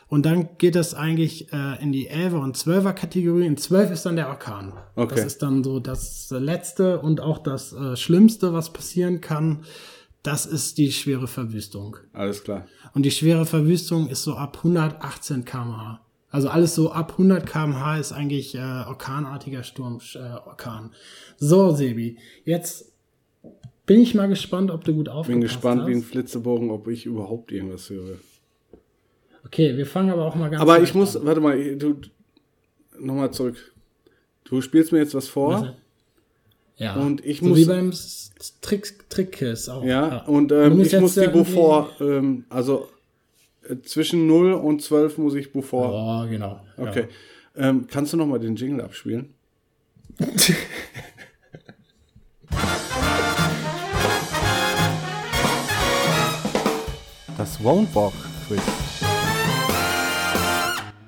Und 0.09 0.27
dann 0.27 0.59
geht 0.59 0.75
es 0.75 0.93
eigentlich 0.93 1.53
äh, 1.53 1.81
in 1.81 1.93
die 1.93 2.11
11er 2.11 2.41
und 2.41 2.57
12er 2.57 2.93
Kategorie. 2.93 3.47
In 3.47 3.57
12 3.57 3.93
ist 3.93 4.07
dann 4.07 4.17
der 4.17 4.29
Orkan. 4.29 4.73
Okay. 4.97 5.15
Das 5.15 5.25
ist 5.25 5.41
dann 5.41 5.63
so 5.63 5.79
das 5.79 6.29
letzte 6.31 7.01
und 7.01 7.21
auch 7.21 7.39
das 7.39 7.73
äh, 7.73 7.95
Schlimmste, 7.95 8.53
was 8.53 8.73
passieren 8.73 9.21
kann. 9.21 9.65
Das 10.25 10.47
ist 10.47 10.79
die 10.79 10.91
schwere 10.91 11.29
Verwüstung. 11.29 11.97
Alles 12.13 12.43
klar. 12.43 12.67
Und 12.95 13.05
die 13.05 13.11
schwere 13.11 13.47
Verwüstung 13.47 14.09
ist 14.09 14.23
so 14.25 14.35
ab 14.35 14.59
118 14.59 15.45
km/h. 15.45 16.01
Also 16.31 16.49
alles 16.49 16.75
so 16.75 16.93
ab 16.93 17.13
100 17.13 17.45
km/h 17.47 17.99
ist 17.99 18.13
eigentlich 18.13 18.55
äh, 18.55 18.59
orkanartiger 18.59 19.63
Sturm, 19.63 20.01
äh, 20.15 20.19
Orkan. 20.19 20.91
So, 21.39 21.73
Sebi, 21.73 22.19
jetzt 22.45 22.93
bin 23.87 24.01
ich 24.01 24.15
mal 24.15 24.29
gespannt, 24.29 24.71
ob 24.71 24.85
du 24.85 24.95
gut 24.95 25.09
aufgepasst 25.09 25.29
Bin 25.29 25.41
gespannt 25.41 25.81
hast. 25.83 25.89
wie 25.89 25.95
ein 25.95 26.03
Flitzebogen, 26.03 26.71
ob 26.71 26.87
ich 26.87 27.07
überhaupt 27.07 27.51
irgendwas 27.51 27.91
höre. 27.91 28.19
Okay, 29.45 29.77
wir 29.77 29.87
fangen 29.87 30.11
aber 30.11 30.25
auch 30.25 30.37
mal 30.37 30.51
ganz 30.51 30.63
Aber 30.63 30.81
ich 30.81 30.95
muss, 30.95 31.17
an. 31.17 31.27
warte 31.27 31.41
mal, 31.41 31.77
du, 31.77 31.97
nochmal 33.01 33.33
zurück. 33.33 33.75
Du 34.45 34.61
spielst 34.61 34.93
mir 34.93 34.99
jetzt 34.99 35.15
was 35.15 35.27
vor. 35.27 35.75
Ja. 36.81 36.95
Und 36.95 37.25
ich 37.25 37.41
so 37.41 37.47
muss- 37.47 37.59
wie 37.59 37.65
beim 37.67 37.93
Trick, 38.63 39.09
Trickkiss 39.11 39.69
auch. 39.69 39.85
Ja, 39.85 40.09
ja. 40.09 40.25
und 40.25 40.51
ähm, 40.51 40.81
ich 40.81 40.93
jetzt 40.93 41.01
muss 41.03 41.15
die 41.15 41.27
Beaufort, 41.29 41.91
ähm, 42.01 42.47
also 42.49 42.89
äh, 43.69 43.77
zwischen 43.83 44.27
0 44.27 44.55
und 44.55 44.81
12 44.83 45.19
muss 45.19 45.35
ich 45.35 45.53
Beaufort. 45.53 45.91
Oh, 45.93 46.29
genau. 46.29 46.61
Okay. 46.79 47.09
Ähm, 47.55 47.87
kannst 47.87 48.15
du 48.15 48.17
nochmal 48.17 48.39
den 48.39 48.57
Jingle 48.57 48.81
abspielen? 48.83 49.35
Das 57.37 57.59
Won't 57.61 57.95
Walk 57.95 58.13
Quiz. 58.47 58.61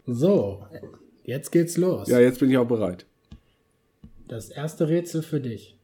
So, 0.06 0.64
jetzt 1.24 1.50
geht's 1.52 1.76
los. 1.76 2.08
Ja, 2.08 2.18
jetzt 2.20 2.40
bin 2.40 2.50
ich 2.50 2.56
auch 2.58 2.66
bereit. 2.66 3.06
Das 4.32 4.48
erste 4.48 4.88
Rätsel 4.88 5.22
für 5.22 5.40
dich. 5.40 5.76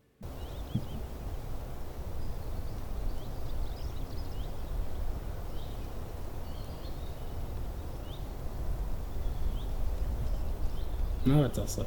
Na, 11.26 11.42
was 11.44 11.56
sagst 11.56 11.78
du? 11.78 11.84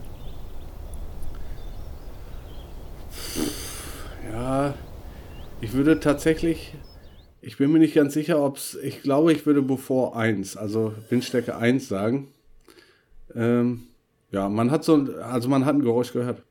Ja, 4.32 4.76
ich 5.62 5.74
würde 5.74 6.00
tatsächlich, 6.00 6.76
ich 7.42 7.58
bin 7.58 7.72
mir 7.72 7.80
nicht 7.80 7.96
ganz 7.96 8.14
sicher, 8.14 8.40
ob 8.40 8.58
es, 8.58 8.76
ich 8.76 9.02
glaube, 9.02 9.34
ich 9.34 9.48
würde 9.48 9.64
Beaufort 9.64 10.16
1, 10.16 10.58
also 10.58 10.94
Windstärke 11.10 11.56
1 11.56 11.88
sagen. 11.88 12.28
Ähm, 13.34 13.88
ja, 14.30 14.48
man 14.48 14.70
hat 14.70 14.84
so, 14.84 15.08
also 15.24 15.50
man 15.50 15.66
hat 15.66 15.74
ein 15.74 15.82
Geräusch 15.82 16.14
gehört. 16.14 16.44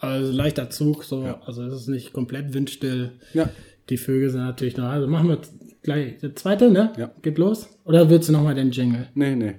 Also 0.00 0.32
leichter 0.32 0.70
Zug, 0.70 1.04
so, 1.04 1.22
Ja. 1.24 1.40
also 1.44 1.62
es 1.64 1.74
ist 1.82 1.88
nicht 1.88 2.12
komplett 2.12 2.54
windstill. 2.54 3.12
Ja, 3.34 3.48
Die 3.90 3.96
Vögel 3.98 4.30
sind 4.30 4.40
natürlich 4.42 4.76
noch, 4.76 4.84
also 4.88 5.06
machen 5.06 5.28
wir 5.28 5.38
gleich 5.82 6.18
der 6.18 6.34
zweite, 6.36 6.70
ne? 6.70 6.92
Ja. 6.96 7.10
Geht 7.22 7.38
los? 7.38 7.68
Oder 7.84 8.08
willst 8.08 8.28
du 8.28 8.32
nochmal 8.32 8.54
den 8.54 8.70
Jingle? 8.70 9.08
nee, 9.14 9.34
nee. 9.34 9.54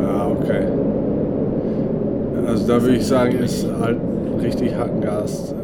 Ja, 0.00 0.26
okay. 0.28 0.66
Also 2.46 2.66
da 2.66 2.80
würde 2.82 2.96
ich 2.96 3.06
sagen, 3.06 3.38
ist 3.38 3.66
halt 3.80 3.98
richtig 4.40 4.74
Hackengas. 4.74 5.54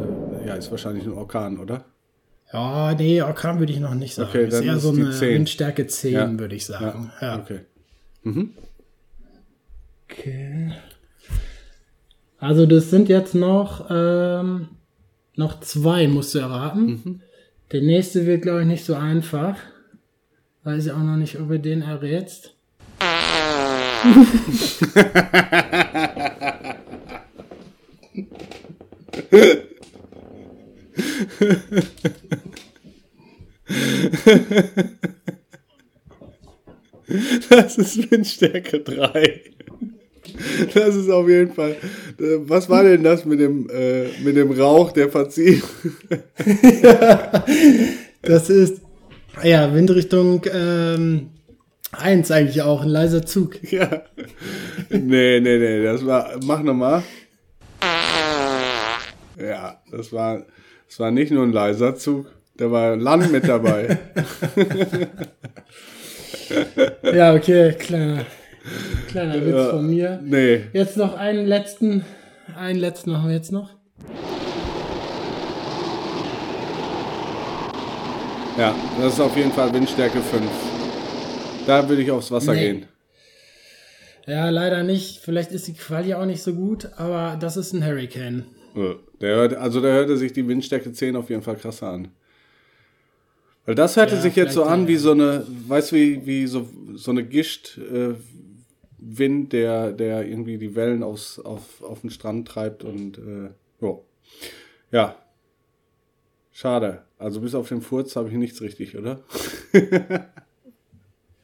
Ja, 0.45 0.55
ist 0.55 0.69
wahrscheinlich 0.71 1.05
ein 1.05 1.13
Orkan, 1.13 1.59
oder? 1.59 1.85
Ja, 2.53 2.93
nee, 2.93 3.21
Orkan 3.21 3.59
würde 3.59 3.73
ich 3.73 3.79
noch 3.79 3.95
nicht 3.95 4.13
sagen. 4.13 4.29
Okay, 4.29 4.45
ist 4.45 4.53
dann 4.53 4.63
eher 4.63 4.75
ist 4.75 4.83
so 4.83 4.95
die 4.95 5.01
eine 5.01 5.11
10. 5.11 5.29
Windstärke 5.33 5.87
10, 5.87 6.13
Ja. 6.13 6.39
würde 6.39 6.55
ich 6.55 6.65
sagen. 6.67 7.11
Ja. 7.19 7.39
Okay. 7.39 7.61
Okay. 10.09 10.71
Also 12.37 12.67
das 12.67 12.91
sind 12.91 13.09
jetzt 13.09 13.33
noch, 13.33 13.87
ähm, 13.89 14.67
noch 15.35 15.59
zwei, 15.61 16.07
musst 16.07 16.35
du 16.35 16.39
erraten. 16.39 16.85
Mhm. 16.85 17.21
Der 17.71 17.81
nächste 17.81 18.27
wird, 18.27 18.43
glaube 18.43 18.61
ich, 18.61 18.67
nicht 18.67 18.85
so 18.85 18.93
einfach. 18.93 19.55
Weiß 20.63 20.85
ich 20.85 20.91
auch 20.91 20.99
noch 20.99 21.17
nicht, 21.17 21.39
ob 21.39 21.49
du 21.49 21.59
den 21.59 21.81
errätst. 21.81 22.53
Das 37.49 37.77
ist 37.77 38.11
Windstärke 38.11 38.79
3. 38.79 39.41
Das 40.73 40.95
ist 40.95 41.09
auf 41.09 41.27
jeden 41.27 41.53
Fall. 41.53 41.71
äh, 42.19 42.37
Was 42.47 42.69
war 42.69 42.83
denn 42.83 43.03
das 43.03 43.25
mit 43.25 43.39
dem, 43.39 43.69
äh, 43.69 44.05
mit 44.23 44.35
dem 44.35 44.51
Rauch, 44.51 44.91
der 44.91 45.09
verzieht? 45.09 45.63
Das 48.25 48.49
ist, 48.49 48.79
ja, 49.43 49.73
Windrichtung 49.73 50.45
ähm, 50.49 51.31
1 51.91 52.31
eigentlich 52.31 52.61
auch, 52.61 52.83
ein 52.83 52.87
leiser 52.87 53.25
Zug. 53.25 53.61
ja. 53.69 54.03
Nee, 54.89 55.41
nee, 55.41 55.57
nee, 55.57 55.83
das 55.83 56.05
war. 56.05 56.39
Mach 56.45 56.63
nochmal. 56.63 57.03
Ja, 59.37 59.81
das 59.91 60.13
war, 60.13 60.45
das 60.93 60.99
war 60.99 61.09
nicht 61.09 61.31
nur 61.31 61.41
ein 61.41 61.51
leiser 61.51 61.95
Zug, 61.95 62.27
da 62.55 62.69
war 62.69 62.95
Land 62.95 63.31
mit 63.31 63.47
dabei. 63.47 63.97
Ja, 67.01 67.33
okay, 67.33 67.73
kleiner, 67.73 68.25
kleiner 69.07 69.35
Witz 69.43 69.55
Ja. 69.55 69.69
von 69.71 69.89
mir. 69.89 70.19
Nee. 70.23 70.65
Jetzt 70.73 70.97
noch 70.97 71.15
einen 71.17 71.47
letzten, 71.47 72.05
einen 72.55 72.77
letzten 72.79 73.11
machen 73.11 73.29
wir 73.29 73.35
jetzt 73.35 73.51
noch. 73.51 73.71
Ja, 78.57 78.75
das 79.01 79.13
ist 79.13 79.19
auf 79.19 79.35
jeden 79.35 79.51
Fall 79.51 79.73
Windstärke 79.73 80.19
5. 80.21 80.43
Da 81.65 81.89
würde 81.89 82.03
ich 82.03 82.11
aufs 82.11 82.29
Wasser 82.29 82.53
Nee. 82.53 82.59
gehen. 82.73 82.85
Ja, 84.27 84.49
leider 84.49 84.83
nicht. 84.83 85.21
Vielleicht 85.23 85.51
ist 85.51 85.67
die 85.67 85.73
Quali 85.73 86.13
auch 86.13 86.25
nicht 86.25 86.43
so 86.43 86.53
gut, 86.53 86.89
aber 86.97 87.35
das 87.39 87.57
ist 87.57 87.73
ein 87.73 87.83
Hurricane. 87.83 88.45
Der 88.75 89.35
hört, 89.35 89.53
also 89.55 89.81
da 89.81 89.87
hörte 89.87 90.17
sich 90.17 90.33
die 90.33 90.47
Windstärke 90.47 90.91
10 90.91 91.15
auf 91.15 91.29
jeden 91.29 91.41
Fall 91.41 91.55
krasser 91.55 91.89
an. 91.89 92.09
Weil 93.65 93.75
das 93.75 93.95
hörte 93.95 94.15
Ja, 94.15 94.21
sich 94.21 94.35
jetzt 94.35 94.53
so 94.53 94.63
an 94.63 94.87
wie 94.87 94.97
so 94.97 95.11
eine, 95.11 95.45
weißt 95.67 95.91
du, 95.91 95.95
wie, 95.95 96.25
wie 96.25 96.47
so, 96.47 96.67
so 96.95 97.11
eine 97.11 97.23
Gischt, 97.23 97.77
äh, 97.77 98.15
Wind, 98.97 99.53
der, 99.53 99.91
der 99.91 100.27
irgendwie 100.27 100.57
die 100.57 100.75
Wellen 100.75 101.03
aus, 101.03 101.39
auf, 101.39 101.81
auf 101.81 102.01
den 102.01 102.09
Strand 102.09 102.47
treibt 102.47 102.83
und 102.83 103.17
äh, 103.17 103.49
jo. 103.81 104.05
ja. 104.91 105.15
Schade. 106.51 107.03
Also 107.17 107.41
bis 107.41 107.55
auf 107.55 107.69
den 107.69 107.81
Furz 107.81 108.15
habe 108.15 108.29
ich 108.29 108.35
nichts 108.35 108.61
richtig, 108.61 108.97
oder? 108.97 109.23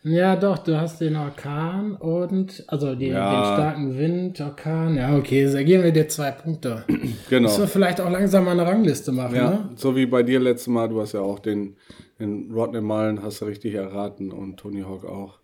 Ja, 0.10 0.36
doch, 0.36 0.58
du 0.58 0.80
hast 0.80 1.02
den 1.02 1.16
Orkan 1.16 1.96
und, 1.96 2.64
also 2.66 2.96
den, 2.96 3.12
ja. 3.12 3.32
den 3.32 3.54
starken 3.54 3.98
Wind, 3.98 4.42
Orkan. 4.42 4.96
Ja, 4.96 5.16
okay, 5.16 5.52
da 5.52 5.62
geben 5.62 5.84
wir 5.84 5.92
dir 5.92 6.08
zwei 6.08 6.32
Punkte. 6.32 6.84
Genau. 7.30 7.48
Müssen 7.48 7.62
wir 7.62 7.68
vielleicht 7.68 8.02
auch 8.02 8.10
langsam 8.10 8.46
mal 8.46 8.52
eine 8.52 8.66
Rangliste 8.66 9.12
machen, 9.12 9.36
ja, 9.36 9.50
ne? 9.52 9.70
so 9.76 9.96
wie 9.96 10.08
bei 10.08 10.24
dir 10.24 10.40
letztes 10.40 10.68
Mal, 10.68 10.90
du 10.90 11.00
hast 11.00 11.14
ja 11.14 11.20
auch 11.20 11.38
den, 11.38 11.76
den 12.20 12.52
Rodney 12.52 12.82
Mullen, 12.82 13.22
hast 13.22 13.42
du 13.42 13.46
richtig 13.46 13.76
erraten 13.76 14.32
und 14.32 14.58
Tony 14.58 14.82
Hawk 14.82 15.06
auch. 15.06 15.38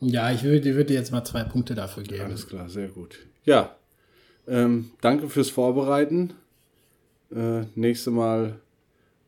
Ja, 0.00 0.30
ich 0.30 0.42
würde, 0.42 0.74
würde 0.74 0.86
dir 0.86 0.94
jetzt 0.94 1.10
mal 1.10 1.24
zwei 1.24 1.44
Punkte 1.44 1.74
dafür 1.74 2.02
geben. 2.02 2.24
Alles 2.24 2.46
klar, 2.46 2.68
sehr 2.68 2.88
gut. 2.88 3.18
Ja, 3.44 3.76
ähm, 4.46 4.90
danke 5.00 5.30
fürs 5.30 5.48
Vorbereiten. 5.48 6.34
Äh, 7.34 7.62
nächste 7.74 8.10
Mal, 8.10 8.60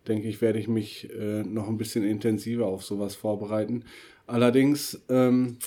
denke 0.09 0.28
ich, 0.28 0.42
werde 0.42 0.59
ich 0.59 0.68
mich 0.68 1.09
äh, 1.11 1.42
noch 1.42 1.68
ein 1.68 1.78
bisschen 1.78 2.05
intensiver 2.05 2.66
auf 2.66 2.84
sowas 2.84 3.14
vorbereiten. 3.14 3.84
Allerdings, 4.26 5.00
ähm, 5.08 5.58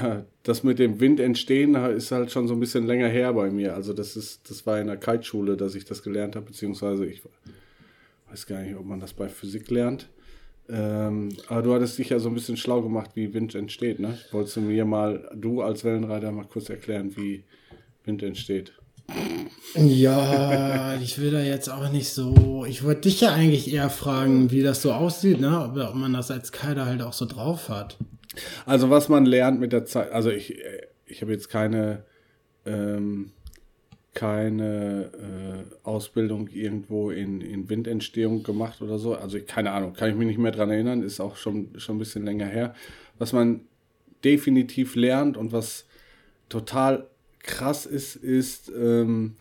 ja, 0.00 0.24
das 0.42 0.62
mit 0.62 0.78
dem 0.78 1.00
Wind 1.00 1.20
entstehen 1.20 1.74
ist 1.74 2.12
halt 2.12 2.30
schon 2.30 2.48
so 2.48 2.54
ein 2.54 2.60
bisschen 2.60 2.86
länger 2.86 3.08
her 3.08 3.32
bei 3.32 3.50
mir. 3.50 3.74
Also 3.74 3.92
das 3.92 4.16
ist, 4.16 4.48
das 4.50 4.66
war 4.66 4.80
in 4.80 4.86
der 4.86 4.96
Kiteschule, 4.96 5.56
dass 5.56 5.74
ich 5.74 5.84
das 5.84 6.02
gelernt 6.02 6.36
habe, 6.36 6.46
beziehungsweise 6.46 7.06
ich 7.06 7.22
weiß 8.30 8.46
gar 8.46 8.62
nicht, 8.62 8.76
ob 8.76 8.84
man 8.84 9.00
das 9.00 9.14
bei 9.14 9.28
Physik 9.28 9.70
lernt. 9.70 10.08
Ähm, 10.70 11.30
aber 11.48 11.62
du 11.62 11.74
hattest 11.74 11.98
dich 11.98 12.10
ja 12.10 12.18
so 12.18 12.28
ein 12.28 12.34
bisschen 12.34 12.58
schlau 12.58 12.82
gemacht, 12.82 13.12
wie 13.14 13.32
Wind 13.32 13.54
entsteht, 13.54 14.00
ne? 14.00 14.18
Wolltest 14.32 14.56
du 14.56 14.60
mir 14.60 14.84
mal, 14.84 15.30
du 15.34 15.62
als 15.62 15.82
Wellenreiter, 15.82 16.30
mal 16.30 16.44
kurz 16.44 16.68
erklären, 16.68 17.16
wie 17.16 17.44
Wind 18.04 18.22
entsteht? 18.22 18.77
Ja, 19.74 20.96
ich 21.00 21.20
will 21.20 21.30
da 21.30 21.40
jetzt 21.40 21.68
auch 21.68 21.90
nicht 21.90 22.08
so. 22.10 22.64
Ich 22.66 22.84
wollte 22.84 23.02
dich 23.02 23.20
ja 23.20 23.32
eigentlich 23.32 23.72
eher 23.72 23.90
fragen, 23.90 24.50
wie 24.50 24.62
das 24.62 24.82
so 24.82 24.92
aussieht, 24.92 25.40
ne? 25.40 25.62
Ob, 25.62 25.94
man 25.94 26.12
das 26.12 26.30
als 26.30 26.52
Kiter 26.52 26.86
halt 26.86 27.02
auch 27.02 27.12
so 27.12 27.26
drauf 27.26 27.68
hat. 27.68 27.96
Also 28.66 28.90
was 28.90 29.08
man 29.08 29.26
lernt 29.26 29.60
mit 29.60 29.72
der 29.72 29.84
Zeit, 29.84 30.12
also 30.12 30.30
ich, 30.30 30.58
ich 31.06 31.22
habe 31.22 31.32
jetzt 31.32 31.48
keine, 31.48 32.04
ähm, 32.66 33.32
keine 34.14 35.10
äh, 35.12 35.86
Ausbildung 35.86 36.48
irgendwo 36.48 37.10
in, 37.10 37.40
in 37.40 37.68
Windentstehung 37.68 38.42
gemacht 38.42 38.80
oder 38.82 38.98
so. 38.98 39.14
Also 39.14 39.38
keine 39.46 39.72
Ahnung, 39.72 39.92
kann 39.92 40.10
ich 40.10 40.16
mich 40.16 40.26
nicht 40.26 40.38
mehr 40.38 40.52
dran 40.52 40.70
erinnern, 40.70 41.02
ist 41.02 41.20
auch 41.20 41.36
schon, 41.36 41.70
schon 41.76 41.96
ein 41.96 42.00
bisschen 42.00 42.24
länger 42.24 42.46
her. 42.46 42.74
Was 43.18 43.32
man 43.32 43.60
definitiv 44.24 44.96
lernt 44.96 45.36
und 45.36 45.52
was 45.52 45.86
total 46.48 47.06
krass 47.40 47.86
ist, 47.86 48.16
ist, 48.16 48.70
ähm, 48.76 49.34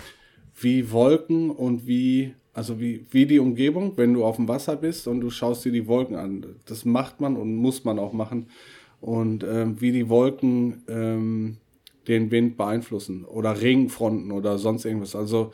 wie 0.60 0.92
Wolken 0.92 1.52
und 1.52 1.88
wie, 1.88 2.34
also 2.54 2.80
wie, 2.80 3.06
wie 3.12 3.26
die 3.26 3.40
Umgebung, 3.40 3.94
wenn 3.96 4.14
du 4.14 4.26
auf 4.26 4.38
dem 4.38 4.48
Wasser 4.48 4.76
bist 4.76 5.08
und 5.08 5.22
du 5.22 5.30
schaust 5.30 5.66
dir 5.66 5.72
die 5.72 5.88
Wolken 5.88 6.16
an. 6.16 6.46
Das 6.66 6.86
macht 6.86 7.22
man 7.22 7.36
und 7.36 7.56
muss 7.56 7.84
man 7.84 8.00
auch 8.00 8.14
machen. 8.14 8.48
Und 9.00 9.44
ähm, 9.44 9.80
wie 9.80 9.92
die 9.92 10.10
Wolken 10.10 10.84
ähm, 10.88 11.58
den 12.08 12.32
Wind 12.32 12.58
beeinflussen 12.58 13.26
oder 13.26 13.62
Regenfronten 13.62 14.32
oder 14.32 14.58
sonst 14.58 14.86
irgendwas. 14.86 15.16
Also 15.16 15.54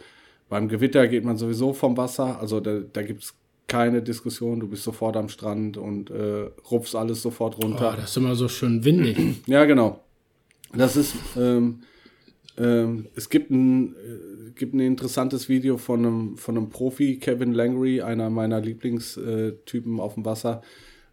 beim 0.49 0.67
Gewitter 0.69 1.07
geht 1.07 1.25
man 1.25 1.37
sowieso 1.37 1.73
vom 1.73 1.97
Wasser, 1.97 2.39
also 2.39 2.59
da, 2.59 2.79
da 2.79 3.01
gibt 3.01 3.23
es 3.23 3.33
keine 3.67 4.03
Diskussion, 4.03 4.59
du 4.59 4.67
bist 4.67 4.83
sofort 4.83 5.17
am 5.17 5.29
Strand 5.29 5.77
und 5.77 6.11
äh, 6.11 6.49
rupfst 6.69 6.95
alles 6.95 7.21
sofort 7.21 7.57
runter. 7.63 7.93
Oh, 7.93 7.99
das 7.99 8.11
ist 8.11 8.17
immer 8.17 8.35
so 8.35 8.47
schön 8.47 8.83
windig. 8.85 9.17
ja, 9.47 9.65
genau. 9.65 9.99
Das 10.75 10.95
ist, 10.95 11.15
ähm, 11.37 11.79
ähm, 12.57 13.07
es 13.15 13.29
gibt 13.29 13.49
ein, 13.49 13.95
äh, 13.95 14.51
gibt 14.55 14.73
ein 14.73 14.79
interessantes 14.79 15.49
Video 15.49 15.77
von 15.77 16.05
einem, 16.05 16.37
von 16.37 16.57
einem 16.57 16.69
Profi, 16.69 17.17
Kevin 17.17 17.53
Langry, 17.53 18.01
einer 18.01 18.29
meiner 18.29 18.61
Lieblingstypen 18.61 19.99
auf 19.99 20.13
dem 20.15 20.25
Wasser, 20.25 20.61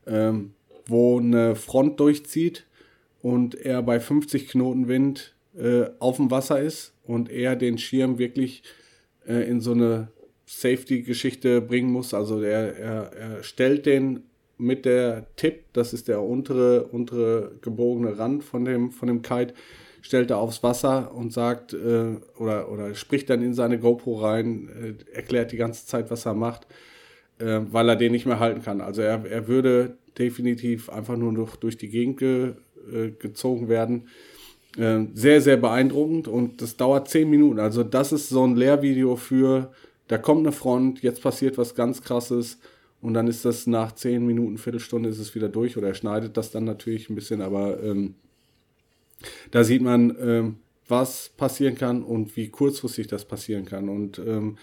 ähm, 0.06 0.52
wo 0.86 1.18
eine 1.18 1.56
Front 1.56 2.00
durchzieht 2.00 2.66
und 3.22 3.54
er 3.54 3.82
bei 3.82 4.00
50 4.00 4.48
Knoten 4.48 4.88
Wind 4.88 5.34
äh, 5.56 5.84
auf 5.98 6.16
dem 6.16 6.30
Wasser 6.30 6.60
ist 6.60 6.92
und 7.04 7.30
er 7.30 7.56
den 7.56 7.78
Schirm 7.78 8.18
wirklich 8.18 8.62
äh, 9.26 9.48
in 9.48 9.60
so 9.60 9.72
eine 9.72 10.08
Safety-Geschichte 10.46 11.60
bringen 11.60 11.92
muss. 11.92 12.12
Also 12.12 12.40
er, 12.42 12.76
er, 12.76 13.12
er 13.12 13.42
stellt 13.42 13.86
den 13.86 14.24
mit 14.58 14.84
der 14.84 15.26
Tip, 15.36 15.64
das 15.72 15.94
ist 15.94 16.08
der 16.08 16.22
untere, 16.22 16.84
untere 16.84 17.52
gebogene 17.62 18.18
Rand 18.18 18.44
von 18.44 18.64
dem, 18.64 18.90
von 18.90 19.08
dem 19.08 19.22
Kite, 19.22 19.54
stellt 20.02 20.30
er 20.30 20.38
aufs 20.38 20.62
Wasser 20.62 21.14
und 21.14 21.32
sagt 21.32 21.72
äh, 21.72 22.16
oder, 22.38 22.70
oder 22.70 22.94
spricht 22.94 23.30
dann 23.30 23.42
in 23.42 23.54
seine 23.54 23.78
GoPro 23.78 24.20
rein, 24.20 24.68
äh, 25.12 25.14
erklärt 25.14 25.52
die 25.52 25.56
ganze 25.56 25.86
Zeit, 25.86 26.10
was 26.10 26.26
er 26.26 26.34
macht, 26.34 26.66
äh, 27.38 27.60
weil 27.70 27.88
er 27.88 27.96
den 27.96 28.12
nicht 28.12 28.26
mehr 28.26 28.40
halten 28.40 28.62
kann. 28.62 28.80
Also 28.80 29.02
er, 29.02 29.24
er 29.24 29.48
würde 29.48 29.96
definitiv 30.18 30.90
einfach 30.90 31.16
nur 31.16 31.32
durch, 31.32 31.56
durch 31.56 31.76
die 31.76 31.88
Gegend 31.88 32.18
ge, 32.18 32.54
äh, 32.92 33.10
gezogen 33.10 33.68
werden. 33.68 34.08
Äh, 34.76 35.06
sehr, 35.14 35.40
sehr 35.40 35.56
beeindruckend 35.56 36.28
und 36.28 36.62
das 36.62 36.76
dauert 36.76 37.08
zehn 37.08 37.28
Minuten. 37.28 37.58
Also 37.58 37.82
das 37.82 38.12
ist 38.12 38.28
so 38.28 38.46
ein 38.46 38.56
Lehrvideo 38.56 39.16
für, 39.16 39.72
da 40.08 40.16
kommt 40.16 40.46
eine 40.46 40.52
Front, 40.52 41.02
jetzt 41.02 41.22
passiert 41.22 41.58
was 41.58 41.74
ganz 41.74 42.02
krasses 42.02 42.58
und 43.00 43.14
dann 43.14 43.26
ist 43.26 43.44
das 43.44 43.66
nach 43.66 43.92
zehn 43.92 44.24
Minuten, 44.24 44.58
Viertelstunde 44.58 45.08
ist 45.08 45.18
es 45.18 45.34
wieder 45.34 45.48
durch 45.48 45.76
oder 45.76 45.88
er 45.88 45.94
schneidet 45.94 46.36
das 46.36 46.52
dann 46.52 46.64
natürlich 46.64 47.10
ein 47.10 47.16
bisschen, 47.16 47.42
aber 47.42 47.82
ähm, 47.82 48.14
da 49.50 49.64
sieht 49.64 49.82
man, 49.82 50.16
ähm, 50.20 50.56
was 50.88 51.30
passieren 51.36 51.76
kann 51.76 52.02
und 52.02 52.36
wie 52.36 52.48
kurzfristig 52.48 53.06
das 53.06 53.24
passieren 53.24 53.64
kann. 53.64 53.88
Und 53.88 54.18
ähm, 54.18 54.58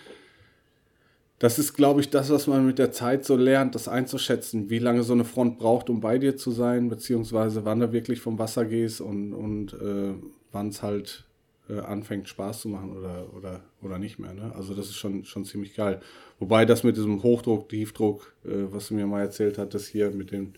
das 1.40 1.60
ist, 1.60 1.74
glaube 1.74 2.02
ich, 2.02 2.10
das, 2.10 2.30
was 2.32 2.48
man 2.48 2.66
mit 2.66 2.80
der 2.80 2.92
Zeit 2.92 3.24
so 3.24 3.36
lernt, 3.36 3.76
das 3.76 3.88
einzuschätzen, 3.88 4.70
wie 4.70 4.80
lange 4.80 5.04
so 5.04 5.14
eine 5.14 5.24
Front 5.24 5.60
braucht, 5.60 5.90
um 5.90 6.02
bei 6.02 6.18
dir 6.18 6.36
zu 6.36 6.52
sein, 6.52 6.90
beziehungsweise 6.90 7.64
wann 7.64 7.80
du 7.80 7.92
wirklich 7.92 8.20
vom 8.20 8.40
Wasser 8.40 8.66
gehst 8.66 9.02
und, 9.02 9.34
und 9.34 9.74
äh, 9.74 10.16
wann 10.52 10.70
es 10.70 10.82
halt 10.82 11.26
äh, 11.70 11.80
anfängt, 11.80 12.28
Spaß 12.28 12.62
zu 12.62 12.70
machen 12.70 12.98
oder, 12.98 13.28
oder, 13.36 13.62
oder 13.82 14.00
nicht 14.00 14.18
mehr. 14.18 14.34
Ne? 14.34 14.52
Also 14.56 14.74
das 14.74 14.88
ist 14.88 14.96
schon, 14.96 15.26
schon 15.26 15.46
ziemlich 15.46 15.76
geil. 15.76 16.02
Wobei 16.40 16.66
das 16.66 16.84
mit 16.84 16.98
diesem 16.98 17.22
Hochdruck, 17.22 17.70
Tiefdruck, 17.70 18.34
äh, 18.44 18.72
was 18.72 18.88
du 18.88 18.96
mir 18.96 19.06
mal 19.06 19.22
erzählt 19.22 19.60
hattest 19.60 19.90
hier 19.90 20.10
mit 20.10 20.32
den, 20.32 20.54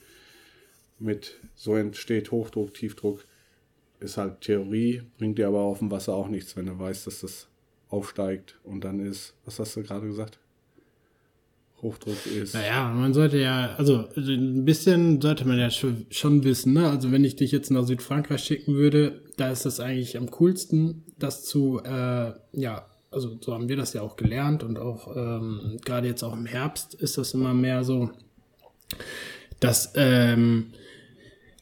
mit 0.98 1.40
so 1.56 1.76
entsteht 1.76 2.32
Hochdruck, 2.32 2.74
Tiefdruck, 2.74 3.26
ist 4.00 4.18
halt 4.18 4.42
Theorie, 4.42 5.04
bringt 5.18 5.38
dir 5.38 5.48
aber 5.48 5.60
auf 5.60 5.80
dem 5.80 5.92
Wasser 5.92 6.14
auch 6.14 6.28
nichts, 6.28 6.56
wenn 6.56 6.66
du 6.66 6.78
weißt, 6.78 7.08
dass 7.08 7.22
das 7.22 7.48
aufsteigt 7.90 8.60
und 8.64 8.84
dann 8.84 9.00
ist, 9.00 9.34
was 9.46 9.60
hast 9.60 9.76
du 9.76 9.84
gerade 9.84 10.08
gesagt? 10.08 10.40
Hochdruck 11.82 12.26
ist. 12.26 12.54
Naja, 12.54 12.92
man 12.94 13.14
sollte 13.14 13.38
ja, 13.38 13.76
also 13.78 14.06
ein 14.16 14.66
bisschen 14.66 15.22
sollte 15.22 15.48
man 15.48 15.58
ja 15.58 15.70
schon, 15.70 16.06
schon 16.10 16.44
wissen, 16.44 16.74
ne? 16.74 16.90
Also 16.90 17.12
wenn 17.12 17.24
ich 17.24 17.38
dich 17.38 17.52
jetzt 17.52 17.72
nach 17.72 17.84
Südfrankreich 17.84 18.44
schicken 18.44 18.76
würde, 18.76 19.22
da 19.38 19.50
ist 19.50 19.66
das 19.66 19.80
eigentlich 19.80 20.18
am 20.18 20.30
coolsten, 20.30 21.04
das 21.18 21.46
zu, 21.46 21.82
äh, 21.84 22.34
ja, 22.52 22.86
also 23.12 23.38
so 23.42 23.54
haben 23.54 23.70
wir 23.70 23.78
das 23.78 23.94
ja 23.94 24.02
auch 24.02 24.18
gelernt 24.18 24.64
und 24.64 24.78
auch 24.78 25.16
ähm, 25.16 25.78
gerade 25.84 26.08
jetzt 26.08 26.24
auch 26.24 26.34
im 26.34 26.46
Herbst 26.46 26.94
ist 26.96 27.18
das 27.18 27.34
immer 27.34 27.54
mehr 27.54 27.84
so, 27.84 28.12
dass 29.60 29.94
ähm, 29.96 30.74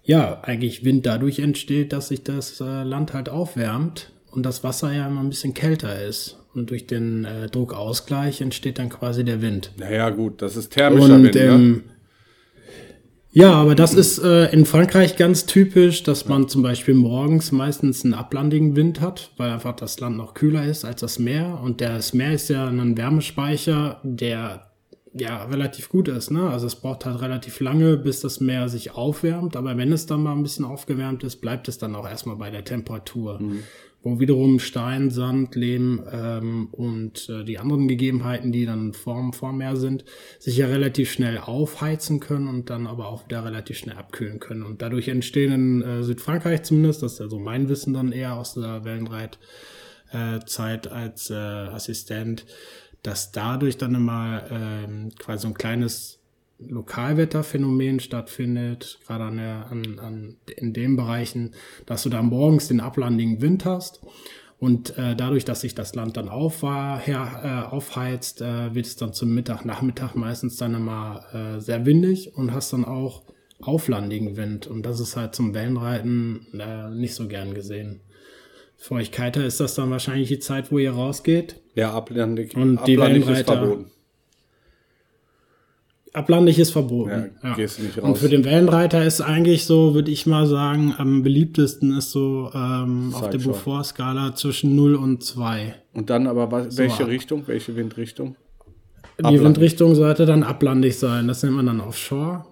ja, 0.07 0.39
eigentlich 0.41 0.85
Wind 0.85 1.05
dadurch 1.05 1.39
entsteht, 1.39 1.91
dass 1.91 2.07
sich 2.07 2.23
das 2.23 2.61
äh, 2.61 2.83
Land 2.83 3.13
halt 3.13 3.27
aufwärmt 3.27 4.13
und 4.31 4.45
das 4.45 4.63
Wasser 4.63 4.93
ja 4.93 5.05
immer 5.05 5.19
ein 5.19 5.29
bisschen 5.29 5.53
kälter 5.53 6.01
ist. 6.01 6.39
Und 6.55 6.71
durch 6.71 6.87
den 6.87 7.25
äh, 7.25 7.47
Druckausgleich 7.49 8.41
entsteht 8.41 8.79
dann 8.79 8.89
quasi 8.89 9.25
der 9.25 9.41
Wind. 9.41 9.71
Naja, 9.77 10.09
gut, 10.09 10.41
das 10.41 10.55
ist 10.55 10.71
thermischer 10.71 11.15
und, 11.15 11.23
Wind, 11.23 11.35
ne? 11.35 11.41
ähm, 11.41 11.83
Ja, 13.33 13.51
aber 13.51 13.75
das 13.75 13.93
ist 13.93 14.17
äh, 14.19 14.45
in 14.51 14.65
Frankreich 14.65 15.17
ganz 15.17 15.45
typisch, 15.45 16.03
dass 16.03 16.25
man 16.25 16.47
zum 16.47 16.63
Beispiel 16.63 16.95
morgens 16.95 17.51
meistens 17.51 18.05
einen 18.05 18.13
ablandigen 18.13 18.77
Wind 18.77 19.01
hat, 19.01 19.31
weil 19.35 19.51
einfach 19.51 19.75
das 19.75 19.99
Land 19.99 20.15
noch 20.15 20.33
kühler 20.33 20.63
ist 20.63 20.85
als 20.85 21.01
das 21.01 21.19
Meer. 21.19 21.59
Und 21.61 21.81
das 21.81 22.13
Meer 22.13 22.31
ist 22.31 22.47
ja 22.47 22.65
ein 22.65 22.97
Wärmespeicher, 22.97 23.99
der 24.03 24.66
ja 25.21 25.45
relativ 25.45 25.89
gut 25.89 26.07
ist. 26.07 26.31
Ne? 26.31 26.49
Also 26.49 26.67
es 26.67 26.75
braucht 26.75 27.05
halt 27.05 27.21
relativ 27.21 27.59
lange, 27.59 27.97
bis 27.97 28.21
das 28.21 28.39
Meer 28.39 28.69
sich 28.69 28.91
aufwärmt. 28.91 29.55
Aber 29.55 29.77
wenn 29.77 29.91
es 29.91 30.05
dann 30.05 30.23
mal 30.23 30.33
ein 30.33 30.43
bisschen 30.43 30.65
aufgewärmt 30.65 31.23
ist, 31.23 31.37
bleibt 31.37 31.67
es 31.67 31.77
dann 31.77 31.95
auch 31.95 32.07
erstmal 32.07 32.35
bei 32.35 32.49
der 32.49 32.63
Temperatur. 32.63 33.39
Mhm. 33.39 33.63
Wo 34.03 34.19
wiederum 34.19 34.59
Stein, 34.59 35.09
Sand, 35.09 35.55
Lehm 35.55 36.03
ähm, 36.11 36.67
und 36.71 37.29
äh, 37.29 37.43
die 37.43 37.57
anderen 37.57 37.87
Gegebenheiten, 37.87 38.51
die 38.51 38.65
dann 38.65 38.93
vorm, 38.93 39.33
vorm 39.33 39.57
Meer 39.57 39.75
sind, 39.75 40.05
sich 40.39 40.57
ja 40.57 40.67
relativ 40.67 41.11
schnell 41.11 41.39
aufheizen 41.39 42.19
können 42.19 42.47
und 42.47 42.69
dann 42.69 42.87
aber 42.87 43.07
auch 43.07 43.25
wieder 43.25 43.43
relativ 43.43 43.77
schnell 43.77 43.97
abkühlen 43.97 44.39
können. 44.39 44.63
Und 44.63 44.81
dadurch 44.81 45.07
entstehen 45.07 45.51
in 45.51 45.81
äh, 45.81 46.03
Südfrankreich 46.03 46.63
zumindest, 46.63 47.03
das 47.03 47.13
ist 47.13 47.19
ja 47.19 47.27
so 47.27 47.39
mein 47.39 47.69
Wissen 47.69 47.93
dann 47.93 48.11
eher 48.11 48.35
aus 48.35 48.53
der 48.53 48.85
Wellenreitzeit 48.85 50.85
äh, 50.85 50.89
als 50.89 51.29
äh, 51.29 51.33
Assistent, 51.33 52.45
dass 53.03 53.31
dadurch 53.31 53.77
dann 53.77 53.95
immer 53.95 54.43
ähm, 54.49 55.09
quasi 55.17 55.43
so 55.43 55.47
ein 55.49 55.53
kleines 55.53 56.19
Lokalwetterphänomen 56.59 57.99
stattfindet, 57.99 58.99
gerade 59.05 59.25
an 59.25 59.37
der, 59.37 59.67
an, 59.69 59.99
an, 59.99 60.35
in 60.57 60.73
den 60.73 60.95
Bereichen, 60.95 61.53
dass 61.85 62.03
du 62.03 62.09
da 62.09 62.21
morgens 62.21 62.67
den 62.67 62.79
ablandigen 62.79 63.41
Wind 63.41 63.65
hast 63.65 64.01
und 64.59 64.97
äh, 64.97 65.15
dadurch, 65.15 65.45
dass 65.45 65.61
sich 65.61 65.75
das 65.75 65.93
Land 65.93 66.17
dann 66.17 66.29
auf, 66.29 66.63
her, 66.63 67.41
äh, 67.43 67.71
aufheizt, 67.71 68.41
äh, 68.41 68.73
wird 68.73 68.87
es 68.87 68.95
dann 68.95 69.13
zum 69.13 69.33
Mittag, 69.33 69.65
Nachmittag 69.65 70.15
meistens 70.15 70.57
dann 70.57 70.73
immer 70.73 71.25
äh, 71.31 71.61
sehr 71.61 71.85
windig 71.85 72.35
und 72.35 72.51
hast 72.51 72.73
dann 72.73 72.83
auch 72.83 73.23
auflandigen 73.61 74.35
Wind. 74.35 74.65
Und 74.65 74.83
das 74.83 74.99
ist 74.99 75.15
halt 75.15 75.35
zum 75.35 75.53
Wellenreiten 75.53 76.47
äh, 76.59 76.89
nicht 76.89 77.13
so 77.13 77.27
gern 77.27 77.53
gesehen. 77.53 78.01
Für 78.77 78.99
ist 78.99 79.59
das 79.59 79.75
dann 79.75 79.91
wahrscheinlich 79.91 80.27
die 80.27 80.39
Zeit, 80.39 80.71
wo 80.71 80.79
ihr 80.79 80.91
rausgeht. 80.91 81.61
Ja, 81.77 81.93
ablandig, 81.93 82.57
und 82.57 82.79
die 82.87 82.97
Wellenreiter, 82.97 83.39
ist 83.39 83.45
verboten. 83.45 83.85
Ablandig 86.11 86.57
ist 86.57 86.71
verboten. 86.71 87.35
Ja, 87.43 87.49
ja. 87.49 87.55
Gehst 87.55 87.79
nicht 87.79 87.99
raus. 87.99 88.03
Und 88.03 88.17
für 88.17 88.29
den 88.29 88.45
Wellenreiter 88.45 89.05
ist 89.05 89.21
eigentlich 89.21 89.65
so, 89.65 89.93
würde 89.93 90.09
ich 90.09 90.25
mal 90.25 90.47
sagen, 90.47 90.95
am 90.97 91.21
beliebtesten 91.21 91.95
ist 91.95 92.09
so 92.09 92.49
ähm, 92.55 93.13
auf 93.13 93.29
der 93.29 93.37
Beaufort-Skala 93.37 94.33
zwischen 94.33 94.75
0 94.75 94.95
und 94.95 95.23
2. 95.23 95.75
Und 95.93 96.09
dann 96.09 96.25
aber 96.25 96.51
was, 96.51 96.73
so 96.73 96.79
welche 96.79 97.03
ab. 97.03 97.09
Richtung, 97.09 97.43
welche 97.45 97.75
Windrichtung? 97.75 98.35
Die 99.19 99.25
ablandig. 99.25 99.45
Windrichtung 99.45 99.93
sollte 99.93 100.25
dann 100.25 100.41
ablandig 100.41 100.97
sein. 100.97 101.27
Das 101.27 101.43
nennt 101.43 101.57
man 101.57 101.67
dann 101.67 101.79
Offshore. 101.79 102.43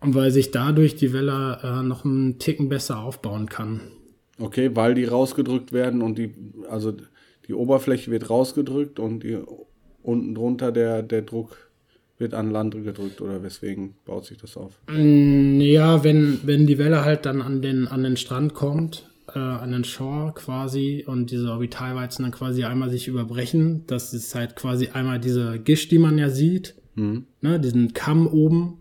Und 0.00 0.16
weil 0.16 0.32
sich 0.32 0.50
dadurch 0.50 0.96
die 0.96 1.12
Welle 1.12 1.60
äh, 1.62 1.82
noch 1.84 2.04
einen 2.04 2.40
Ticken 2.40 2.68
besser 2.68 2.98
aufbauen 2.98 3.48
kann. 3.48 3.80
Okay, 4.40 4.74
weil 4.74 4.94
die 4.94 5.04
rausgedrückt 5.04 5.72
werden 5.72 6.02
und 6.02 6.18
die, 6.18 6.34
also 6.68 6.92
die 7.48 7.54
Oberfläche 7.54 8.10
wird 8.10 8.30
rausgedrückt 8.30 8.98
und 8.98 9.24
die, 9.24 9.38
unten 10.02 10.34
drunter 10.34 10.72
der, 10.72 11.02
der 11.02 11.22
Druck 11.22 11.70
wird 12.18 12.34
an 12.34 12.50
Land 12.50 12.74
gedrückt 12.74 13.20
oder 13.20 13.42
weswegen 13.42 13.94
baut 14.04 14.26
sich 14.26 14.38
das 14.38 14.56
auf? 14.56 14.80
Mm, 14.88 15.60
ja, 15.60 16.04
wenn, 16.04 16.40
wenn 16.44 16.66
die 16.66 16.78
Welle 16.78 17.04
halt 17.04 17.26
dann 17.26 17.42
an 17.42 17.62
den, 17.62 17.88
an 17.88 18.02
den 18.02 18.16
Strand 18.16 18.54
kommt, 18.54 19.08
äh, 19.34 19.38
an 19.38 19.72
den 19.72 19.84
Shore 19.84 20.32
quasi 20.34 21.04
und 21.06 21.30
diese 21.30 21.50
Orbitalweizen 21.50 22.24
dann 22.24 22.32
quasi 22.32 22.64
einmal 22.64 22.90
sich 22.90 23.08
überbrechen, 23.08 23.84
das 23.86 24.14
ist 24.14 24.34
halt 24.34 24.56
quasi 24.56 24.88
einmal 24.88 25.18
diese 25.18 25.58
Gischt, 25.58 25.90
die 25.90 25.98
man 25.98 26.18
ja 26.18 26.30
sieht, 26.30 26.74
mhm. 26.94 27.26
ne, 27.40 27.58
diesen 27.60 27.92
Kamm 27.92 28.26
oben. 28.26 28.78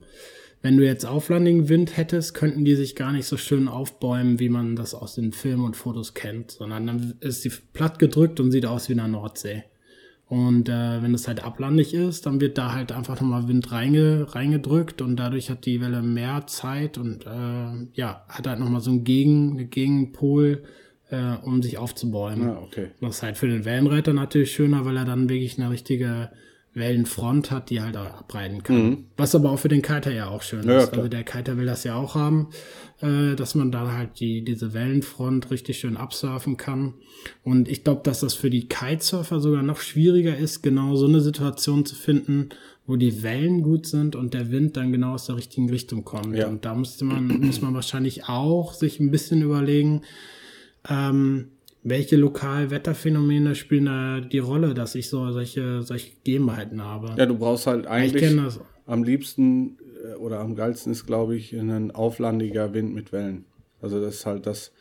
Wenn 0.62 0.78
du 0.78 0.86
jetzt 0.86 1.05
auflandigen 1.05 1.70
Wind 1.70 1.97
hättest, 1.97 2.36
könnten 2.36 2.66
die 2.66 2.76
sich 2.76 2.95
gar 2.95 3.12
nicht 3.12 3.26
so 3.26 3.36
schön 3.38 3.68
aufbäumen, 3.68 4.39
wie 4.39 4.49
man 4.49 4.76
das 4.76 4.93
aus 4.93 5.16
den 5.16 5.32
Filmen 5.32 5.66
und 5.66 5.76
Fotos 5.76 6.14
kennt, 6.14 6.51
sondern 6.51 6.86
dann 6.86 7.16
ist 7.20 7.41
sie 7.41 7.51
platt 7.74 7.97
gedrückt 7.97 8.39
und 8.39 8.51
sieht 8.51 8.68
aus 8.68 8.88
wie 8.88 8.93
in 8.93 8.99
der 8.99 9.07
Nordsee. 9.07 9.64
Und 10.28 10.70
äh, 10.70 11.01
wenn 11.01 11.14
es 11.14 11.28
halt 11.28 11.43
ablandig 11.43 11.93
ist, 11.93 12.26
dann 12.26 12.39
wird 12.39 12.57
da 12.57 12.74
halt 12.74 12.93
einfach 12.93 13.20
nochmal 13.20 13.49
Wind 13.49 13.72
reinge, 13.72 14.28
reingedrückt 14.30 15.01
und 15.01 15.18
dadurch 15.18 15.49
hat 15.49 15.66
die 15.66 15.82
Welle 15.82 16.01
mehr 16.01 16.47
Zeit 16.47 16.97
und 16.97 17.26
äh, 17.26 17.88
ja, 17.95 18.24
hat 18.30 18.47
halt 18.47 18.59
nochmal 18.59 18.80
so 18.80 18.91
einen 18.91 19.03
Gegen, 19.03 19.70
Gegenpol, 19.70 20.64
äh, 21.09 21.36
um 21.43 21.62
sich 21.62 21.78
aufzubäumen. 21.78 22.49
Ah, 22.49 22.62
okay. 22.64 22.91
Das 23.01 23.18
ist 23.18 23.24
halt 23.24 23.36
für 23.36 23.47
den 23.47 23.66
Wellenreiter 23.66 24.14
natürlich 24.14 24.53
schöner, 24.53 24.86
weil 24.86 24.95
er 24.95 25.05
dann 25.05 25.28
wirklich 25.28 25.59
eine 25.59 25.70
richtige 25.70 26.30
Wellenfront 26.74 27.52
hat, 27.52 27.70
die 27.70 27.82
halt 27.82 27.98
auch 27.98 28.20
abreiten 28.20 28.64
kann. 28.64 28.76
Mhm. 28.76 28.98
Was 29.18 29.36
aber 29.36 29.52
auch 29.52 29.60
für 29.60 29.68
den 29.68 29.82
Kiter 29.82 30.12
ja 30.12 30.30
auch 30.30 30.42
schön 30.42 30.68
ja, 30.68 30.80
ist. 30.80 30.94
Also 30.94 31.10
der 31.10 31.24
Kiter 31.24 31.58
will 31.58 31.66
das 31.66 31.84
ja 31.84 31.96
auch 31.96 32.16
haben, 32.16 32.48
äh, 33.02 33.36
dass 33.36 33.56
man 33.56 33.72
da 33.72 33.92
halt 33.92 34.20
die, 34.22 34.44
diese 34.44 34.74
Wellenfront 34.74 35.52
richtig 35.52 35.80
schön 35.80 35.98
absurfen 35.98 36.56
kann. 36.56 36.94
Und 37.44 37.68
ich 37.68 37.84
glaube, 37.84 38.02
dass 38.04 38.22
das 38.22 38.36
für 38.36 38.50
die 38.50 38.70
Kitesurfer 38.70 39.42
sogar 39.42 39.64
noch 39.64 39.82
schwieriger 39.82 40.38
ist, 40.38 40.62
genau 40.62 40.96
so 40.96 41.08
eine 41.08 41.20
Situation 41.20 41.86
zu 41.86 41.96
finden, 41.96 42.50
wo 42.88 42.96
die 42.96 43.22
Wellen 43.22 43.64
gut 43.64 43.86
sind 43.86 44.16
und 44.16 44.34
der 44.34 44.50
Wind 44.50 44.78
dann 44.78 44.94
genau 44.94 45.14
aus 45.14 45.26
der 45.26 45.36
richtigen 45.36 45.70
Richtung 45.70 46.06
kommt. 46.06 46.36
Ja. 46.36 46.48
Und 46.48 46.64
da 46.64 46.74
müsste 46.74 47.04
man, 47.04 47.28
muss 47.42 47.62
man 47.62 47.74
wahrscheinlich 47.74 48.30
auch 48.30 48.74
sich 48.74 49.00
ein 49.00 49.12
bisschen 49.12 49.42
überlegen, 49.42 50.04
ähm, 50.90 51.50
welche 51.84 52.16
Lokalwetterphänomene 52.16 53.56
spielen 53.56 53.86
da 53.86 54.22
die 54.22 54.40
Rolle, 54.40 54.74
dass 54.74 54.96
ich 54.96 55.10
so 55.10 55.32
solche, 55.32 55.82
solche 55.82 56.12
Gegebenheiten 56.24 56.84
habe? 56.84 57.16
Ja, 57.18 57.26
du 57.26 57.38
brauchst 57.38 57.68
halt 57.68 57.88
eigentlich 57.88 58.38
am 58.86 59.04
liebsten 59.04 59.78
äh, 60.04 60.16
oder 60.16 60.40
am 60.40 60.56
geilsten 60.56 60.92
ist, 60.92 61.06
glaube 61.06 61.36
ich, 61.36 61.54
ein 61.54 61.92
auflandiger 61.92 62.74
Wind 62.74 62.94
mit 62.94 63.12
Wellen. 63.12 63.46
Also 63.82 64.00
das 64.00 64.16
ist 64.16 64.26
halt 64.26 64.46
das, 64.46 64.72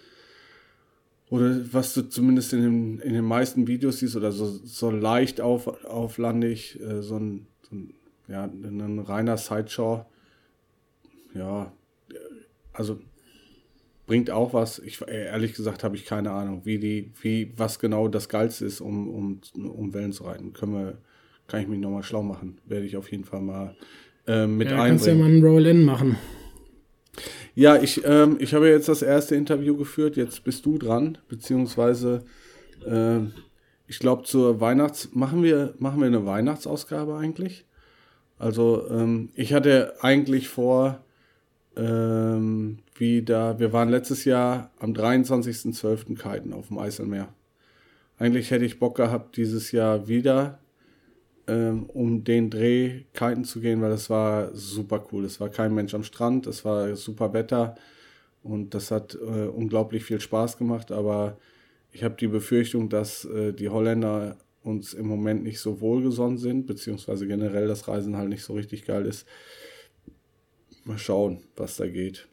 oder 1.30 1.60
was 1.72 1.94
du 1.94 2.02
zumindest 2.02 2.52
in, 2.52 2.62
den, 2.62 2.98
in 2.98 3.14
den 3.14 3.24
meisten 3.24 3.66
Videos 3.66 4.00
siehst, 4.00 4.16
oder 4.16 4.32
so, 4.32 4.46
so 4.46 4.90
leicht 4.90 5.40
auf, 5.40 5.68
auflandig, 5.84 6.78
äh, 6.80 7.02
so, 7.02 7.16
ein, 7.16 7.46
so 7.62 7.76
ein, 7.76 7.94
ja, 8.28 8.44
ein 8.44 8.98
reiner 8.98 9.36
Sideshow. 9.36 10.04
Ja, 11.34 11.72
also 12.72 12.98
bringt 14.10 14.32
auch 14.32 14.52
was. 14.54 14.80
Ich 14.80 15.06
ehrlich 15.06 15.54
gesagt 15.54 15.84
habe 15.84 15.94
ich 15.94 16.04
keine 16.04 16.32
Ahnung, 16.32 16.62
wie 16.64 16.80
die, 16.80 17.12
wie, 17.22 17.52
was 17.56 17.78
genau 17.78 18.08
das 18.08 18.28
Geilste 18.28 18.64
ist, 18.64 18.80
um, 18.80 19.08
um, 19.08 19.40
um 19.54 19.94
Wellen 19.94 20.10
zu 20.10 20.24
reiten. 20.24 20.52
Können 20.52 20.72
wir, 20.72 20.98
kann 21.46 21.60
ich 21.60 21.68
mich 21.68 21.78
nochmal 21.78 22.02
schlau 22.02 22.24
machen. 22.24 22.58
Werde 22.66 22.86
ich 22.86 22.96
auf 22.96 23.08
jeden 23.12 23.22
Fall 23.22 23.40
mal 23.40 23.76
äh, 24.26 24.48
mit 24.48 24.68
ja, 24.68 24.82
einbringen. 24.82 24.96
Kannst 24.96 25.06
ja 25.06 25.14
mal 25.14 25.26
einen 25.26 25.46
Roll-In 25.46 25.84
machen. 25.84 26.16
Ja, 27.54 27.80
ich, 27.80 28.04
ähm, 28.04 28.38
ich 28.40 28.52
habe 28.52 28.68
jetzt 28.68 28.88
das 28.88 29.02
erste 29.02 29.36
Interview 29.36 29.76
geführt, 29.76 30.16
jetzt 30.16 30.42
bist 30.42 30.66
du 30.66 30.76
dran, 30.76 31.18
beziehungsweise 31.28 32.24
äh, 32.84 33.18
ich 33.86 34.00
glaube 34.00 34.24
zur 34.24 34.60
Weihnachts 34.60 35.10
machen 35.12 35.44
wir 35.44 35.74
machen 35.78 36.00
wir 36.00 36.08
eine 36.08 36.26
Weihnachtsausgabe 36.26 37.16
eigentlich. 37.16 37.64
Also 38.40 38.88
ähm, 38.90 39.28
ich 39.36 39.54
hatte 39.54 39.94
eigentlich 40.00 40.48
vor 40.48 41.04
ähm, 41.76 42.80
wieder, 43.00 43.58
wir 43.58 43.72
waren 43.72 43.88
letztes 43.88 44.24
Jahr 44.24 44.70
am 44.78 44.92
23.12. 44.92 46.16
kiten 46.16 46.52
auf 46.52 46.68
dem 46.68 46.78
Eiselmeer. 46.78 47.34
Eigentlich 48.18 48.50
hätte 48.50 48.66
ich 48.66 48.78
Bock 48.78 48.96
gehabt, 48.96 49.36
dieses 49.36 49.72
Jahr 49.72 50.06
wieder 50.06 50.60
ähm, 51.46 51.84
um 51.86 52.22
den 52.22 52.50
Dreh 52.50 53.04
kiten 53.12 53.44
zu 53.44 53.60
gehen, 53.60 53.82
weil 53.82 53.90
das 53.90 54.08
war 54.08 54.54
super 54.54 55.04
cool. 55.10 55.24
Es 55.24 55.40
war 55.40 55.48
kein 55.48 55.74
Mensch 55.74 55.94
am 55.94 56.04
Strand, 56.04 56.46
es 56.46 56.64
war 56.64 56.94
super 56.94 57.32
Wetter 57.32 57.74
und 58.42 58.74
das 58.74 58.90
hat 58.90 59.14
äh, 59.14 59.46
unglaublich 59.46 60.04
viel 60.04 60.20
Spaß 60.20 60.58
gemacht, 60.58 60.92
aber 60.92 61.38
ich 61.92 62.04
habe 62.04 62.14
die 62.14 62.28
Befürchtung, 62.28 62.88
dass 62.88 63.24
äh, 63.24 63.52
die 63.52 63.68
Holländer 63.68 64.36
uns 64.62 64.94
im 64.94 65.06
Moment 65.06 65.42
nicht 65.42 65.58
so 65.58 65.80
wohlgesonnen 65.80 66.38
sind, 66.38 66.66
beziehungsweise 66.66 67.26
generell 67.26 67.66
das 67.66 67.88
Reisen 67.88 68.16
halt 68.16 68.28
nicht 68.28 68.44
so 68.44 68.52
richtig 68.52 68.84
geil 68.84 69.06
ist. 69.06 69.26
Mal 70.84 70.98
schauen, 70.98 71.42
was 71.56 71.76
da 71.76 71.86
geht. 71.88 72.29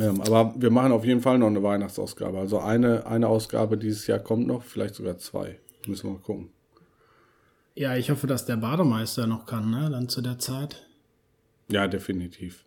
Ähm, 0.00 0.20
aber 0.20 0.54
wir 0.56 0.70
machen 0.70 0.92
auf 0.92 1.04
jeden 1.04 1.20
Fall 1.20 1.38
noch 1.38 1.46
eine 1.46 1.62
Weihnachtsausgabe. 1.62 2.38
Also 2.38 2.58
eine, 2.58 3.06
eine 3.06 3.28
Ausgabe 3.28 3.78
dieses 3.78 4.06
Jahr 4.06 4.18
kommt 4.18 4.46
noch, 4.46 4.62
vielleicht 4.62 4.94
sogar 4.94 5.18
zwei. 5.18 5.58
Müssen 5.86 6.08
wir 6.08 6.14
mal 6.14 6.20
gucken. 6.20 6.50
Ja, 7.74 7.96
ich 7.96 8.10
hoffe, 8.10 8.26
dass 8.26 8.46
der 8.46 8.56
Bademeister 8.56 9.26
noch 9.26 9.46
kann, 9.46 9.70
ne? 9.70 9.88
Dann 9.90 10.08
zu 10.08 10.22
der 10.22 10.38
Zeit. 10.38 10.86
Ja, 11.68 11.88
definitiv. 11.88 12.64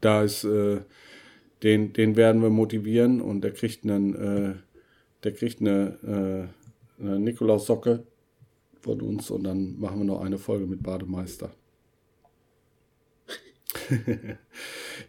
Da 0.00 0.22
ist, 0.22 0.44
äh, 0.44 0.80
den, 1.62 1.92
den 1.92 2.16
werden 2.16 2.42
wir 2.42 2.50
motivieren 2.50 3.20
und 3.20 3.42
der 3.42 3.52
kriegt 3.52 3.84
einen, 3.84 4.14
äh, 4.14 4.54
der 5.24 5.32
kriegt 5.32 5.60
eine, 5.60 6.50
äh, 6.98 7.02
eine 7.02 7.18
Nikolaus-Socke 7.20 8.04
von 8.80 9.00
uns 9.02 9.30
und 9.30 9.44
dann 9.44 9.78
machen 9.78 9.98
wir 9.98 10.04
noch 10.04 10.22
eine 10.22 10.38
Folge 10.38 10.66
mit 10.66 10.82
Bademeister. 10.82 11.50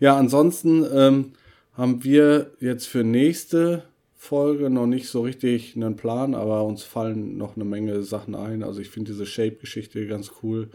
ja, 0.01 0.17
ansonsten 0.17 0.85
ähm, 0.93 1.31
haben 1.73 2.03
wir 2.03 2.51
jetzt 2.59 2.87
für 2.87 3.05
nächste 3.05 3.83
Folge 4.17 4.69
noch 4.69 4.87
nicht 4.87 5.07
so 5.07 5.21
richtig 5.21 5.75
einen 5.75 5.95
Plan, 5.95 6.35
aber 6.35 6.65
uns 6.65 6.83
fallen 6.83 7.37
noch 7.37 7.55
eine 7.55 7.65
Menge 7.65 8.03
Sachen 8.03 8.35
ein. 8.35 8.63
Also 8.63 8.81
ich 8.81 8.89
finde 8.89 9.11
diese 9.11 9.25
Shape-Geschichte 9.25 10.05
ganz 10.07 10.31
cool. 10.43 10.69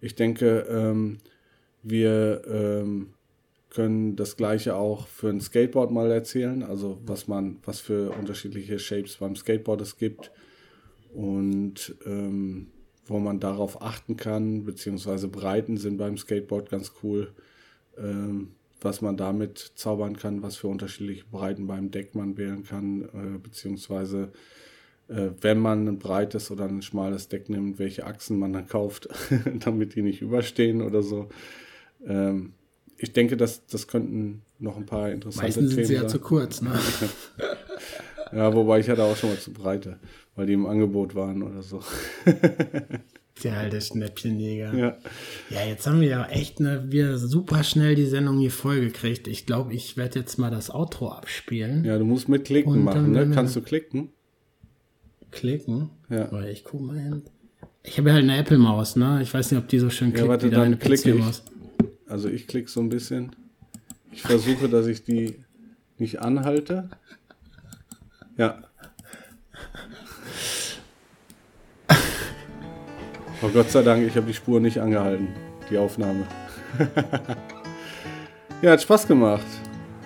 Ich 0.00 0.16
denke, 0.16 0.66
ähm, 0.68 1.18
wir 1.82 2.42
ähm, 2.46 3.14
können 3.70 4.16
das 4.16 4.36
gleiche 4.36 4.74
auch 4.74 5.06
für 5.06 5.28
ein 5.28 5.40
Skateboard 5.40 5.92
mal 5.92 6.10
erzählen, 6.10 6.62
also 6.64 6.98
was 7.06 7.28
man, 7.28 7.58
was 7.64 7.80
für 7.80 8.10
unterschiedliche 8.10 8.80
Shapes 8.80 9.18
beim 9.18 9.36
Skateboard 9.36 9.80
es 9.80 9.96
gibt. 9.96 10.32
Und 11.14 11.94
ähm, 12.04 12.66
wo 13.06 13.20
man 13.20 13.40
darauf 13.40 13.80
achten 13.80 14.16
kann, 14.16 14.64
beziehungsweise 14.64 15.28
Breiten 15.28 15.76
sind 15.76 15.96
beim 15.96 16.18
Skateboard 16.18 16.70
ganz 16.70 16.92
cool, 17.02 17.32
was 18.80 19.00
man 19.00 19.16
damit 19.16 19.72
zaubern 19.74 20.16
kann, 20.16 20.42
was 20.42 20.56
für 20.56 20.68
unterschiedliche 20.68 21.24
Breiten 21.30 21.66
beim 21.66 21.90
Deck 21.90 22.14
man 22.14 22.36
wählen 22.36 22.64
kann, 22.64 23.02
äh, 23.02 23.38
beziehungsweise 23.38 24.30
äh, 25.08 25.30
wenn 25.40 25.58
man 25.58 25.88
ein 25.88 25.98
breites 25.98 26.50
oder 26.50 26.66
ein 26.66 26.82
schmales 26.82 27.28
Deck 27.28 27.48
nimmt, 27.48 27.78
welche 27.78 28.06
Achsen 28.06 28.38
man 28.38 28.52
dann 28.52 28.66
kauft, 28.66 29.08
damit 29.60 29.94
die 29.94 30.02
nicht 30.02 30.22
überstehen 30.22 30.82
oder 30.82 31.02
so. 31.02 31.28
Ähm, 32.06 32.52
ich 32.96 33.12
denke, 33.12 33.36
das, 33.36 33.66
das 33.66 33.88
könnten 33.88 34.42
noch 34.58 34.76
ein 34.76 34.86
paar 34.86 35.10
interessante 35.10 35.46
Meistens 35.46 35.70
Themen 35.70 35.86
sind 35.86 35.86
sie 35.86 36.02
ja 36.02 36.08
zu 36.08 36.18
kurz, 36.18 36.60
ne? 36.62 36.78
ja, 38.32 38.54
wobei 38.54 38.80
ich 38.80 38.88
hatte 38.88 39.04
auch 39.04 39.16
schon 39.16 39.30
mal 39.30 39.38
zu 39.38 39.52
breite, 39.52 39.98
weil 40.34 40.46
die 40.46 40.52
im 40.52 40.66
Angebot 40.66 41.14
waren 41.14 41.42
oder 41.42 41.62
so. 41.62 41.80
Der 43.44 43.56
alte 43.56 43.80
Schnäppchenjäger. 43.80 44.74
Ja. 44.74 44.96
Ja, 45.50 45.64
jetzt 45.66 45.86
haben 45.86 46.00
wir 46.00 46.08
ja 46.08 46.26
echt 46.26 46.60
ne, 46.60 46.84
wir 46.88 47.18
super 47.18 47.62
schnell 47.62 47.94
die 47.94 48.06
Sendung 48.06 48.38
hier 48.38 48.50
vollgekriegt. 48.50 49.28
Ich 49.28 49.46
glaube, 49.46 49.72
ich 49.74 49.96
werde 49.96 50.18
jetzt 50.20 50.38
mal 50.38 50.50
das 50.50 50.70
Outro 50.70 51.10
abspielen. 51.10 51.84
Ja, 51.84 51.98
du 51.98 52.04
musst 52.04 52.28
mit 52.28 52.44
Klicken 52.44 52.72
Und 52.72 52.84
machen, 52.84 53.12
ne? 53.12 53.30
Kannst 53.32 53.54
du 53.56 53.60
klicken? 53.60 54.10
Klicken. 55.30 55.90
Ja. 56.08 56.30
Warte, 56.32 56.50
ich 56.50 56.64
guck 56.64 56.80
mal 56.80 56.98
hin. 56.98 57.22
Ich 57.82 57.98
habe 57.98 58.08
ja 58.08 58.14
halt 58.14 58.24
eine 58.24 58.36
Apple-Maus, 58.36 58.96
ne? 58.96 59.20
Ich 59.22 59.32
weiß 59.32 59.50
nicht, 59.50 59.60
ob 59.60 59.68
die 59.68 59.78
so 59.78 59.90
schön 59.90 60.12
klickt 60.12 60.28
warte, 60.28 60.46
wie 60.46 60.50
dann 60.50 60.78
deine. 60.78 60.96
PC-Maus. 60.96 61.42
Also 62.06 62.28
ich 62.28 62.46
klicke 62.46 62.68
so 62.70 62.80
ein 62.80 62.88
bisschen. 62.88 63.36
Ich 64.12 64.22
versuche, 64.22 64.68
dass 64.68 64.86
ich 64.86 65.04
die 65.04 65.36
nicht 65.98 66.20
anhalte. 66.20 66.88
Ja. 68.36 68.62
Oh 73.42 73.48
Gott 73.52 73.70
sei 73.70 73.82
Dank, 73.82 74.06
ich 74.06 74.16
habe 74.16 74.26
die 74.26 74.34
Spur 74.34 74.60
nicht 74.60 74.78
angehalten, 74.78 75.28
die 75.70 75.78
Aufnahme. 75.78 76.24
ja, 78.62 78.72
hat 78.72 78.82
Spaß 78.82 79.06
gemacht. 79.06 79.44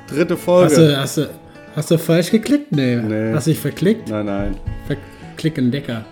Dritte 0.08 0.36
Folge. 0.36 0.66
Hast 0.70 0.78
du, 0.78 0.96
hast, 0.98 1.16
du, 1.18 1.30
hast 1.76 1.90
du 1.90 1.98
falsch 1.98 2.30
geklickt? 2.30 2.72
Nee. 2.72 2.96
Nee. 2.96 3.32
Hast 3.32 3.46
du 3.46 3.50
dich 3.52 3.60
verklickt? 3.60 4.08
Nein, 4.10 4.26
nein. 4.26 4.56
Verklick 4.86 5.58
Entdecker. 5.58 6.04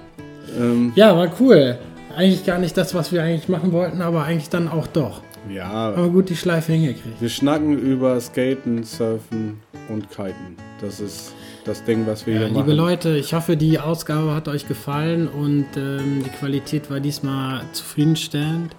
Ähm, 0.58 0.92
Ja, 0.94 1.16
war 1.16 1.30
cool. 1.40 1.78
Eigentlich 2.16 2.44
gar 2.44 2.58
nicht 2.58 2.76
das, 2.76 2.94
was 2.94 3.12
wir 3.12 3.22
eigentlich 3.22 3.48
machen 3.48 3.72
wollten, 3.72 4.00
aber 4.02 4.24
eigentlich 4.24 4.48
dann 4.48 4.68
auch 4.68 4.86
doch. 4.86 5.20
ja, 5.48 5.70
Aber 5.70 6.08
gut, 6.08 6.28
die 6.28 6.36
Schleife 6.36 6.72
hingekriegt. 6.72 7.20
wir 7.20 7.28
schnacken 7.28 7.78
über 7.78 8.18
Skaten, 8.20 8.82
Surfen 8.82 9.60
und 9.88 10.10
Kiten. 10.10 10.56
Das 10.80 11.00
ist 11.00 11.34
das 11.64 11.84
Ding, 11.84 12.06
was 12.06 12.26
wir 12.26 12.34
Ja, 12.34 12.40
hier 12.40 12.48
liebe 12.48 12.60
machen. 12.60 12.76
Leute, 12.76 13.16
ich 13.16 13.34
hoffe, 13.34 13.56
die 13.56 13.78
Ausgabe 13.78 14.34
hat 14.34 14.48
euch 14.48 14.66
gefallen 14.68 15.28
und 15.28 15.66
ähm, 15.76 16.22
die 16.24 16.30
Qualität 16.30 16.90
war 16.90 17.00
diesmal 17.00 17.62
zufriedenstellend. 17.72 18.74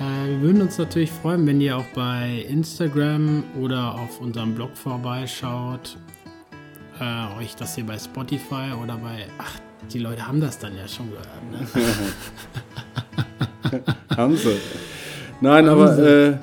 Äh, 0.00 0.28
wir 0.30 0.40
würden 0.42 0.62
uns 0.62 0.78
natürlich 0.78 1.10
freuen, 1.10 1.46
wenn 1.46 1.60
ihr 1.60 1.76
auch 1.76 1.86
bei 1.94 2.44
Instagram 2.48 3.44
oder 3.60 3.94
auf 3.94 4.20
unserem 4.20 4.54
Blog 4.54 4.76
vorbeischaut. 4.76 5.96
Äh, 7.00 7.38
euch 7.40 7.56
das 7.56 7.74
hier 7.74 7.84
bei 7.86 7.98
Spotify 7.98 8.72
oder 8.82 8.96
bei. 8.96 9.26
Ach, 9.38 9.52
die 9.92 9.98
Leute 9.98 10.26
haben 10.26 10.40
das 10.40 10.58
dann 10.58 10.76
ja 10.76 10.86
schon 10.86 11.08
gehört. 11.10 11.28
Ne? 11.50 11.66
Haben 14.16 14.36
sie. 14.36 14.56
Nein, 15.40 15.66
Haben 15.68 15.80
aber 15.80 15.94
sie. 15.94 16.02
äh, 16.02 16.36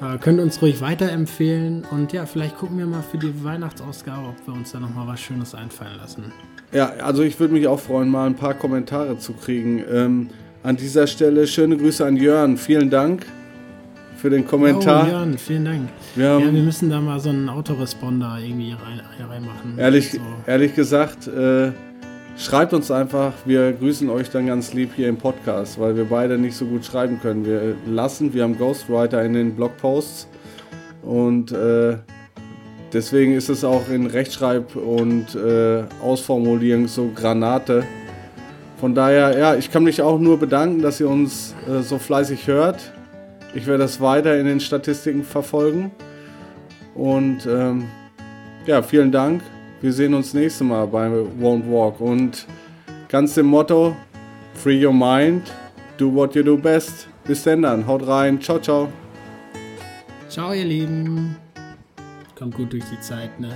Äh, 0.00 0.18
könnt 0.18 0.40
uns 0.40 0.62
ruhig 0.62 0.80
weiterempfehlen 0.80 1.84
und 1.90 2.12
ja, 2.12 2.24
vielleicht 2.24 2.56
gucken 2.56 2.78
wir 2.78 2.86
mal 2.86 3.02
für 3.02 3.18
die 3.18 3.44
Weihnachtsausgabe, 3.44 4.28
ob 4.28 4.46
wir 4.46 4.54
uns 4.54 4.72
da 4.72 4.80
nochmal 4.80 5.06
was 5.06 5.20
Schönes 5.20 5.54
einfallen 5.54 5.96
lassen. 5.98 6.32
Ja, 6.72 6.86
also 7.04 7.22
ich 7.22 7.38
würde 7.38 7.52
mich 7.52 7.66
auch 7.66 7.80
freuen, 7.80 8.08
mal 8.08 8.26
ein 8.26 8.34
paar 8.36 8.54
Kommentare 8.54 9.18
zu 9.18 9.32
kriegen. 9.34 9.82
Ähm, 9.90 10.28
an 10.62 10.76
dieser 10.76 11.06
Stelle 11.06 11.46
schöne 11.46 11.76
Grüße 11.76 12.04
an 12.06 12.16
Jörn. 12.16 12.56
Vielen 12.56 12.88
Dank 12.90 13.26
für 14.16 14.30
den 14.30 14.46
Kommentar. 14.46 15.06
Oh, 15.06 15.10
Jan, 15.10 15.38
vielen 15.38 15.64
Dank. 15.64 15.88
Wir 16.14 16.24
Ja, 16.26 16.38
wir 16.40 16.52
müssen 16.62 16.90
da 16.90 17.00
mal 17.00 17.18
so 17.20 17.30
einen 17.30 17.48
Autoresponder 17.48 18.38
irgendwie 18.42 18.72
rein, 18.72 19.00
reinmachen. 19.28 19.78
ehrlich, 19.78 20.12
So. 20.12 20.20
ehrlich 20.46 20.74
gesagt, 20.74 21.26
äh, 21.26 21.72
schreibt 22.40 22.72
uns 22.72 22.90
einfach. 22.90 23.32
Wir 23.44 23.72
grüßen 23.72 24.08
euch 24.08 24.30
dann 24.30 24.46
ganz 24.46 24.72
lieb 24.72 24.90
hier 24.96 25.08
im 25.08 25.18
Podcast, 25.18 25.78
weil 25.78 25.94
wir 25.96 26.06
beide 26.06 26.38
nicht 26.38 26.56
so 26.56 26.64
gut 26.64 26.84
schreiben 26.84 27.20
können. 27.20 27.44
Wir 27.44 27.76
lassen, 27.86 28.32
wir 28.32 28.42
haben 28.42 28.58
Ghostwriter 28.58 29.22
in 29.22 29.34
den 29.34 29.54
Blogposts 29.54 30.26
und 31.02 31.52
äh, 31.52 31.98
deswegen 32.92 33.34
ist 33.34 33.50
es 33.50 33.62
auch 33.62 33.88
in 33.90 34.06
Rechtschreib- 34.06 34.74
und 34.74 35.34
äh, 35.34 35.84
Ausformulierung 36.02 36.88
so 36.88 37.10
Granate. 37.14 37.84
Von 38.80 38.94
daher, 38.94 39.38
ja, 39.38 39.54
ich 39.54 39.70
kann 39.70 39.84
mich 39.84 40.00
auch 40.00 40.18
nur 40.18 40.38
bedanken, 40.38 40.80
dass 40.80 40.98
ihr 41.00 41.08
uns 41.08 41.54
äh, 41.68 41.82
so 41.82 41.98
fleißig 41.98 42.46
hört. 42.46 42.92
Ich 43.54 43.66
werde 43.66 43.82
das 43.82 44.00
weiter 44.00 44.38
in 44.38 44.46
den 44.46 44.60
Statistiken 44.60 45.24
verfolgen. 45.24 45.90
Und 46.94 47.46
ähm, 47.46 47.84
ja, 48.66 48.82
vielen 48.82 49.12
Dank. 49.12 49.42
Wir 49.80 49.92
sehen 49.94 50.12
uns 50.12 50.34
nächstes 50.34 50.66
Mal 50.66 50.86
bei 50.86 51.06
Won't 51.08 51.70
Walk. 51.70 52.00
Und 52.00 52.46
ganz 53.08 53.34
dem 53.34 53.46
Motto: 53.46 53.96
Free 54.54 54.84
your 54.84 54.92
mind, 54.92 55.50
do 55.96 56.14
what 56.14 56.34
you 56.34 56.42
do 56.42 56.56
best. 56.56 57.08
Bis 57.24 57.44
denn 57.44 57.62
dann, 57.62 57.86
haut 57.86 58.06
rein, 58.06 58.40
ciao, 58.40 58.58
ciao. 58.58 58.88
Ciao, 60.28 60.52
ihr 60.52 60.64
Lieben. 60.64 61.36
Kommt 62.38 62.54
gut 62.54 62.72
durch 62.72 62.84
die 62.90 63.00
Zeit, 63.00 63.38
ne? 63.40 63.50